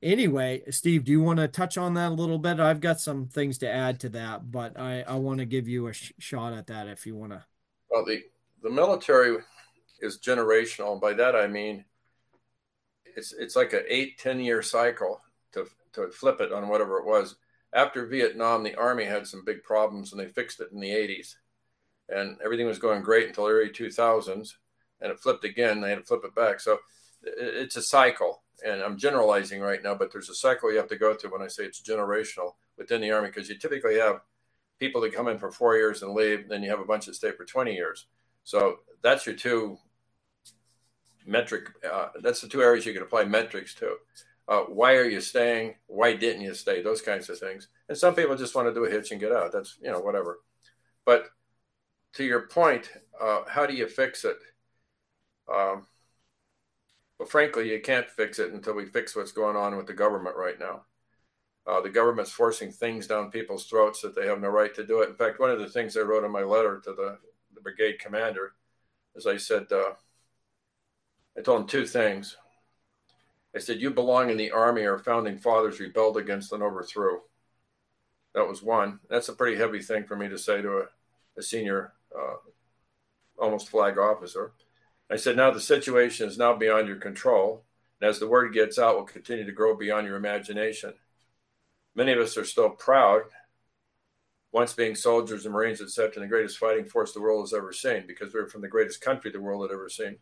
anyway, 0.02 0.64
Steve, 0.72 1.04
do 1.04 1.12
you 1.12 1.22
want 1.22 1.38
to 1.38 1.48
touch 1.48 1.78
on 1.78 1.94
that 1.94 2.12
a 2.12 2.16
little 2.16 2.40
bit? 2.40 2.60
I've 2.60 2.82
got 2.82 3.00
some 3.00 3.28
things 3.28 3.60
to 3.60 3.70
add 3.70 4.00
to 4.00 4.10
that, 4.10 4.50
but 4.50 4.80
I, 4.80 5.04
I 5.04 5.16
want 5.16 5.40
to 5.40 5.46
give 5.46 5.68
you 5.68 5.88
a 5.88 5.94
sh- 5.94 6.14
shot 6.18 6.54
at 6.54 6.68
that 6.68 6.88
if 6.88 7.06
you 7.06 7.16
want 7.16 7.34
to. 7.34 7.46
Well, 7.92 8.04
the, 8.04 8.24
the 8.64 8.72
military 8.72 9.38
is 10.02 10.20
generational. 10.20 10.94
And 10.94 11.02
By 11.02 11.14
that, 11.14 11.36
I 11.36 11.48
mean 11.48 11.86
it's, 13.16 13.34
it's 13.34 13.56
like 13.56 13.74
an 13.74 13.84
eight, 13.88 14.18
10 14.20 14.40
year 14.40 14.62
cycle 14.62 15.22
to, 15.54 15.66
to 15.94 16.10
flip 16.10 16.40
it 16.42 16.52
on 16.52 16.68
whatever 16.68 16.98
it 17.00 17.06
was 17.06 17.36
after 17.74 18.06
Vietnam, 18.06 18.64
the 18.64 18.76
Army 18.76 19.04
had 19.04 19.28
some 19.28 19.44
big 19.46 19.64
problems 19.64 20.12
and 20.12 20.22
they 20.22 20.28
fixed 20.28 20.60
it 20.60 20.72
in 20.72 20.80
the 20.80 20.90
80s. 20.90 21.36
And 22.10 22.38
everything 22.44 22.68
was 22.68 22.80
going 22.80 23.02
great 23.02 23.28
until 23.28 23.48
early 23.48 23.70
2000s. 23.70 24.54
And 25.02 25.12
it 25.12 25.20
flipped 25.20 25.44
again. 25.44 25.82
They 25.82 25.90
had 25.90 26.00
to 26.00 26.06
flip 26.06 26.22
it 26.24 26.34
back. 26.34 26.60
So 26.60 26.80
it's 27.22 27.76
a 27.76 27.82
cycle. 27.82 28.44
And 28.66 28.82
I'm 28.82 28.98
generalizing 28.98 29.62
right 29.62 29.84
now, 29.84 29.94
but 29.94 30.12
there's 30.12 30.30
a 30.30 30.36
cycle 30.36 30.72
you 30.72 30.78
have 30.78 30.90
to 30.90 30.98
go 30.98 31.14
through 31.14 31.32
when 31.32 31.42
I 31.42 31.48
say 31.48 31.64
it's 31.64 31.82
generational 31.82 32.54
within 32.78 33.02
the 33.02 33.12
Army 33.12 33.28
because 33.28 33.50
you 33.50 33.58
typically 33.58 34.00
have 34.00 34.22
people 34.80 35.02
that 35.02 35.14
come 35.14 35.28
in 35.28 35.38
for 35.38 35.52
four 35.52 35.76
years 35.76 36.02
and 36.02 36.14
leave. 36.14 36.42
and 36.42 36.50
Then 36.50 36.64
you 36.64 36.70
have 36.70 36.80
a 36.80 36.86
bunch 36.86 37.06
that 37.06 37.16
stay 37.16 37.32
for 37.32 37.46
20 37.46 37.74
years. 37.74 38.08
So 38.44 38.78
that's 39.04 39.26
your 39.26 39.36
two 39.36 39.78
metric. 41.28 41.70
Uh, 41.86 42.08
that's 42.22 42.42
the 42.42 42.48
two 42.48 42.62
areas 42.62 42.86
you 42.86 42.94
can 42.94 43.04
apply 43.04 43.26
metrics 43.26 43.76
to 43.76 43.98
uh, 44.48 44.62
why 44.62 44.96
are 44.96 45.10
you 45.10 45.20
staying? 45.20 45.76
Why 45.88 46.16
didn't 46.16 46.42
you 46.42 46.54
stay? 46.54 46.82
Those 46.82 47.02
kinds 47.02 47.30
of 47.30 47.38
things. 47.38 47.68
And 47.90 47.98
some 47.98 48.16
people 48.16 48.38
just 48.38 48.56
want 48.56 48.68
to 48.68 48.74
do 48.74 48.86
a 48.86 48.90
hitch 48.90 49.12
and 49.12 49.20
get 49.20 49.34
out. 49.34 49.52
That's, 49.52 49.78
you 49.82 49.92
know, 49.92 50.00
whatever. 50.00 50.40
But 51.06 51.26
to 52.14 52.24
your 52.24 52.48
point, 52.48 52.90
uh, 53.22 53.42
how 53.48 53.66
do 53.66 53.74
you 53.74 53.88
fix 53.88 54.24
it? 54.24 54.38
Um, 55.54 55.88
well, 57.20 57.28
frankly, 57.28 57.70
you 57.72 57.82
can't 57.82 58.10
fix 58.10 58.40
it 58.40 58.54
until 58.54 58.74
we 58.74 58.86
fix 58.86 59.16
what's 59.16 59.32
going 59.32 59.58
on 59.58 59.76
with 59.76 59.88
the 59.88 59.94
government 59.94 60.38
right 60.38 60.60
now. 60.60 60.84
Uh, 61.66 61.82
the 61.82 61.90
government's 61.90 62.32
forcing 62.32 62.72
things 62.72 63.08
down 63.08 63.30
people's 63.30 63.66
throats 63.66 64.02
that 64.02 64.16
they 64.16 64.28
have 64.28 64.40
no 64.40 64.48
right 64.48 64.74
to 64.76 64.86
do 64.86 65.02
it. 65.02 65.10
In 65.10 65.16
fact, 65.16 65.42
one 65.42 65.50
of 65.50 65.60
the 65.60 65.68
things 65.68 65.98
I 65.98 66.02
wrote 66.02 66.24
in 66.24 66.32
my 66.32 66.44
letter 66.44 66.80
to 66.86 66.94
the, 66.94 67.18
the 67.54 67.60
brigade 67.60 68.00
commander 68.00 68.54
is 69.16 69.28
I 69.28 69.36
said, 69.36 69.70
uh, 69.72 69.94
I 71.38 71.42
told 71.42 71.62
him 71.62 71.68
two 71.68 71.86
things. 71.86 72.36
I 73.56 73.60
said, 73.60 73.80
You 73.80 73.92
belong 73.92 74.30
in 74.30 74.38
the 74.38 74.52
army 74.52 74.86
our 74.86 75.00
founding 75.00 75.38
fathers 75.38 75.80
rebelled 75.80 76.18
against 76.18 76.52
and 76.52 76.64
overthrew. 76.64 77.22
That 78.34 78.48
was 78.48 78.62
one. 78.62 79.00
That's 79.10 79.30
a 79.30 79.34
pretty 79.34 79.58
heavy 79.58 79.82
thing 79.82 80.06
for 80.06 80.16
me 80.16 80.30
to 80.30 80.38
say 80.38 80.62
to 80.62 80.78
a, 80.80 80.84
a 81.38 81.42
senior, 81.42 81.94
uh, 82.16 82.36
almost 83.40 83.70
flag 83.70 83.98
officer. 83.98 84.52
I 85.10 85.16
said, 85.16 85.38
Now 85.38 85.52
the 85.52 85.62
situation 85.62 86.28
is 86.28 86.38
now 86.38 86.56
beyond 86.56 86.88
your 86.88 86.98
control. 86.98 87.64
And 88.00 88.10
as 88.10 88.20
the 88.20 88.28
word 88.28 88.54
gets 88.54 88.78
out, 88.78 88.96
will 88.96 89.04
continue 89.04 89.46
to 89.46 89.52
grow 89.52 89.76
beyond 89.76 90.06
your 90.06 90.18
imagination. 90.18 90.94
Many 91.96 92.12
of 92.12 92.20
us 92.20 92.38
are 92.38 92.46
still 92.46 92.70
proud, 92.70 93.24
once 94.52 94.74
being 94.74 94.94
soldiers 94.94 95.46
and 95.46 95.54
Marines, 95.54 95.82
accepting 95.82 96.22
the 96.22 96.28
greatest 96.30 96.60
fighting 96.60 96.86
force 96.86 97.12
the 97.12 97.22
world 97.22 97.44
has 97.44 97.54
ever 97.54 97.74
seen, 97.74 98.06
because 98.06 98.34
we 98.34 98.40
we're 98.40 98.50
from 98.50 98.62
the 98.62 98.68
greatest 98.68 99.02
country 99.02 99.32
the 99.32 99.42
world 99.42 99.64
had 99.64 99.74
ever 99.74 99.90
seen. 99.90 100.18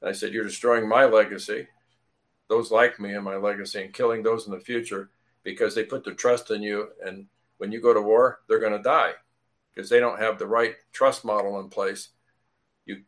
And 0.00 0.10
I 0.10 0.12
said, 0.12 0.32
You're 0.32 0.44
destroying 0.44 0.88
my 0.88 1.04
legacy 1.04 1.68
those 2.48 2.70
like 2.70 2.98
me 2.98 3.14
and 3.14 3.24
my 3.24 3.36
legacy 3.36 3.82
and 3.82 3.92
killing 3.92 4.22
those 4.22 4.46
in 4.46 4.52
the 4.52 4.60
future 4.60 5.10
because 5.44 5.74
they 5.74 5.84
put 5.84 6.04
their 6.04 6.14
trust 6.14 6.50
in 6.50 6.62
you. 6.62 6.88
And 7.04 7.26
when 7.58 7.70
you 7.70 7.80
go 7.80 7.94
to 7.94 8.00
war, 8.00 8.40
they're 8.48 8.58
going 8.58 8.72
to 8.72 8.82
die 8.82 9.12
because 9.74 9.88
they 9.88 10.00
don't 10.00 10.20
have 10.20 10.38
the 10.38 10.46
right 10.46 10.74
trust 10.92 11.24
model 11.24 11.60
in 11.60 11.68
place. 11.68 12.08
You, 12.86 13.02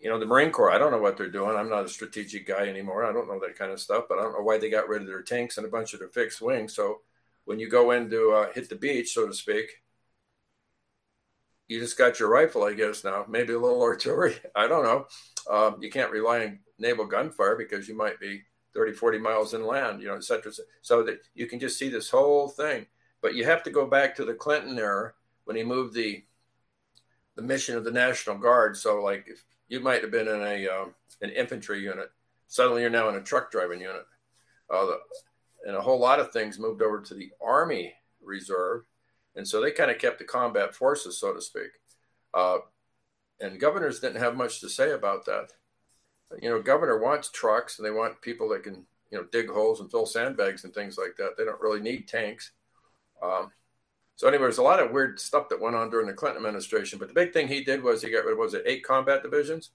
you 0.00 0.08
know, 0.08 0.18
the 0.18 0.26
Marine 0.26 0.50
Corps, 0.50 0.72
I 0.72 0.78
don't 0.78 0.90
know 0.90 1.00
what 1.00 1.16
they're 1.16 1.30
doing. 1.30 1.56
I'm 1.56 1.70
not 1.70 1.84
a 1.84 1.88
strategic 1.88 2.46
guy 2.46 2.66
anymore. 2.66 3.04
I 3.04 3.12
don't 3.12 3.28
know 3.28 3.38
that 3.40 3.58
kind 3.58 3.72
of 3.72 3.80
stuff, 3.80 4.04
but 4.08 4.18
I 4.18 4.22
don't 4.22 4.32
know 4.32 4.42
why 4.42 4.58
they 4.58 4.70
got 4.70 4.88
rid 4.88 5.02
of 5.02 5.08
their 5.08 5.22
tanks 5.22 5.58
and 5.58 5.66
a 5.66 5.70
bunch 5.70 5.92
of 5.92 6.00
their 6.00 6.08
fixed 6.08 6.40
wings. 6.40 6.74
So 6.74 7.02
when 7.44 7.58
you 7.58 7.68
go 7.68 7.90
in 7.90 8.10
to 8.10 8.32
uh, 8.32 8.52
hit 8.52 8.68
the 8.68 8.76
beach, 8.76 9.12
so 9.12 9.26
to 9.26 9.34
speak, 9.34 9.82
you 11.68 11.78
just 11.78 11.98
got 11.98 12.18
your 12.18 12.30
rifle, 12.30 12.64
I 12.64 12.72
guess, 12.72 13.04
now. 13.04 13.24
Maybe 13.28 13.52
a 13.52 13.58
little 13.58 13.82
artillery. 13.82 14.36
I 14.56 14.66
don't 14.66 14.84
know. 14.84 15.06
Um, 15.50 15.76
you 15.80 15.90
can't 15.90 16.10
rely 16.10 16.44
on 16.44 16.58
naval 16.78 17.06
gunfire 17.06 17.56
because 17.56 17.88
you 17.88 17.96
might 17.96 18.18
be 18.18 18.42
30, 18.74 18.92
40 18.94 19.18
miles 19.18 19.54
inland, 19.54 20.00
you 20.00 20.08
know, 20.08 20.16
et 20.16 20.24
cetera. 20.24 20.52
So 20.82 21.02
that 21.04 21.20
you 21.34 21.46
can 21.46 21.60
just 21.60 21.78
see 21.78 21.88
this 21.88 22.10
whole 22.10 22.48
thing. 22.48 22.86
But 23.20 23.34
you 23.34 23.44
have 23.44 23.62
to 23.64 23.70
go 23.70 23.86
back 23.86 24.14
to 24.16 24.24
the 24.24 24.34
Clinton 24.34 24.78
era 24.78 25.12
when 25.44 25.56
he 25.56 25.62
moved 25.62 25.94
the 25.94 26.24
the 27.34 27.42
mission 27.42 27.76
of 27.76 27.84
the 27.84 27.90
National 27.90 28.36
Guard. 28.36 28.76
So, 28.76 29.00
like, 29.00 29.26
if 29.28 29.44
you 29.68 29.78
might 29.78 30.02
have 30.02 30.10
been 30.10 30.26
in 30.26 30.42
a 30.42 30.68
um, 30.68 30.94
an 31.20 31.30
infantry 31.30 31.80
unit, 31.80 32.10
suddenly 32.48 32.82
you're 32.82 32.90
now 32.90 33.08
in 33.08 33.16
a 33.16 33.22
truck 33.22 33.50
driving 33.50 33.80
unit. 33.80 34.06
Uh, 34.70 34.86
the, 34.86 34.98
and 35.66 35.76
a 35.76 35.80
whole 35.80 35.98
lot 35.98 36.20
of 36.20 36.32
things 36.32 36.58
moved 36.58 36.82
over 36.82 37.00
to 37.00 37.14
the 37.14 37.30
Army 37.44 37.94
Reserve, 38.22 38.82
and 39.38 39.48
so 39.48 39.62
they 39.62 39.70
kind 39.70 39.90
of 39.90 39.98
kept 39.98 40.18
the 40.18 40.24
combat 40.24 40.74
forces, 40.74 41.18
so 41.18 41.32
to 41.32 41.40
speak. 41.40 41.70
Uh, 42.34 42.58
and 43.40 43.58
governors 43.58 44.00
didn't 44.00 44.20
have 44.20 44.36
much 44.36 44.60
to 44.60 44.68
say 44.68 44.90
about 44.90 45.24
that 45.24 45.52
you 46.40 46.48
know, 46.48 46.60
governor 46.60 46.98
wants 46.98 47.30
trucks 47.30 47.78
and 47.78 47.86
they 47.86 47.90
want 47.90 48.20
people 48.20 48.48
that 48.50 48.62
can, 48.62 48.84
you 49.10 49.18
know, 49.18 49.24
dig 49.32 49.48
holes 49.48 49.80
and 49.80 49.90
fill 49.90 50.06
sandbags 50.06 50.64
and 50.64 50.74
things 50.74 50.98
like 50.98 51.16
that. 51.16 51.36
They 51.36 51.44
don't 51.44 51.60
really 51.60 51.80
need 51.80 52.06
tanks. 52.06 52.52
Um, 53.22 53.50
so 54.16 54.28
anyway, 54.28 54.42
there's 54.42 54.58
a 54.58 54.62
lot 54.62 54.80
of 54.80 54.90
weird 54.90 55.18
stuff 55.18 55.48
that 55.48 55.60
went 55.60 55.76
on 55.76 55.90
during 55.90 56.06
the 56.06 56.12
Clinton 56.12 56.38
administration. 56.38 56.98
But 56.98 57.08
the 57.08 57.14
big 57.14 57.32
thing 57.32 57.48
he 57.48 57.64
did 57.64 57.82
was 57.82 58.02
he 58.02 58.10
got 58.10 58.24
rid 58.24 58.32
of 58.32 58.38
was 58.38 58.54
it 58.54 58.64
eight 58.66 58.84
combat 58.84 59.22
divisions, 59.22 59.70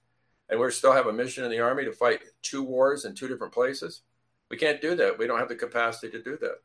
and 0.48 0.60
we 0.60 0.70
still 0.70 0.92
have 0.92 1.06
a 1.06 1.12
mission 1.12 1.44
in 1.44 1.50
the 1.50 1.60
army 1.60 1.84
to 1.84 1.92
fight 1.92 2.20
two 2.42 2.62
wars 2.62 3.04
in 3.04 3.14
two 3.14 3.26
different 3.26 3.54
places. 3.54 4.02
We 4.50 4.58
can't 4.58 4.80
do 4.80 4.94
that. 4.96 5.18
We 5.18 5.26
don't 5.26 5.38
have 5.38 5.48
the 5.48 5.56
capacity 5.56 6.10
to 6.10 6.22
do 6.22 6.36
that. 6.42 6.56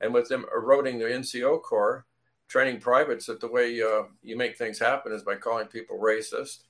And 0.00 0.12
with 0.12 0.28
them 0.28 0.44
eroding 0.54 0.98
the 0.98 1.06
NCO 1.06 1.62
corps, 1.62 2.06
training 2.52 2.78
privates 2.78 3.24
that 3.24 3.40
the 3.40 3.48
way 3.48 3.80
uh, 3.80 4.02
you 4.22 4.36
make 4.36 4.58
things 4.58 4.78
happen 4.78 5.10
is 5.10 5.22
by 5.22 5.34
calling 5.34 5.66
people 5.66 5.98
racist 5.98 6.64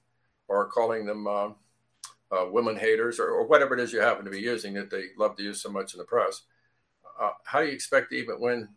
or 0.47 0.69
calling 0.69 1.05
them 1.05 1.27
uh, 1.27 1.49
uh, 2.31 2.47
women 2.53 2.77
haters 2.77 3.19
or, 3.19 3.31
or, 3.31 3.49
whatever 3.49 3.75
it 3.75 3.81
is 3.81 3.93
you 3.93 4.01
happen 4.01 4.25
to 4.25 4.31
be 4.31 4.41
using 4.41 4.75
that 4.75 4.91
they 4.91 5.07
love 5.19 5.35
to 5.35 5.43
use 5.43 5.61
so 5.61 5.69
much 5.69 5.93
in 5.93 5.99
the 5.99 6.05
press. 6.05 6.43
Uh, 7.21 7.31
how 7.45 7.61
do 7.61 7.67
you 7.67 7.73
expect 7.73 8.11
to 8.11 8.17
even 8.17 8.41
win 8.41 8.69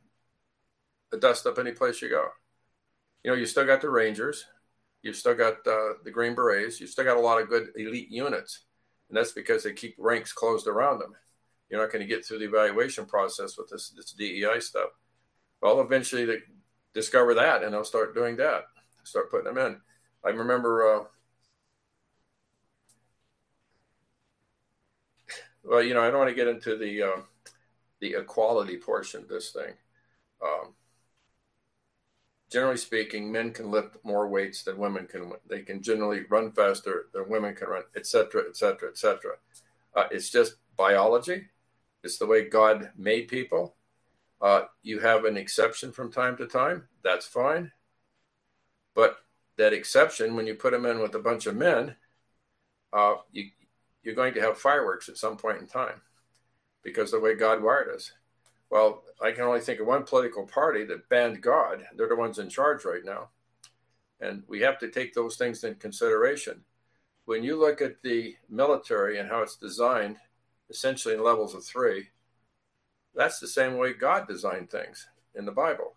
the 1.11 1.19
dust 1.19 1.45
up 1.45 1.59
any 1.59 1.71
place 1.71 2.01
you 2.01 2.09
go? 2.09 2.25
You 3.23 3.29
know, 3.29 3.37
you 3.37 3.45
still 3.45 3.67
got 3.67 3.81
the 3.81 3.89
Rangers, 3.89 4.43
you've 5.03 5.15
still 5.15 5.35
got 5.35 5.57
uh, 5.67 5.93
the 6.03 6.11
Green 6.11 6.33
Berets, 6.33 6.81
you've 6.81 6.89
still 6.89 7.05
got 7.05 7.17
a 7.17 7.21
lot 7.21 7.39
of 7.39 7.49
good 7.49 7.67
elite 7.75 8.09
units, 8.09 8.61
and 9.09 9.17
that's 9.17 9.31
because 9.31 9.63
they 9.63 9.73
keep 9.73 9.93
ranks 9.99 10.33
closed 10.33 10.65
around 10.65 10.97
them. 10.97 11.13
You're 11.69 11.81
not 11.81 11.91
going 11.91 12.01
to 12.01 12.11
get 12.11 12.25
through 12.25 12.39
the 12.39 12.45
evaluation 12.45 13.05
process 13.05 13.59
with 13.59 13.69
this, 13.69 13.91
this 13.95 14.11
DEI 14.13 14.59
stuff. 14.59 14.89
Well, 15.61 15.81
eventually 15.81 16.25
they 16.25 16.39
discover 16.95 17.35
that, 17.35 17.63
and 17.63 17.73
they'll 17.73 17.83
start 17.83 18.15
doing 18.15 18.37
that, 18.37 18.63
start 19.03 19.29
putting 19.29 19.53
them 19.53 19.63
in. 19.63 19.79
I 20.25 20.29
remember 20.29 20.95
uh, 20.95 21.03
well, 25.63 25.83
you 25.83 25.93
know, 25.93 26.01
I 26.01 26.09
don't 26.09 26.19
want 26.19 26.29
to 26.29 26.35
get 26.35 26.47
into 26.47 26.77
the 26.77 27.03
um, 27.03 27.23
the 27.99 28.15
equality 28.15 28.77
portion 28.77 29.23
of 29.23 29.27
this 29.27 29.51
thing. 29.51 29.73
Um, 30.41 30.73
generally 32.51 32.77
speaking, 32.77 33.31
men 33.31 33.51
can 33.51 33.71
lift 33.71 33.97
more 34.03 34.27
weights 34.27 34.63
than 34.63 34.77
women 34.77 35.07
can. 35.07 35.31
They 35.47 35.61
can 35.61 35.81
generally 35.81 36.21
run 36.29 36.51
faster 36.51 37.07
than 37.13 37.29
women 37.29 37.55
can 37.55 37.67
run, 37.67 37.83
etc., 37.95 38.43
etc., 38.49 38.89
etc. 38.89 39.31
It's 40.11 40.29
just 40.29 40.55
biology. 40.77 41.47
It's 42.03 42.19
the 42.19 42.27
way 42.27 42.47
God 42.47 42.91
made 42.95 43.27
people. 43.27 43.75
Uh, 44.41 44.63
you 44.83 44.99
have 44.99 45.25
an 45.25 45.37
exception 45.37 45.91
from 45.91 46.11
time 46.11 46.37
to 46.37 46.47
time. 46.47 46.87
That's 47.03 47.25
fine. 47.25 47.71
But 48.93 49.17
that 49.57 49.73
exception, 49.73 50.35
when 50.35 50.47
you 50.47 50.55
put 50.55 50.71
them 50.71 50.85
in 50.85 50.99
with 50.99 51.15
a 51.15 51.19
bunch 51.19 51.45
of 51.45 51.55
men, 51.55 51.95
uh, 52.93 53.15
you, 53.31 53.49
you're 54.03 54.15
going 54.15 54.33
to 54.33 54.41
have 54.41 54.57
fireworks 54.57 55.09
at 55.09 55.17
some 55.17 55.37
point 55.37 55.59
in 55.59 55.67
time 55.67 56.01
because 56.83 57.11
the 57.11 57.19
way 57.19 57.35
God 57.35 57.63
wired 57.63 57.93
us. 57.93 58.11
Well, 58.69 59.03
I 59.21 59.31
can 59.31 59.43
only 59.43 59.61
think 59.61 59.79
of 59.79 59.87
one 59.87 60.03
political 60.03 60.45
party 60.45 60.85
that 60.85 61.09
banned 61.09 61.41
God. 61.41 61.83
They're 61.95 62.07
the 62.07 62.15
ones 62.15 62.39
in 62.39 62.49
charge 62.49 62.85
right 62.85 63.03
now. 63.03 63.29
And 64.19 64.43
we 64.47 64.61
have 64.61 64.79
to 64.79 64.89
take 64.89 65.13
those 65.13 65.35
things 65.35 65.63
in 65.63 65.75
consideration. 65.75 66.61
When 67.25 67.43
you 67.43 67.59
look 67.59 67.81
at 67.81 68.01
the 68.01 68.35
military 68.49 69.19
and 69.19 69.29
how 69.29 69.41
it's 69.41 69.55
designed, 69.55 70.17
essentially 70.69 71.13
in 71.13 71.23
levels 71.23 71.53
of 71.53 71.65
three, 71.65 72.07
that's 73.15 73.39
the 73.39 73.47
same 73.47 73.77
way 73.77 73.93
God 73.93 74.27
designed 74.27 74.69
things 74.69 75.07
in 75.33 75.45
the 75.45 75.51
Bible. 75.51 75.93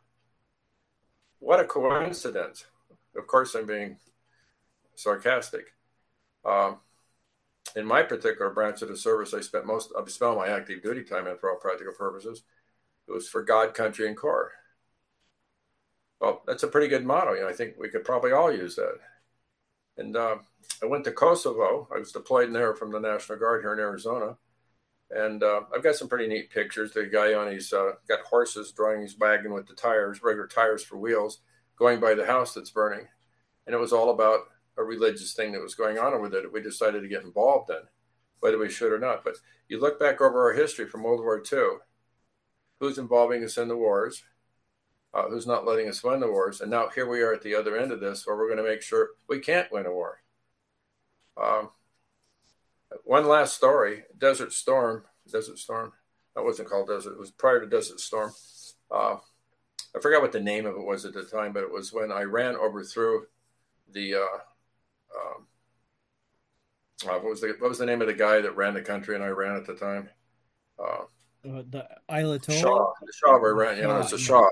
What 1.40 1.60
a 1.60 1.64
coincidence. 1.64 2.64
Of 3.16 3.26
course, 3.26 3.54
I'm 3.54 3.66
being 3.66 3.98
sarcastic. 4.94 5.72
Um, 6.44 6.78
in 7.76 7.84
my 7.86 8.02
particular 8.02 8.50
branch 8.50 8.82
of 8.82 8.88
the 8.88 8.96
service, 8.96 9.34
I 9.34 9.40
spent 9.40 9.66
most, 9.66 9.92
I 9.96 10.34
my 10.34 10.48
active 10.48 10.82
duty 10.82 11.02
time 11.04 11.26
in 11.26 11.36
for 11.36 11.50
all 11.50 11.56
practical 11.56 11.92
purposes. 11.92 12.42
It 13.06 13.12
was 13.12 13.28
for 13.28 13.42
God, 13.42 13.74
country, 13.74 14.06
and 14.06 14.16
core. 14.16 14.52
Well, 16.20 16.42
that's 16.46 16.62
a 16.62 16.68
pretty 16.68 16.88
good 16.88 17.06
motto. 17.06 17.34
You 17.34 17.42
know, 17.42 17.48
I 17.48 17.52
think 17.52 17.74
we 17.78 17.88
could 17.88 18.04
probably 18.04 18.32
all 18.32 18.52
use 18.52 18.76
that. 18.76 18.98
And 19.96 20.16
uh, 20.16 20.36
I 20.82 20.86
went 20.86 21.04
to 21.04 21.12
Kosovo. 21.12 21.88
I 21.94 21.98
was 21.98 22.12
deployed 22.12 22.48
in 22.48 22.52
there 22.52 22.74
from 22.74 22.90
the 22.90 23.00
National 23.00 23.38
Guard 23.38 23.62
here 23.62 23.72
in 23.72 23.78
Arizona. 23.78 24.36
And 25.10 25.42
uh, 25.42 25.62
I've 25.74 25.82
got 25.82 25.94
some 25.94 26.08
pretty 26.08 26.26
neat 26.26 26.50
pictures. 26.50 26.92
The 26.92 27.06
guy 27.06 27.34
on 27.34 27.50
his 27.50 27.72
uh, 27.72 27.92
got 28.08 28.20
horses 28.20 28.72
drawing 28.72 29.00
his 29.00 29.18
wagon 29.18 29.54
with 29.54 29.66
the 29.66 29.74
tires, 29.74 30.22
regular 30.22 30.46
tires 30.46 30.84
for 30.84 30.98
wheels, 30.98 31.40
going 31.78 31.98
by 31.98 32.14
the 32.14 32.26
house 32.26 32.54
that's 32.54 32.70
burning. 32.70 33.06
And 33.66 33.74
it 33.74 33.78
was 33.78 33.92
all 33.92 34.10
about 34.10 34.40
a 34.76 34.84
religious 34.84 35.32
thing 35.32 35.52
that 35.52 35.62
was 35.62 35.74
going 35.74 35.98
on 35.98 36.12
over 36.12 36.28
there 36.28 36.42
that 36.42 36.52
we 36.52 36.60
decided 36.60 37.02
to 37.02 37.08
get 37.08 37.24
involved 37.24 37.70
in, 37.70 37.80
whether 38.40 38.58
we 38.58 38.70
should 38.70 38.92
or 38.92 38.98
not. 38.98 39.24
But 39.24 39.36
you 39.68 39.80
look 39.80 39.98
back 39.98 40.20
over 40.20 40.42
our 40.42 40.54
history 40.54 40.86
from 40.86 41.02
World 41.02 41.20
War 41.20 41.42
II, 41.52 41.78
who's 42.80 42.98
involving 42.98 43.42
us 43.42 43.56
in 43.56 43.68
the 43.68 43.76
wars, 43.76 44.22
uh, 45.14 45.28
who's 45.28 45.46
not 45.46 45.66
letting 45.66 45.88
us 45.88 46.04
win 46.04 46.20
the 46.20 46.30
wars. 46.30 46.60
And 46.60 46.70
now 46.70 46.88
here 46.94 47.08
we 47.08 47.22
are 47.22 47.32
at 47.32 47.42
the 47.42 47.54
other 47.54 47.76
end 47.76 47.92
of 47.92 48.00
this 48.00 48.26
where 48.26 48.36
we're 48.36 48.46
going 48.46 48.62
to 48.62 48.70
make 48.70 48.82
sure 48.82 49.10
we 49.28 49.40
can't 49.40 49.72
win 49.72 49.86
a 49.86 49.90
war. 49.92 50.22
Um, 51.42 51.70
one 53.08 53.26
last 53.26 53.56
story 53.56 54.02
Desert 54.18 54.52
Storm. 54.52 55.02
Desert 55.32 55.58
Storm. 55.58 55.92
That 56.36 56.44
wasn't 56.44 56.68
called 56.68 56.88
Desert. 56.88 57.12
It 57.12 57.18
was 57.18 57.30
prior 57.30 57.58
to 57.60 57.66
Desert 57.66 58.00
Storm. 58.00 58.32
Uh, 58.90 59.16
I 59.96 60.00
forgot 60.00 60.20
what 60.20 60.32
the 60.32 60.40
name 60.40 60.66
of 60.66 60.76
it 60.76 60.84
was 60.84 61.06
at 61.06 61.14
the 61.14 61.24
time, 61.24 61.52
but 61.52 61.62
it 61.62 61.72
was 61.72 61.92
when 61.92 62.12
Iran 62.12 62.54
overthrew 62.54 63.26
the. 63.92 64.14
Uh, 64.16 64.38
um, 65.16 65.46
uh, 67.06 67.18
what 67.18 67.24
was 67.24 67.40
the 67.40 67.54
what 67.58 67.70
was 67.70 67.78
the 67.78 67.86
name 67.86 68.02
of 68.02 68.08
the 68.08 68.14
guy 68.14 68.40
that 68.42 68.56
ran 68.56 68.74
the 68.74 68.82
country 68.82 69.16
in 69.16 69.22
Iran 69.22 69.56
at 69.56 69.66
the 69.66 69.74
time? 69.74 70.10
Uh, 70.78 71.04
uh 71.48 71.62
the 71.70 71.88
Ayatollah. 72.10 72.60
Shah, 72.60 72.92
the 73.00 73.12
Shah 73.14 73.36
of 73.36 73.42
Iran. 73.42 73.78
You 73.78 73.84
know, 73.84 74.00
it's 74.00 74.12
a 74.12 74.18
Shah. 74.18 74.46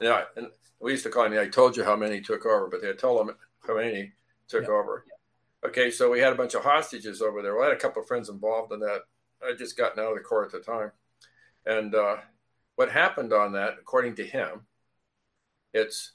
Yeah, 0.00 0.24
and 0.36 0.46
we 0.78 0.92
used 0.92 1.04
to 1.04 1.10
call 1.10 1.24
him. 1.24 1.38
I 1.38 1.48
told 1.48 1.76
you 1.76 1.82
Khomeini 1.82 2.24
took 2.24 2.46
over, 2.46 2.68
but 2.68 2.82
they 2.82 2.92
told 2.92 3.28
him 3.28 3.34
Khomeini 3.66 4.12
took 4.48 4.64
yeah. 4.64 4.70
over. 4.74 5.04
Okay, 5.66 5.90
so 5.90 6.08
we 6.08 6.20
had 6.20 6.32
a 6.32 6.36
bunch 6.36 6.54
of 6.54 6.62
hostages 6.62 7.20
over 7.20 7.42
there. 7.42 7.56
Well, 7.56 7.64
I 7.64 7.70
had 7.70 7.76
a 7.76 7.80
couple 7.80 8.00
of 8.00 8.06
friends 8.06 8.28
involved 8.28 8.72
in 8.72 8.78
that. 8.80 9.00
I 9.42 9.52
just 9.52 9.76
gotten 9.76 9.98
out 9.98 10.10
of 10.10 10.16
the 10.16 10.22
Corps 10.22 10.44
at 10.44 10.52
the 10.52 10.60
time, 10.60 10.92
and 11.66 11.92
uh, 11.92 12.18
what 12.76 12.92
happened 12.92 13.32
on 13.32 13.52
that, 13.54 13.74
according 13.80 14.14
to 14.16 14.24
him, 14.24 14.66
it's 15.74 16.12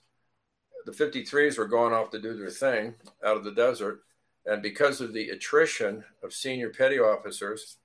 the 0.85 0.93
53s 0.93 1.57
were 1.57 1.67
going 1.67 1.93
off 1.93 2.11
to 2.11 2.21
do 2.21 2.33
their 2.33 2.49
thing 2.49 2.95
out 3.25 3.35
of 3.35 3.43
the 3.43 3.51
desert, 3.51 4.03
and 4.45 4.61
because 4.61 5.01
of 5.01 5.11
the 5.11 5.29
attrition 5.29 6.05
of 6.23 6.33
senior 6.33 6.69
petty 6.69 6.99
officers 6.99 7.75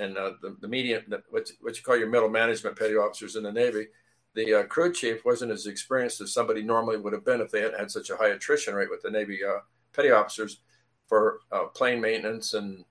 and 0.00 0.16
uh, 0.16 0.32
the, 0.40 0.56
the 0.62 0.68
median, 0.68 1.04
what, 1.28 1.50
what 1.60 1.76
you 1.76 1.82
call 1.82 1.98
your 1.98 2.08
middle 2.08 2.30
management 2.30 2.78
petty 2.78 2.96
officers 2.96 3.36
in 3.36 3.42
the 3.42 3.52
Navy, 3.52 3.88
the 4.34 4.60
uh, 4.60 4.62
crew 4.62 4.90
chief 4.90 5.22
wasn't 5.26 5.52
as 5.52 5.66
experienced 5.66 6.22
as 6.22 6.32
somebody 6.32 6.62
normally 6.62 6.96
would 6.96 7.12
have 7.12 7.26
been 7.26 7.42
if 7.42 7.50
they 7.50 7.60
hadn't 7.60 7.78
had 7.78 7.90
such 7.90 8.08
a 8.08 8.16
high 8.16 8.28
attrition 8.28 8.74
rate 8.74 8.90
with 8.90 9.02
the 9.02 9.10
Navy 9.10 9.40
uh, 9.44 9.58
petty 9.92 10.10
officers 10.10 10.60
for 11.08 11.40
uh, 11.50 11.64
plane 11.64 12.00
maintenance 12.00 12.54
and 12.54 12.84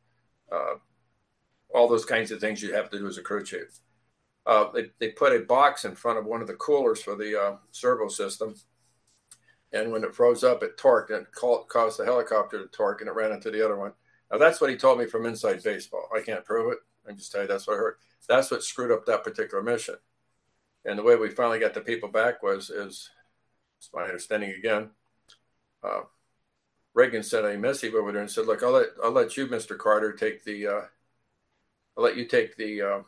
uh, 0.52 0.76
all 1.74 1.88
those 1.88 2.06
kinds 2.06 2.32
of 2.32 2.40
things 2.40 2.62
you 2.62 2.74
have 2.74 2.90
to 2.90 2.98
do 2.98 3.08
as 3.08 3.18
a 3.18 3.22
crew 3.22 3.44
chief. 3.44 3.80
Uh, 4.46 4.72
they, 4.74 4.86
they 5.00 5.10
put 5.10 5.36
a 5.36 5.46
box 5.46 5.86
in 5.86 5.94
front 5.94 6.18
of 6.18 6.26
one 6.26 6.42
of 6.42 6.48
the 6.48 6.54
coolers 6.56 7.02
for 7.02 7.16
the 7.16 7.40
uh, 7.40 7.56
servo 7.72 8.08
system. 8.08 8.56
And 9.74 9.92
when 9.92 10.04
it 10.04 10.16
froze 10.16 10.44
up, 10.44 10.64
it 10.64 10.78
torqued 10.78 11.10
and 11.10 11.28
it 11.28 11.68
caused 11.68 12.00
the 12.00 12.06
helicopter 12.06 12.60
to 12.60 12.68
torque 12.68 13.02
and 13.02 13.10
it 13.10 13.16
ran 13.16 13.34
into 13.34 13.52
the 13.52 13.64
other 13.64 13.76
one. 13.76 13.92
Now, 14.32 14.38
that's 14.38 14.60
what 14.60 14.70
he 14.70 14.78
told 14.78 15.00
me 15.00 15.06
from 15.06 15.26
inside 15.26 15.62
baseball. 15.64 16.10
I 16.16 16.22
can't 16.22 16.46
prove 16.46 16.72
it. 16.72 16.80
I 17.08 17.14
just 17.14 17.32
tell 17.32 17.42
you 17.42 17.48
that's 17.48 17.68
what 17.68 17.76
I 17.76 17.78
heard. 17.78 17.96
That's 18.28 18.52
what 18.52 18.64
screwed 18.64 18.92
up 18.92 19.06
that 19.06 19.24
particular 19.24 19.64
mission. 19.64 19.96
And 20.86 20.98
the 20.98 21.04
way 21.04 21.16
we 21.16 21.30
finally 21.30 21.60
got 21.60 21.74
the 21.74 21.82
people 21.82 22.10
back 22.10 22.42
was, 22.42 22.70
is, 22.70 23.10
it's 23.78 23.90
my 23.94 24.04
understanding 24.04 24.52
again, 24.52 24.90
uh, 25.84 26.02
Reagan 26.98 27.22
sent 27.22 27.46
a 27.46 27.56
missive 27.56 27.94
over 27.94 28.12
there 28.12 28.22
and 28.22 28.32
said, 28.32 28.48
"Look, 28.48 28.64
I'll 28.64 28.72
let 28.72 28.88
I'll 29.04 29.12
let 29.12 29.38
you, 29.38 29.46
Mr. 29.46 29.78
Carter, 29.78 30.14
take 30.14 30.44
the 30.44 30.66
uh, 30.66 30.82
I'll 31.96 32.04
let 32.04 32.18
you 32.18 32.26
take 32.26 32.58
the 32.58 32.82
uh, 32.82 33.00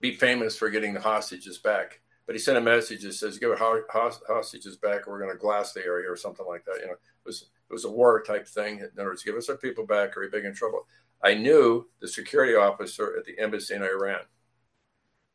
be 0.00 0.14
famous 0.14 0.56
for 0.56 0.70
getting 0.70 0.94
the 0.94 1.00
hostages 1.00 1.58
back." 1.58 2.00
But 2.26 2.36
he 2.36 2.38
sent 2.38 2.58
a 2.58 2.60
message 2.60 3.02
that 3.02 3.14
says, 3.14 3.40
"Give 3.40 3.50
our 3.50 3.84
hostages 3.90 4.76
back, 4.76 5.08
or 5.08 5.10
we're 5.10 5.18
going 5.18 5.32
to 5.32 5.36
glass 5.36 5.72
the 5.72 5.84
area, 5.84 6.08
or 6.08 6.14
something 6.14 6.46
like 6.46 6.64
that." 6.66 6.76
You 6.80 6.86
know, 6.86 6.92
it 6.92 7.26
was 7.26 7.50
it 7.68 7.72
was 7.72 7.84
a 7.84 7.90
war 7.90 8.22
type 8.22 8.46
thing. 8.46 8.78
In 8.78 8.90
other 8.96 9.08
words, 9.08 9.24
give 9.24 9.34
us 9.34 9.48
our 9.48 9.56
people 9.56 9.84
back, 9.84 10.16
or 10.16 10.20
we're 10.20 10.30
big 10.30 10.44
in 10.44 10.54
trouble. 10.54 10.86
I 11.20 11.34
knew 11.34 11.88
the 12.00 12.06
security 12.06 12.54
officer 12.54 13.16
at 13.18 13.24
the 13.24 13.36
embassy 13.42 13.74
in 13.74 13.82
Iran. 13.82 14.20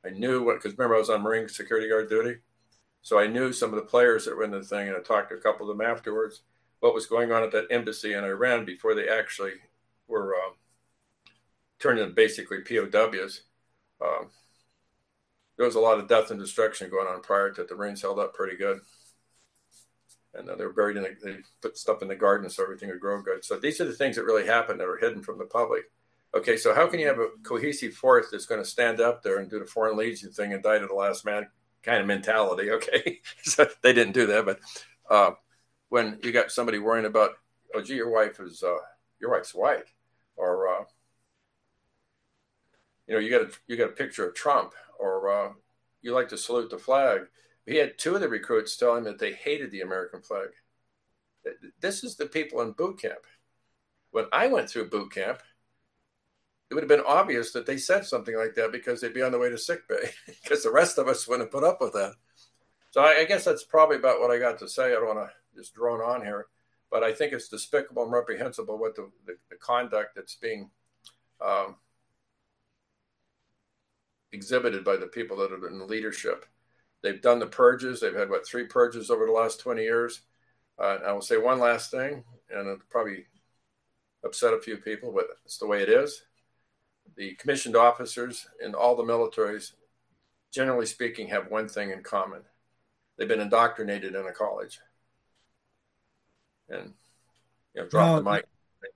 I 0.05 0.11
knew 0.11 0.41
what 0.41 0.55
because 0.55 0.77
remember 0.77 0.95
I 0.95 0.99
was 0.99 1.09
on 1.09 1.21
Marine 1.21 1.49
security 1.49 1.89
guard 1.89 2.07
duty, 2.07 2.37
so 3.01 3.19
I 3.19 3.27
knew 3.27 3.51
some 3.51 3.71
of 3.71 3.75
the 3.75 3.89
players 3.91 4.23
that 4.23 4.37
were 4.37 4.45
in 4.45 4.51
the 4.51 4.63
thing, 4.63 4.87
and 4.87 4.95
I 4.95 5.01
talked 5.01 5.31
to 5.31 5.35
a 5.35 5.41
couple 5.41 5.69
of 5.69 5.77
them 5.77 5.85
afterwards 5.85 6.43
what 6.83 6.93
was 6.93 7.07
going 7.07 7.31
on 7.31 7.43
at 7.43 7.51
that 7.53 7.67
embassy 7.71 8.11
in 8.11 8.25
Iran 8.25 8.65
before 8.65 8.93
they 8.93 9.07
actually 9.07 9.53
were 10.09 10.35
um, 10.35 10.55
turned 11.79 11.97
into 11.97 12.13
basically 12.13 12.59
POWs. 12.59 13.43
Um, 14.03 14.27
there 15.55 15.65
was 15.65 15.75
a 15.75 15.79
lot 15.79 15.97
of 15.97 16.09
death 16.09 16.29
and 16.29 16.37
destruction 16.37 16.89
going 16.89 17.07
on 17.07 17.21
prior 17.21 17.51
to 17.51 17.61
it. 17.61 17.69
The 17.69 17.75
rains 17.75 18.01
held 18.01 18.19
up 18.19 18.33
pretty 18.33 18.57
good. 18.57 18.81
And 20.33 20.49
uh, 20.49 20.55
they 20.57 20.65
were 20.65 20.73
buried 20.73 20.97
in, 20.97 21.03
the, 21.03 21.15
they 21.23 21.37
put 21.61 21.77
stuff 21.77 22.01
in 22.01 22.09
the 22.09 22.17
garden 22.17 22.49
so 22.49 22.63
everything 22.63 22.89
would 22.89 22.99
grow 22.99 23.21
good. 23.21 23.45
So 23.45 23.57
these 23.57 23.79
are 23.79 23.85
the 23.85 23.93
things 23.93 24.17
that 24.17 24.25
really 24.25 24.45
happen 24.45 24.77
that 24.77 24.87
are 24.87 24.97
hidden 24.97 25.23
from 25.23 25.37
the 25.37 25.45
public. 25.45 25.83
Okay, 26.35 26.57
so 26.57 26.75
how 26.75 26.87
can 26.87 26.99
you 26.99 27.07
have 27.07 27.19
a 27.19 27.29
cohesive 27.43 27.93
force 27.93 28.27
that's 28.29 28.45
going 28.45 28.61
to 28.61 28.69
stand 28.69 28.99
up 28.99 29.23
there 29.23 29.37
and 29.37 29.49
do 29.49 29.59
the 29.59 29.65
foreign 29.65 29.95
legion 29.95 30.33
thing 30.33 30.51
and 30.51 30.61
die 30.61 30.79
to 30.79 30.87
the 30.87 30.93
last 30.93 31.23
man 31.23 31.47
kind 31.81 32.01
of 32.01 32.07
mentality? 32.07 32.71
Okay, 32.71 33.21
so 33.43 33.67
they 33.81 33.93
didn't 33.93 34.13
do 34.15 34.25
that, 34.25 34.45
but 34.45 34.59
uh, 35.09 35.31
when 35.93 36.17
you 36.23 36.31
got 36.31 36.51
somebody 36.51 36.79
worrying 36.79 37.05
about, 37.05 37.33
oh, 37.75 37.81
gee, 37.83 37.93
your 37.93 38.09
wife 38.09 38.39
is 38.39 38.63
uh, 38.63 38.77
your 39.21 39.29
wife's 39.29 39.53
white, 39.53 39.85
or 40.35 40.67
uh, 40.67 40.85
you 43.07 43.13
know, 43.13 43.19
you 43.19 43.29
got 43.29 43.43
a 43.43 43.51
you 43.67 43.77
got 43.77 43.89
a 43.91 43.93
picture 43.93 44.27
of 44.27 44.33
Trump, 44.33 44.73
or 44.97 45.31
uh, 45.31 45.51
you 46.01 46.11
like 46.11 46.29
to 46.29 46.37
salute 46.37 46.71
the 46.71 46.79
flag. 46.79 47.27
He 47.67 47.75
had 47.75 47.99
two 47.99 48.15
of 48.15 48.21
the 48.21 48.27
recruits 48.27 48.75
tell 48.75 48.95
him 48.95 49.03
that 49.03 49.19
they 49.19 49.33
hated 49.33 49.69
the 49.69 49.81
American 49.81 50.23
flag. 50.23 50.47
This 51.79 52.03
is 52.03 52.15
the 52.15 52.25
people 52.25 52.61
in 52.61 52.71
boot 52.71 52.99
camp. 52.99 53.27
When 54.09 54.25
I 54.33 54.47
went 54.47 54.71
through 54.71 54.89
boot 54.89 55.13
camp, 55.13 55.43
it 56.71 56.73
would 56.73 56.81
have 56.81 56.89
been 56.89 57.05
obvious 57.05 57.51
that 57.51 57.67
they 57.67 57.77
said 57.77 58.03
something 58.03 58.35
like 58.35 58.55
that 58.55 58.71
because 58.71 58.99
they'd 58.99 59.13
be 59.13 59.21
on 59.21 59.31
the 59.31 59.37
way 59.37 59.51
to 59.51 59.59
sick 59.59 59.87
bay 59.87 60.09
because 60.43 60.63
the 60.63 60.71
rest 60.71 60.97
of 60.97 61.07
us 61.07 61.27
wouldn't 61.27 61.51
put 61.51 61.63
up 61.63 61.81
with 61.81 61.93
that. 61.93 62.15
So 62.89 63.01
I, 63.01 63.19
I 63.19 63.25
guess 63.25 63.45
that's 63.45 63.63
probably 63.63 63.97
about 63.97 64.19
what 64.21 64.31
I 64.31 64.39
got 64.39 64.57
to 64.57 64.67
say. 64.67 64.87
I 64.87 64.93
don't 64.93 65.15
want 65.15 65.29
to 65.29 65.42
just 65.55 65.73
drone 65.73 66.01
on 66.01 66.21
here, 66.21 66.47
but 66.91 67.03
I 67.03 67.11
think 67.11 67.33
it's 67.33 67.47
despicable 67.47 68.03
and 68.03 68.11
reprehensible 68.11 68.77
what 68.77 68.95
the, 68.95 69.09
the, 69.25 69.37
the 69.49 69.55
conduct 69.57 70.15
that's 70.15 70.35
being 70.35 70.69
um, 71.43 71.75
exhibited 74.31 74.83
by 74.83 74.97
the 74.97 75.07
people 75.07 75.37
that 75.37 75.51
are 75.51 75.67
in 75.67 75.87
leadership. 75.87 76.45
They've 77.01 77.21
done 77.21 77.39
the 77.39 77.47
purges. 77.47 77.99
They've 77.99 78.15
had 78.15 78.29
what 78.29 78.45
three 78.45 78.65
purges 78.65 79.09
over 79.09 79.25
the 79.25 79.31
last 79.31 79.59
20 79.59 79.81
years. 79.81 80.21
Uh, 80.79 80.97
I 81.05 81.11
will 81.11 81.21
say 81.21 81.37
one 81.37 81.59
last 81.59 81.91
thing, 81.91 82.23
and 82.49 82.67
it'll 82.67 82.79
probably 82.89 83.25
upset 84.23 84.53
a 84.53 84.61
few 84.61 84.77
people, 84.77 85.11
but 85.11 85.27
it's 85.45 85.57
the 85.57 85.67
way 85.67 85.81
it 85.81 85.89
is. 85.89 86.23
The 87.15 87.35
commissioned 87.35 87.75
officers 87.75 88.47
in 88.63 88.73
all 88.73 88.95
the 88.95 89.03
militaries, 89.03 89.73
generally 90.51 90.85
speaking, 90.85 91.27
have 91.27 91.51
one 91.51 91.67
thing 91.67 91.91
in 91.91 92.01
common 92.01 92.41
they've 93.17 93.27
been 93.27 93.41
indoctrinated 93.41 94.15
in 94.15 94.25
a 94.25 94.31
college. 94.31 94.79
And 96.69 96.93
you 97.75 97.81
know, 97.81 97.87
drop 97.87 98.23
the 98.23 98.31
mic. 98.31 98.45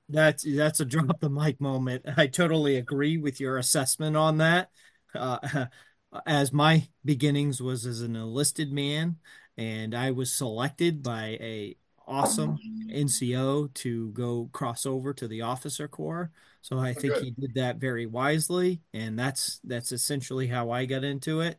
That's 0.09 0.45
that's 0.47 0.80
a 0.80 0.86
drop 0.86 1.20
the 1.20 1.30
mic 1.30 1.59
moment. 1.59 2.05
I 2.18 2.28
totally 2.28 2.78
agree 2.78 3.18
with 3.18 3.39
your 3.39 3.57
assessment 3.57 4.15
on 4.15 4.38
that. 4.38 4.70
Uh, 5.13 5.65
as 6.26 6.53
my 6.53 6.88
beginnings 7.03 7.61
was 7.61 7.86
as 7.86 8.01
an 8.01 8.15
enlisted 8.15 8.72
man, 8.72 9.18
and 9.57 9.93
I 9.93 10.11
was 10.11 10.32
selected 10.32 11.03
by 11.03 11.38
a 11.41 11.76
awesome 12.07 12.57
NCO 12.89 13.68
to 13.68 14.11
go 14.11 14.49
cross 14.53 14.86
over 14.86 15.13
to 15.13 15.28
the 15.28 15.41
officer 15.41 15.88
corps. 15.88 16.32
So 16.61 16.80
I 16.80 16.93
think 16.93 17.15
he 17.18 17.32
did 17.32 17.55
that 17.55 17.78
very 17.78 18.05
wisely, 18.05 18.82
and 18.93 19.18
that's 19.18 19.59
that's 19.63 19.91
essentially 19.91 20.47
how 20.47 20.72
I 20.72 20.86
got 20.86 21.03
into 21.03 21.41
it. 21.41 21.57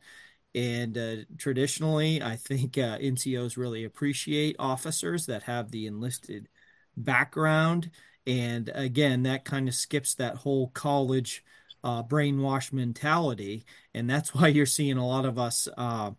And 0.55 0.97
uh, 0.99 1.17
traditionally, 1.37 2.23
I 2.23 2.37
think 2.37 2.79
uh, 2.79 2.99
NCOs 2.99 3.57
really 3.57 3.85
appreciate 3.85 4.57
officers 4.59 5.27
that 5.27 5.45
have 5.45 5.71
the 5.71 5.87
enlisted 5.87 6.49
background. 6.97 7.91
And 8.27 8.71
again, 8.75 9.23
that 9.25 9.45
kind 9.45 9.69
of 9.69 9.75
skips 9.75 10.15
that 10.15 10.37
whole 10.37 10.69
college 10.69 11.45
uh, 11.85 12.03
brainwash 12.03 12.73
mentality. 12.73 13.65
And 13.95 14.09
that's 14.09 14.35
why 14.35 14.49
you're 14.49 14.67
seeing 14.67 14.97
a 14.99 15.07
lot 15.07 15.25
of 15.25 15.39
us 15.39 15.69
uh, 15.77 16.13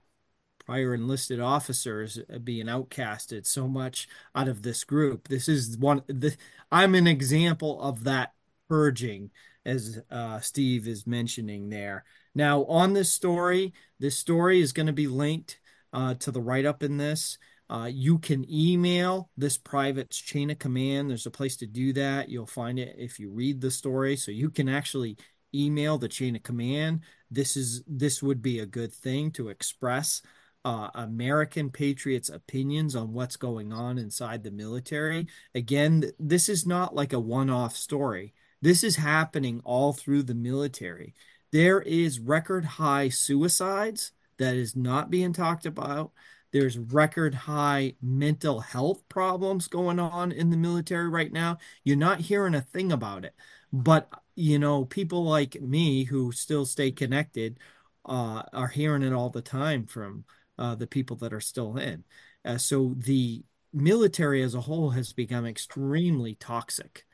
prior 0.66 0.94
enlisted 0.94 1.40
officers 1.40 2.20
uh, 2.34 2.38
being 2.40 2.68
outcasted 2.68 3.46
so 3.48 3.68
much 3.68 4.08
out 4.36 4.48
of 4.48 4.62
this 4.62 4.84
group. 4.84 5.28
This 5.28 5.50
is 5.50 5.78
one, 5.78 6.04
the, 6.08 6.36
I'm 6.72 6.96
an 6.96 7.08
example 7.08 7.82
of 7.82 8.04
that 8.04 8.34
purging, 8.70 9.32
as 9.66 10.00
uh, 10.12 10.40
Steve 10.40 10.88
is 10.88 11.08
mentioning 11.08 11.70
there. 11.70 12.06
Now, 12.36 12.66
on 12.66 12.94
this 12.94 13.12
story, 13.12 13.74
this 14.00 14.18
story 14.18 14.62
is 14.62 14.74
going 14.74 14.88
to 14.88 14.94
be 14.94 15.08
linked 15.08 15.60
uh, 15.94 16.14
to 16.16 16.32
the 16.32 16.42
write 16.42 16.66
up 16.66 16.84
in 16.84 16.98
this. 16.98 17.38
Uh, 17.70 17.90
you 17.92 18.18
can 18.18 18.52
email 18.52 19.30
this 19.38 19.58
private 19.58 20.10
chain 20.10 20.50
of 20.50 20.58
command. 20.58 21.10
There's 21.10 21.28
a 21.28 21.32
place 21.32 21.56
to 21.58 21.68
do 21.68 21.94
that. 21.94 22.30
You'll 22.30 22.48
find 22.48 22.80
it 22.80 22.96
if 22.98 23.20
you 23.20 23.30
read 23.30 23.62
the 23.62 23.72
story. 23.72 24.16
So 24.16 24.32
you 24.32 24.50
can 24.50 24.68
actually 24.68 25.18
email 25.54 25.98
the 25.98 26.08
chain 26.08 26.36
of 26.36 26.44
command. 26.44 27.02
This 27.30 27.56
is 27.56 27.84
this 27.88 28.24
would 28.24 28.42
be 28.42 28.60
a 28.60 28.66
good 28.66 28.94
thing 28.94 29.32
to 29.32 29.50
express 29.50 30.22
uh, 30.66 30.90
American 30.96 31.70
patriots' 31.70 32.30
opinions 32.30 32.96
on 32.96 33.14
what's 33.14 33.38
going 33.38 33.72
on 33.72 33.98
inside 33.98 34.44
the 34.44 34.52
military. 34.52 35.28
Again, 35.56 36.12
this 36.20 36.50
is 36.50 36.66
not 36.66 36.96
like 36.96 37.14
a 37.14 37.20
one-off 37.20 37.76
story. 37.76 38.34
This 38.62 38.84
is 38.84 38.98
happening 38.98 39.62
all 39.64 39.94
through 39.94 40.24
the 40.24 40.36
military. 40.36 41.14
There 41.52 41.82
is 41.82 42.20
record 42.20 42.66
high 42.66 43.10
suicides 43.10 44.12
that 44.38 44.56
is 44.56 44.76
not 44.76 45.10
being 45.10 45.34
talked 45.34 45.66
about. 45.66 46.12
There's 46.52 46.78
record 46.78 47.34
high 47.36 47.96
mental 48.02 48.60
health 48.60 49.08
problems 49.10 49.68
going 49.68 50.00
on 50.00 50.32
in 50.32 50.50
the 50.50 50.58
military 50.58 51.10
right 51.10 51.32
now. 51.32 51.58
You're 51.84 51.98
not 51.98 52.22
hearing 52.22 52.56
a 52.56 52.62
thing 52.62 52.92
about 52.92 53.26
it. 53.26 53.36
But, 53.72 54.10
you 54.36 54.58
know, 54.58 54.86
people 54.86 55.24
like 55.24 55.62
me 55.62 56.04
who 56.06 56.32
still 56.32 56.66
stay 56.66 56.92
connected 56.92 57.60
uh, 58.06 58.44
are 58.54 58.68
hearing 58.68 59.04
it 59.04 59.14
all 59.14 59.30
the 59.30 59.42
time 59.42 59.86
from 59.86 60.26
uh, 60.58 60.76
the 60.76 60.88
people 60.88 61.18
that 61.18 61.34
are 61.34 61.42
still 61.42 61.78
in. 61.78 62.04
Uh, 62.44 62.58
so 62.58 62.96
the 62.98 63.44
military 63.74 64.42
as 64.42 64.56
a 64.56 64.62
whole 64.62 64.90
has 64.90 65.14
become 65.14 65.46
extremely 65.46 66.34
toxic. 66.36 67.06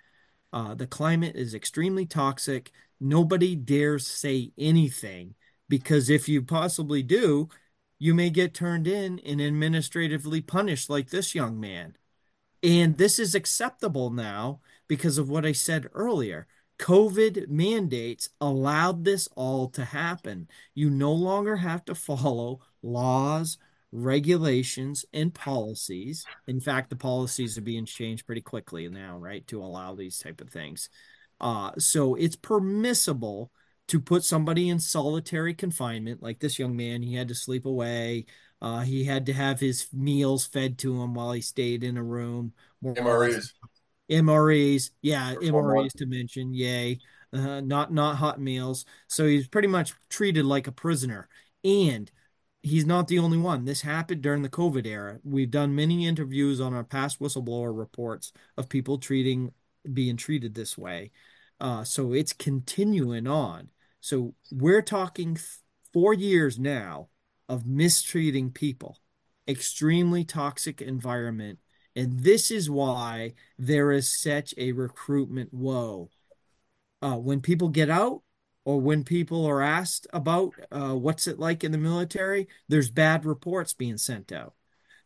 Uh, 0.56 0.74
the 0.74 0.88
climate 0.88 1.36
is 1.36 1.54
extremely 1.54 2.06
toxic. 2.06 2.72
Nobody 3.02 3.58
dares 3.58 4.08
say 4.08 4.54
anything 4.58 5.36
because 5.68 6.10
if 6.10 6.30
you 6.30 6.42
possibly 6.42 7.04
do, 7.04 7.50
you 8.00 8.14
may 8.14 8.30
get 8.30 8.54
turned 8.54 8.88
in 8.88 9.20
and 9.20 9.42
administratively 9.42 10.40
punished 10.40 10.90
like 10.90 11.10
this 11.10 11.36
young 11.36 11.60
man. 11.60 11.98
And 12.64 12.98
this 12.98 13.20
is 13.20 13.36
acceptable 13.36 14.10
now 14.12 14.62
because 14.88 15.18
of 15.18 15.30
what 15.30 15.46
I 15.46 15.52
said 15.52 15.90
earlier. 15.94 16.48
COVID 16.80 17.50
mandates 17.50 18.30
allowed 18.40 19.04
this 19.04 19.28
all 19.36 19.68
to 19.70 19.84
happen. 19.84 20.48
You 20.74 20.90
no 20.90 21.12
longer 21.12 21.58
have 21.58 21.84
to 21.86 21.96
follow 21.96 22.62
laws, 22.82 23.58
regulations 23.92 25.06
and 25.14 25.34
policies. 25.34 26.26
In 26.48 26.60
fact, 26.60 26.90
the 26.90 26.96
policies 26.96 27.58
are 27.58 27.62
being 27.62 27.86
changed 27.86 28.26
pretty 28.26 28.42
quickly 28.42 28.88
now, 28.90 29.18
right, 29.18 29.46
to 29.48 29.62
allow 29.62 29.96
these 29.96 30.18
type 30.18 30.42
of 30.42 30.50
things. 30.50 30.90
Uh, 31.40 31.72
so 31.78 32.16
it's 32.16 32.36
permissible 32.36 33.52
to 33.88 34.00
put 34.00 34.24
somebody 34.24 34.70
in 34.70 34.80
solitary 34.80 35.54
confinement, 35.54 36.24
like 36.24 36.40
this 36.40 36.58
young 36.58 36.76
man. 36.76 37.04
He 37.04 37.16
had 37.16 37.28
to 37.28 37.36
sleep 37.36 37.66
away. 37.66 38.26
Uh, 38.62 38.82
he 38.82 39.04
had 39.04 39.28
to 39.28 39.34
have 39.34 39.60
his 39.60 39.88
meals 39.94 40.46
fed 40.46 40.78
to 40.80 41.02
him 41.02 41.14
while 41.14 41.32
he 41.32 41.42
stayed 41.42 41.84
in 41.84 41.98
a 41.98 42.04
room. 42.04 42.54
MREs. 42.84 43.52
MREs, 44.10 44.92
yeah, 45.02 45.34
MREs 45.36 45.94
to 45.98 46.06
mention, 46.06 46.54
yay. 46.54 47.00
Uh, 47.34 47.60
not 47.60 47.92
not 47.92 48.16
hot 48.16 48.40
meals. 48.40 48.86
So 49.08 49.26
he's 49.26 49.48
pretty 49.48 49.68
much 49.68 49.94
treated 50.10 50.46
like 50.46 50.68
a 50.68 50.72
prisoner. 50.72 51.28
And 51.64 52.10
he's 52.66 52.86
not 52.86 53.08
the 53.08 53.20
only 53.20 53.38
one. 53.38 53.64
This 53.64 53.82
happened 53.82 54.24
during 54.24 54.42
the 54.42 54.50
COVID 54.50 54.88
era. 54.88 55.20
We've 55.24 55.52
done 55.52 55.76
many 55.76 56.08
interviews 56.08 56.60
on 56.60 56.74
our 56.74 56.84
past 56.84 57.20
whistleblower 57.20 57.78
reports 57.78 58.34
of 58.58 58.70
people 58.70 58.98
treating 58.98 59.52
being 59.94 60.18
treated 60.18 60.56
this 60.56 60.76
way. 60.76 61.12
Uh, 61.60 61.84
so 61.84 62.12
it's 62.12 62.34
continuing 62.34 63.28
on. 63.28 63.70
So 64.02 64.34
we're 64.52 64.82
talking 64.82 65.38
four 65.94 66.16
years 66.16 66.58
now 66.58 67.10
of 67.48 67.68
mistreating 67.68 68.50
people, 68.50 68.98
extremely 69.48 70.26
toxic 70.26 70.82
environment. 70.82 71.60
And 71.96 72.20
this 72.22 72.50
is 72.50 72.68
why 72.68 73.36
there 73.60 73.92
is 73.92 74.22
such 74.22 74.56
a 74.58 74.72
recruitment 74.72 75.54
woe. 75.54 76.10
Uh, 77.00 77.18
when 77.18 77.42
people 77.42 77.70
get 77.70 77.92
out, 77.92 78.24
or 78.66 78.82
when 78.82 79.04
people 79.04 79.46
are 79.46 79.62
asked 79.62 80.08
about 80.12 80.54
uh, 80.72 80.96
what's 80.96 81.28
it 81.28 81.40
like 81.40 81.64
in 81.64 81.72
the 81.72 81.78
military, 81.78 82.48
there's 82.68 82.90
bad 82.90 83.24
reports 83.24 83.74
being 83.74 83.98
sent 83.98 84.32
out. 84.32 84.54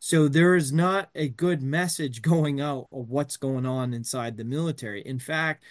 So 0.00 0.28
there 0.28 0.56
is 0.56 0.72
not 0.72 1.10
a 1.14 1.28
good 1.28 1.62
message 1.62 2.22
going 2.22 2.60
out 2.60 2.88
of 2.90 3.10
what's 3.10 3.36
going 3.36 3.66
on 3.66 3.94
inside 3.94 4.36
the 4.36 4.44
military. 4.44 5.02
In 5.02 5.18
fact, 5.18 5.62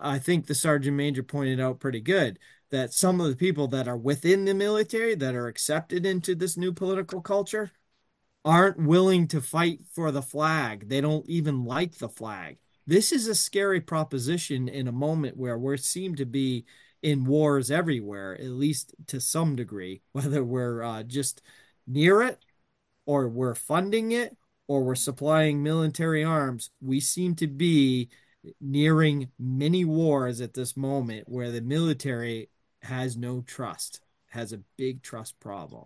I 0.00 0.18
think 0.18 0.46
the 0.46 0.54
sergeant 0.54 0.96
major 0.96 1.22
pointed 1.22 1.60
out 1.60 1.78
pretty 1.78 2.00
good 2.00 2.38
that 2.70 2.94
some 2.94 3.20
of 3.20 3.28
the 3.28 3.36
people 3.36 3.68
that 3.68 3.86
are 3.86 3.96
within 3.96 4.46
the 4.46 4.54
military 4.54 5.14
that 5.14 5.34
are 5.34 5.46
accepted 5.46 6.06
into 6.06 6.34
this 6.34 6.56
new 6.56 6.72
political 6.72 7.20
culture 7.20 7.70
aren't 8.44 8.78
willing 8.78 9.28
to 9.28 9.40
fight 9.42 9.80
for 9.92 10.10
the 10.10 10.22
flag. 10.22 10.88
They 10.88 11.02
don't 11.02 11.28
even 11.28 11.64
like 11.64 11.98
the 11.98 12.08
flag. 12.08 12.58
This 12.86 13.12
is 13.12 13.26
a 13.26 13.34
scary 13.34 13.80
proposition 13.80 14.68
in 14.68 14.88
a 14.88 14.92
moment 14.92 15.36
where 15.36 15.58
we 15.58 15.76
seem 15.76 16.14
to 16.16 16.26
be 16.26 16.64
in 17.04 17.22
wars 17.26 17.70
everywhere, 17.70 18.34
at 18.40 18.48
least 18.48 18.94
to 19.06 19.20
some 19.20 19.54
degree, 19.54 20.00
whether 20.12 20.42
we're 20.42 20.82
uh, 20.82 21.02
just 21.04 21.42
near 21.86 22.22
it 22.22 22.42
or 23.06 23.28
we're 23.28 23.54
funding 23.54 24.12
it 24.12 24.34
or 24.66 24.82
we're 24.82 24.94
supplying 24.94 25.62
military 25.62 26.24
arms. 26.24 26.70
We 26.80 27.00
seem 27.00 27.34
to 27.36 27.46
be 27.46 28.08
nearing 28.60 29.28
many 29.38 29.84
wars 29.84 30.40
at 30.40 30.54
this 30.54 30.76
moment 30.76 31.28
where 31.28 31.50
the 31.50 31.60
military 31.60 32.48
has 32.80 33.16
no 33.16 33.42
trust, 33.42 34.00
has 34.30 34.54
a 34.54 34.62
big 34.78 35.02
trust 35.02 35.38
problem. 35.40 35.84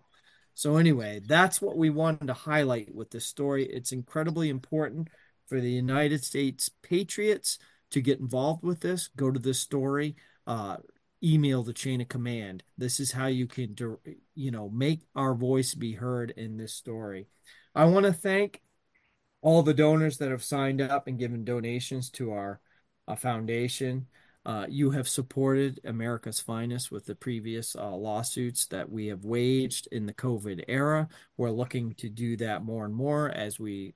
So, 0.54 0.76
anyway, 0.76 1.20
that's 1.24 1.60
what 1.60 1.76
we 1.76 1.90
wanted 1.90 2.26
to 2.28 2.32
highlight 2.32 2.94
with 2.94 3.10
this 3.10 3.26
story. 3.26 3.64
It's 3.64 3.92
incredibly 3.92 4.48
important 4.48 5.08
for 5.46 5.60
the 5.60 5.70
United 5.70 6.24
States 6.24 6.70
Patriots 6.82 7.58
to 7.90 8.00
get 8.00 8.20
involved 8.20 8.64
with 8.64 8.80
this. 8.80 9.08
Go 9.16 9.30
to 9.30 9.38
this 9.38 9.60
story. 9.60 10.16
Uh, 10.46 10.78
email 11.22 11.62
the 11.62 11.72
chain 11.72 12.00
of 12.00 12.08
command. 12.08 12.62
This 12.76 13.00
is 13.00 13.12
how 13.12 13.26
you 13.26 13.46
can, 13.46 13.76
you 14.34 14.50
know, 14.50 14.68
make 14.68 15.00
our 15.14 15.34
voice 15.34 15.74
be 15.74 15.92
heard 15.92 16.30
in 16.36 16.56
this 16.56 16.72
story. 16.72 17.26
I 17.74 17.84
want 17.84 18.06
to 18.06 18.12
thank 18.12 18.62
all 19.40 19.62
the 19.62 19.74
donors 19.74 20.18
that 20.18 20.30
have 20.30 20.42
signed 20.42 20.80
up 20.80 21.06
and 21.06 21.18
given 21.18 21.44
donations 21.44 22.10
to 22.10 22.32
our 22.32 22.60
uh, 23.06 23.14
foundation. 23.14 24.06
Uh, 24.44 24.66
you 24.68 24.90
have 24.90 25.08
supported 25.08 25.80
America's 25.84 26.40
Finest 26.40 26.90
with 26.90 27.04
the 27.06 27.14
previous 27.14 27.76
uh, 27.76 27.94
lawsuits 27.94 28.66
that 28.66 28.90
we 28.90 29.08
have 29.08 29.24
waged 29.24 29.88
in 29.92 30.06
the 30.06 30.14
COVID 30.14 30.64
era. 30.68 31.08
We're 31.36 31.50
looking 31.50 31.94
to 31.96 32.08
do 32.08 32.36
that 32.38 32.64
more 32.64 32.84
and 32.84 32.94
more 32.94 33.28
as 33.30 33.60
we 33.60 33.94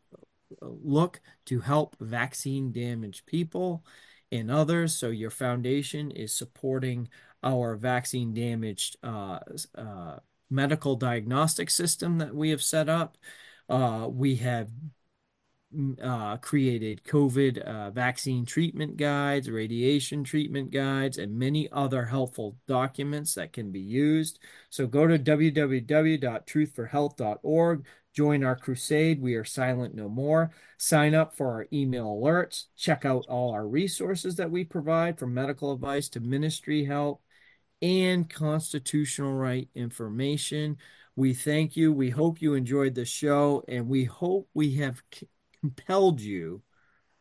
uh, 0.60 0.66
look 0.82 1.20
to 1.46 1.60
help 1.60 1.96
vaccine 2.00 2.72
damaged 2.72 3.26
people 3.26 3.84
and 4.33 4.51
others. 4.51 4.97
So 4.97 5.11
your 5.11 5.30
foundation 5.30 6.11
is 6.11 6.33
supporting 6.33 7.09
our 7.43 7.76
vaccine 7.76 8.33
damaged 8.35 8.97
uh, 9.03 9.39
uh, 9.74 10.18
medical 10.51 10.97
diagnostic 10.97 11.70
system 11.70 12.18
that 12.18 12.35
we 12.35 12.51
have 12.51 12.62
set 12.62 12.89
up. 12.89 13.16
Uh, 13.68 14.09
we 14.11 14.37
have 14.37 14.70
mm, 15.74 15.99
uh, 16.03 16.37
created 16.39 17.03
COVID 17.05 17.59
uh, 17.59 17.91
vaccine 17.91 18.45
treatment 18.45 18.97
guides, 18.97 19.51
radiation 19.51 20.24
treatment 20.24 20.70
guides, 20.70 21.18
and 21.18 21.39
many 21.39 21.68
other 21.72 22.05
helpful 22.05 22.57
documents 22.66 23.35
that 23.35 23.53
can 23.53 23.70
be 23.72 23.80
used. 23.80 24.39
So 24.70 24.87
go 24.87 25.07
to 25.07 25.18
www.truthforhealth.org, 25.18 27.87
Join 28.12 28.44
our 28.44 28.56
crusade. 28.56 29.20
We 29.22 29.34
are 29.34 29.44
silent 29.44 29.94
no 29.94 30.08
more. 30.08 30.50
Sign 30.76 31.14
up 31.14 31.34
for 31.36 31.48
our 31.48 31.66
email 31.72 32.06
alerts. 32.06 32.66
Check 32.76 33.04
out 33.04 33.26
all 33.28 33.52
our 33.52 33.66
resources 33.66 34.36
that 34.36 34.50
we 34.50 34.64
provide 34.64 35.18
from 35.18 35.32
medical 35.32 35.72
advice 35.72 36.08
to 36.10 36.20
ministry 36.20 36.84
help 36.84 37.22
and 37.80 38.28
constitutional 38.28 39.32
right 39.32 39.68
information. 39.74 40.76
We 41.16 41.34
thank 41.34 41.76
you. 41.76 41.92
We 41.92 42.10
hope 42.10 42.40
you 42.40 42.54
enjoyed 42.54 42.94
the 42.94 43.04
show, 43.04 43.64
and 43.68 43.88
we 43.88 44.04
hope 44.04 44.48
we 44.54 44.76
have 44.76 45.02
c- 45.12 45.28
compelled 45.60 46.20
you 46.20 46.62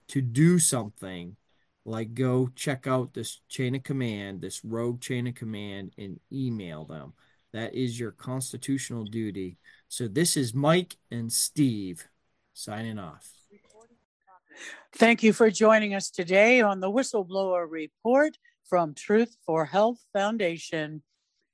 to 0.10 0.22
do 0.22 0.60
something 0.60 1.36
like 1.84 2.14
go 2.14 2.48
check 2.56 2.86
out 2.86 3.14
this 3.14 3.42
chain 3.50 3.76
of 3.76 3.84
command, 3.84 4.40
this 4.40 4.64
rogue 4.64 5.02
chain 5.02 5.28
of 5.28 5.36
command, 5.36 5.94
and 5.98 6.20
email 6.32 6.86
them. 6.86 7.14
That 7.54 7.74
is 7.74 8.00
your 8.00 8.12
constitutional 8.12 9.04
duty. 9.04 9.58
So 9.92 10.08
this 10.08 10.36
is 10.38 10.54
Mike 10.54 10.96
and 11.12 11.34
Steve 11.34 12.08
signing 12.54 12.98
off. 12.98 13.30
Thank 14.94 15.22
you 15.22 15.34
for 15.34 15.52
joining 15.52 15.94
us 15.94 16.10
today 16.10 16.62
on 16.62 16.80
the 16.80 16.90
Whistleblower 16.90 17.70
Report 17.70 18.38
from 18.70 18.94
Truth 18.94 19.36
for 19.46 19.66
Health 19.66 20.00
Foundation. 20.14 21.04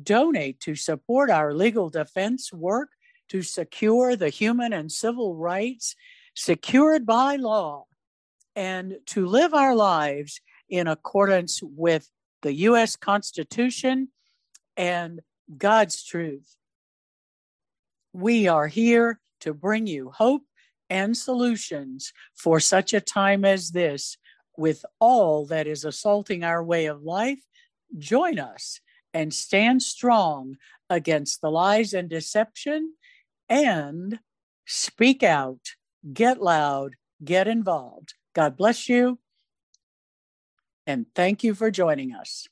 donate 0.03 0.59
to 0.59 0.75
support 0.75 1.29
our 1.29 1.53
legal 1.53 1.89
defense 1.89 2.51
work 2.51 2.89
to 3.29 3.41
secure 3.41 4.15
the 4.15 4.29
human 4.29 4.73
and 4.73 4.91
civil 4.91 5.35
rights 5.35 5.95
secured 6.35 7.05
by 7.05 7.35
law, 7.35 7.85
and 8.55 8.97
to 9.07 9.25
live 9.25 9.53
our 9.53 9.75
lives 9.75 10.39
in 10.69 10.87
accordance 10.87 11.61
with 11.63 12.09
the 12.41 12.53
U.S. 12.53 12.95
Constitution 12.95 14.09
and 14.75 15.21
God's 15.57 16.03
truth. 16.03 16.55
We 18.13 18.47
are 18.47 18.67
here 18.67 19.19
to 19.41 19.53
bring 19.53 19.87
you 19.87 20.11
hope 20.11 20.43
and 20.89 21.15
solutions 21.15 22.13
for 22.35 22.59
such 22.59 22.93
a 22.93 23.01
time 23.01 23.43
as 23.45 23.71
this 23.71 24.17
with 24.57 24.85
all 24.99 25.45
that 25.47 25.67
is 25.67 25.85
assaulting 25.85 26.43
our 26.43 26.63
way 26.63 26.85
of 26.85 27.03
life. 27.03 27.43
Join 27.97 28.39
us 28.39 28.79
and 29.13 29.33
stand 29.33 29.81
strong 29.81 30.57
against 30.89 31.41
the 31.41 31.51
lies 31.51 31.93
and 31.93 32.09
deception 32.09 32.93
and 33.49 34.19
speak 34.65 35.23
out, 35.23 35.75
get 36.13 36.41
loud, 36.41 36.93
get 37.23 37.47
involved. 37.47 38.13
God 38.33 38.57
bless 38.57 38.87
you. 38.89 39.19
And 40.85 41.05
thank 41.15 41.43
you 41.43 41.53
for 41.53 41.71
joining 41.71 42.13
us. 42.13 42.47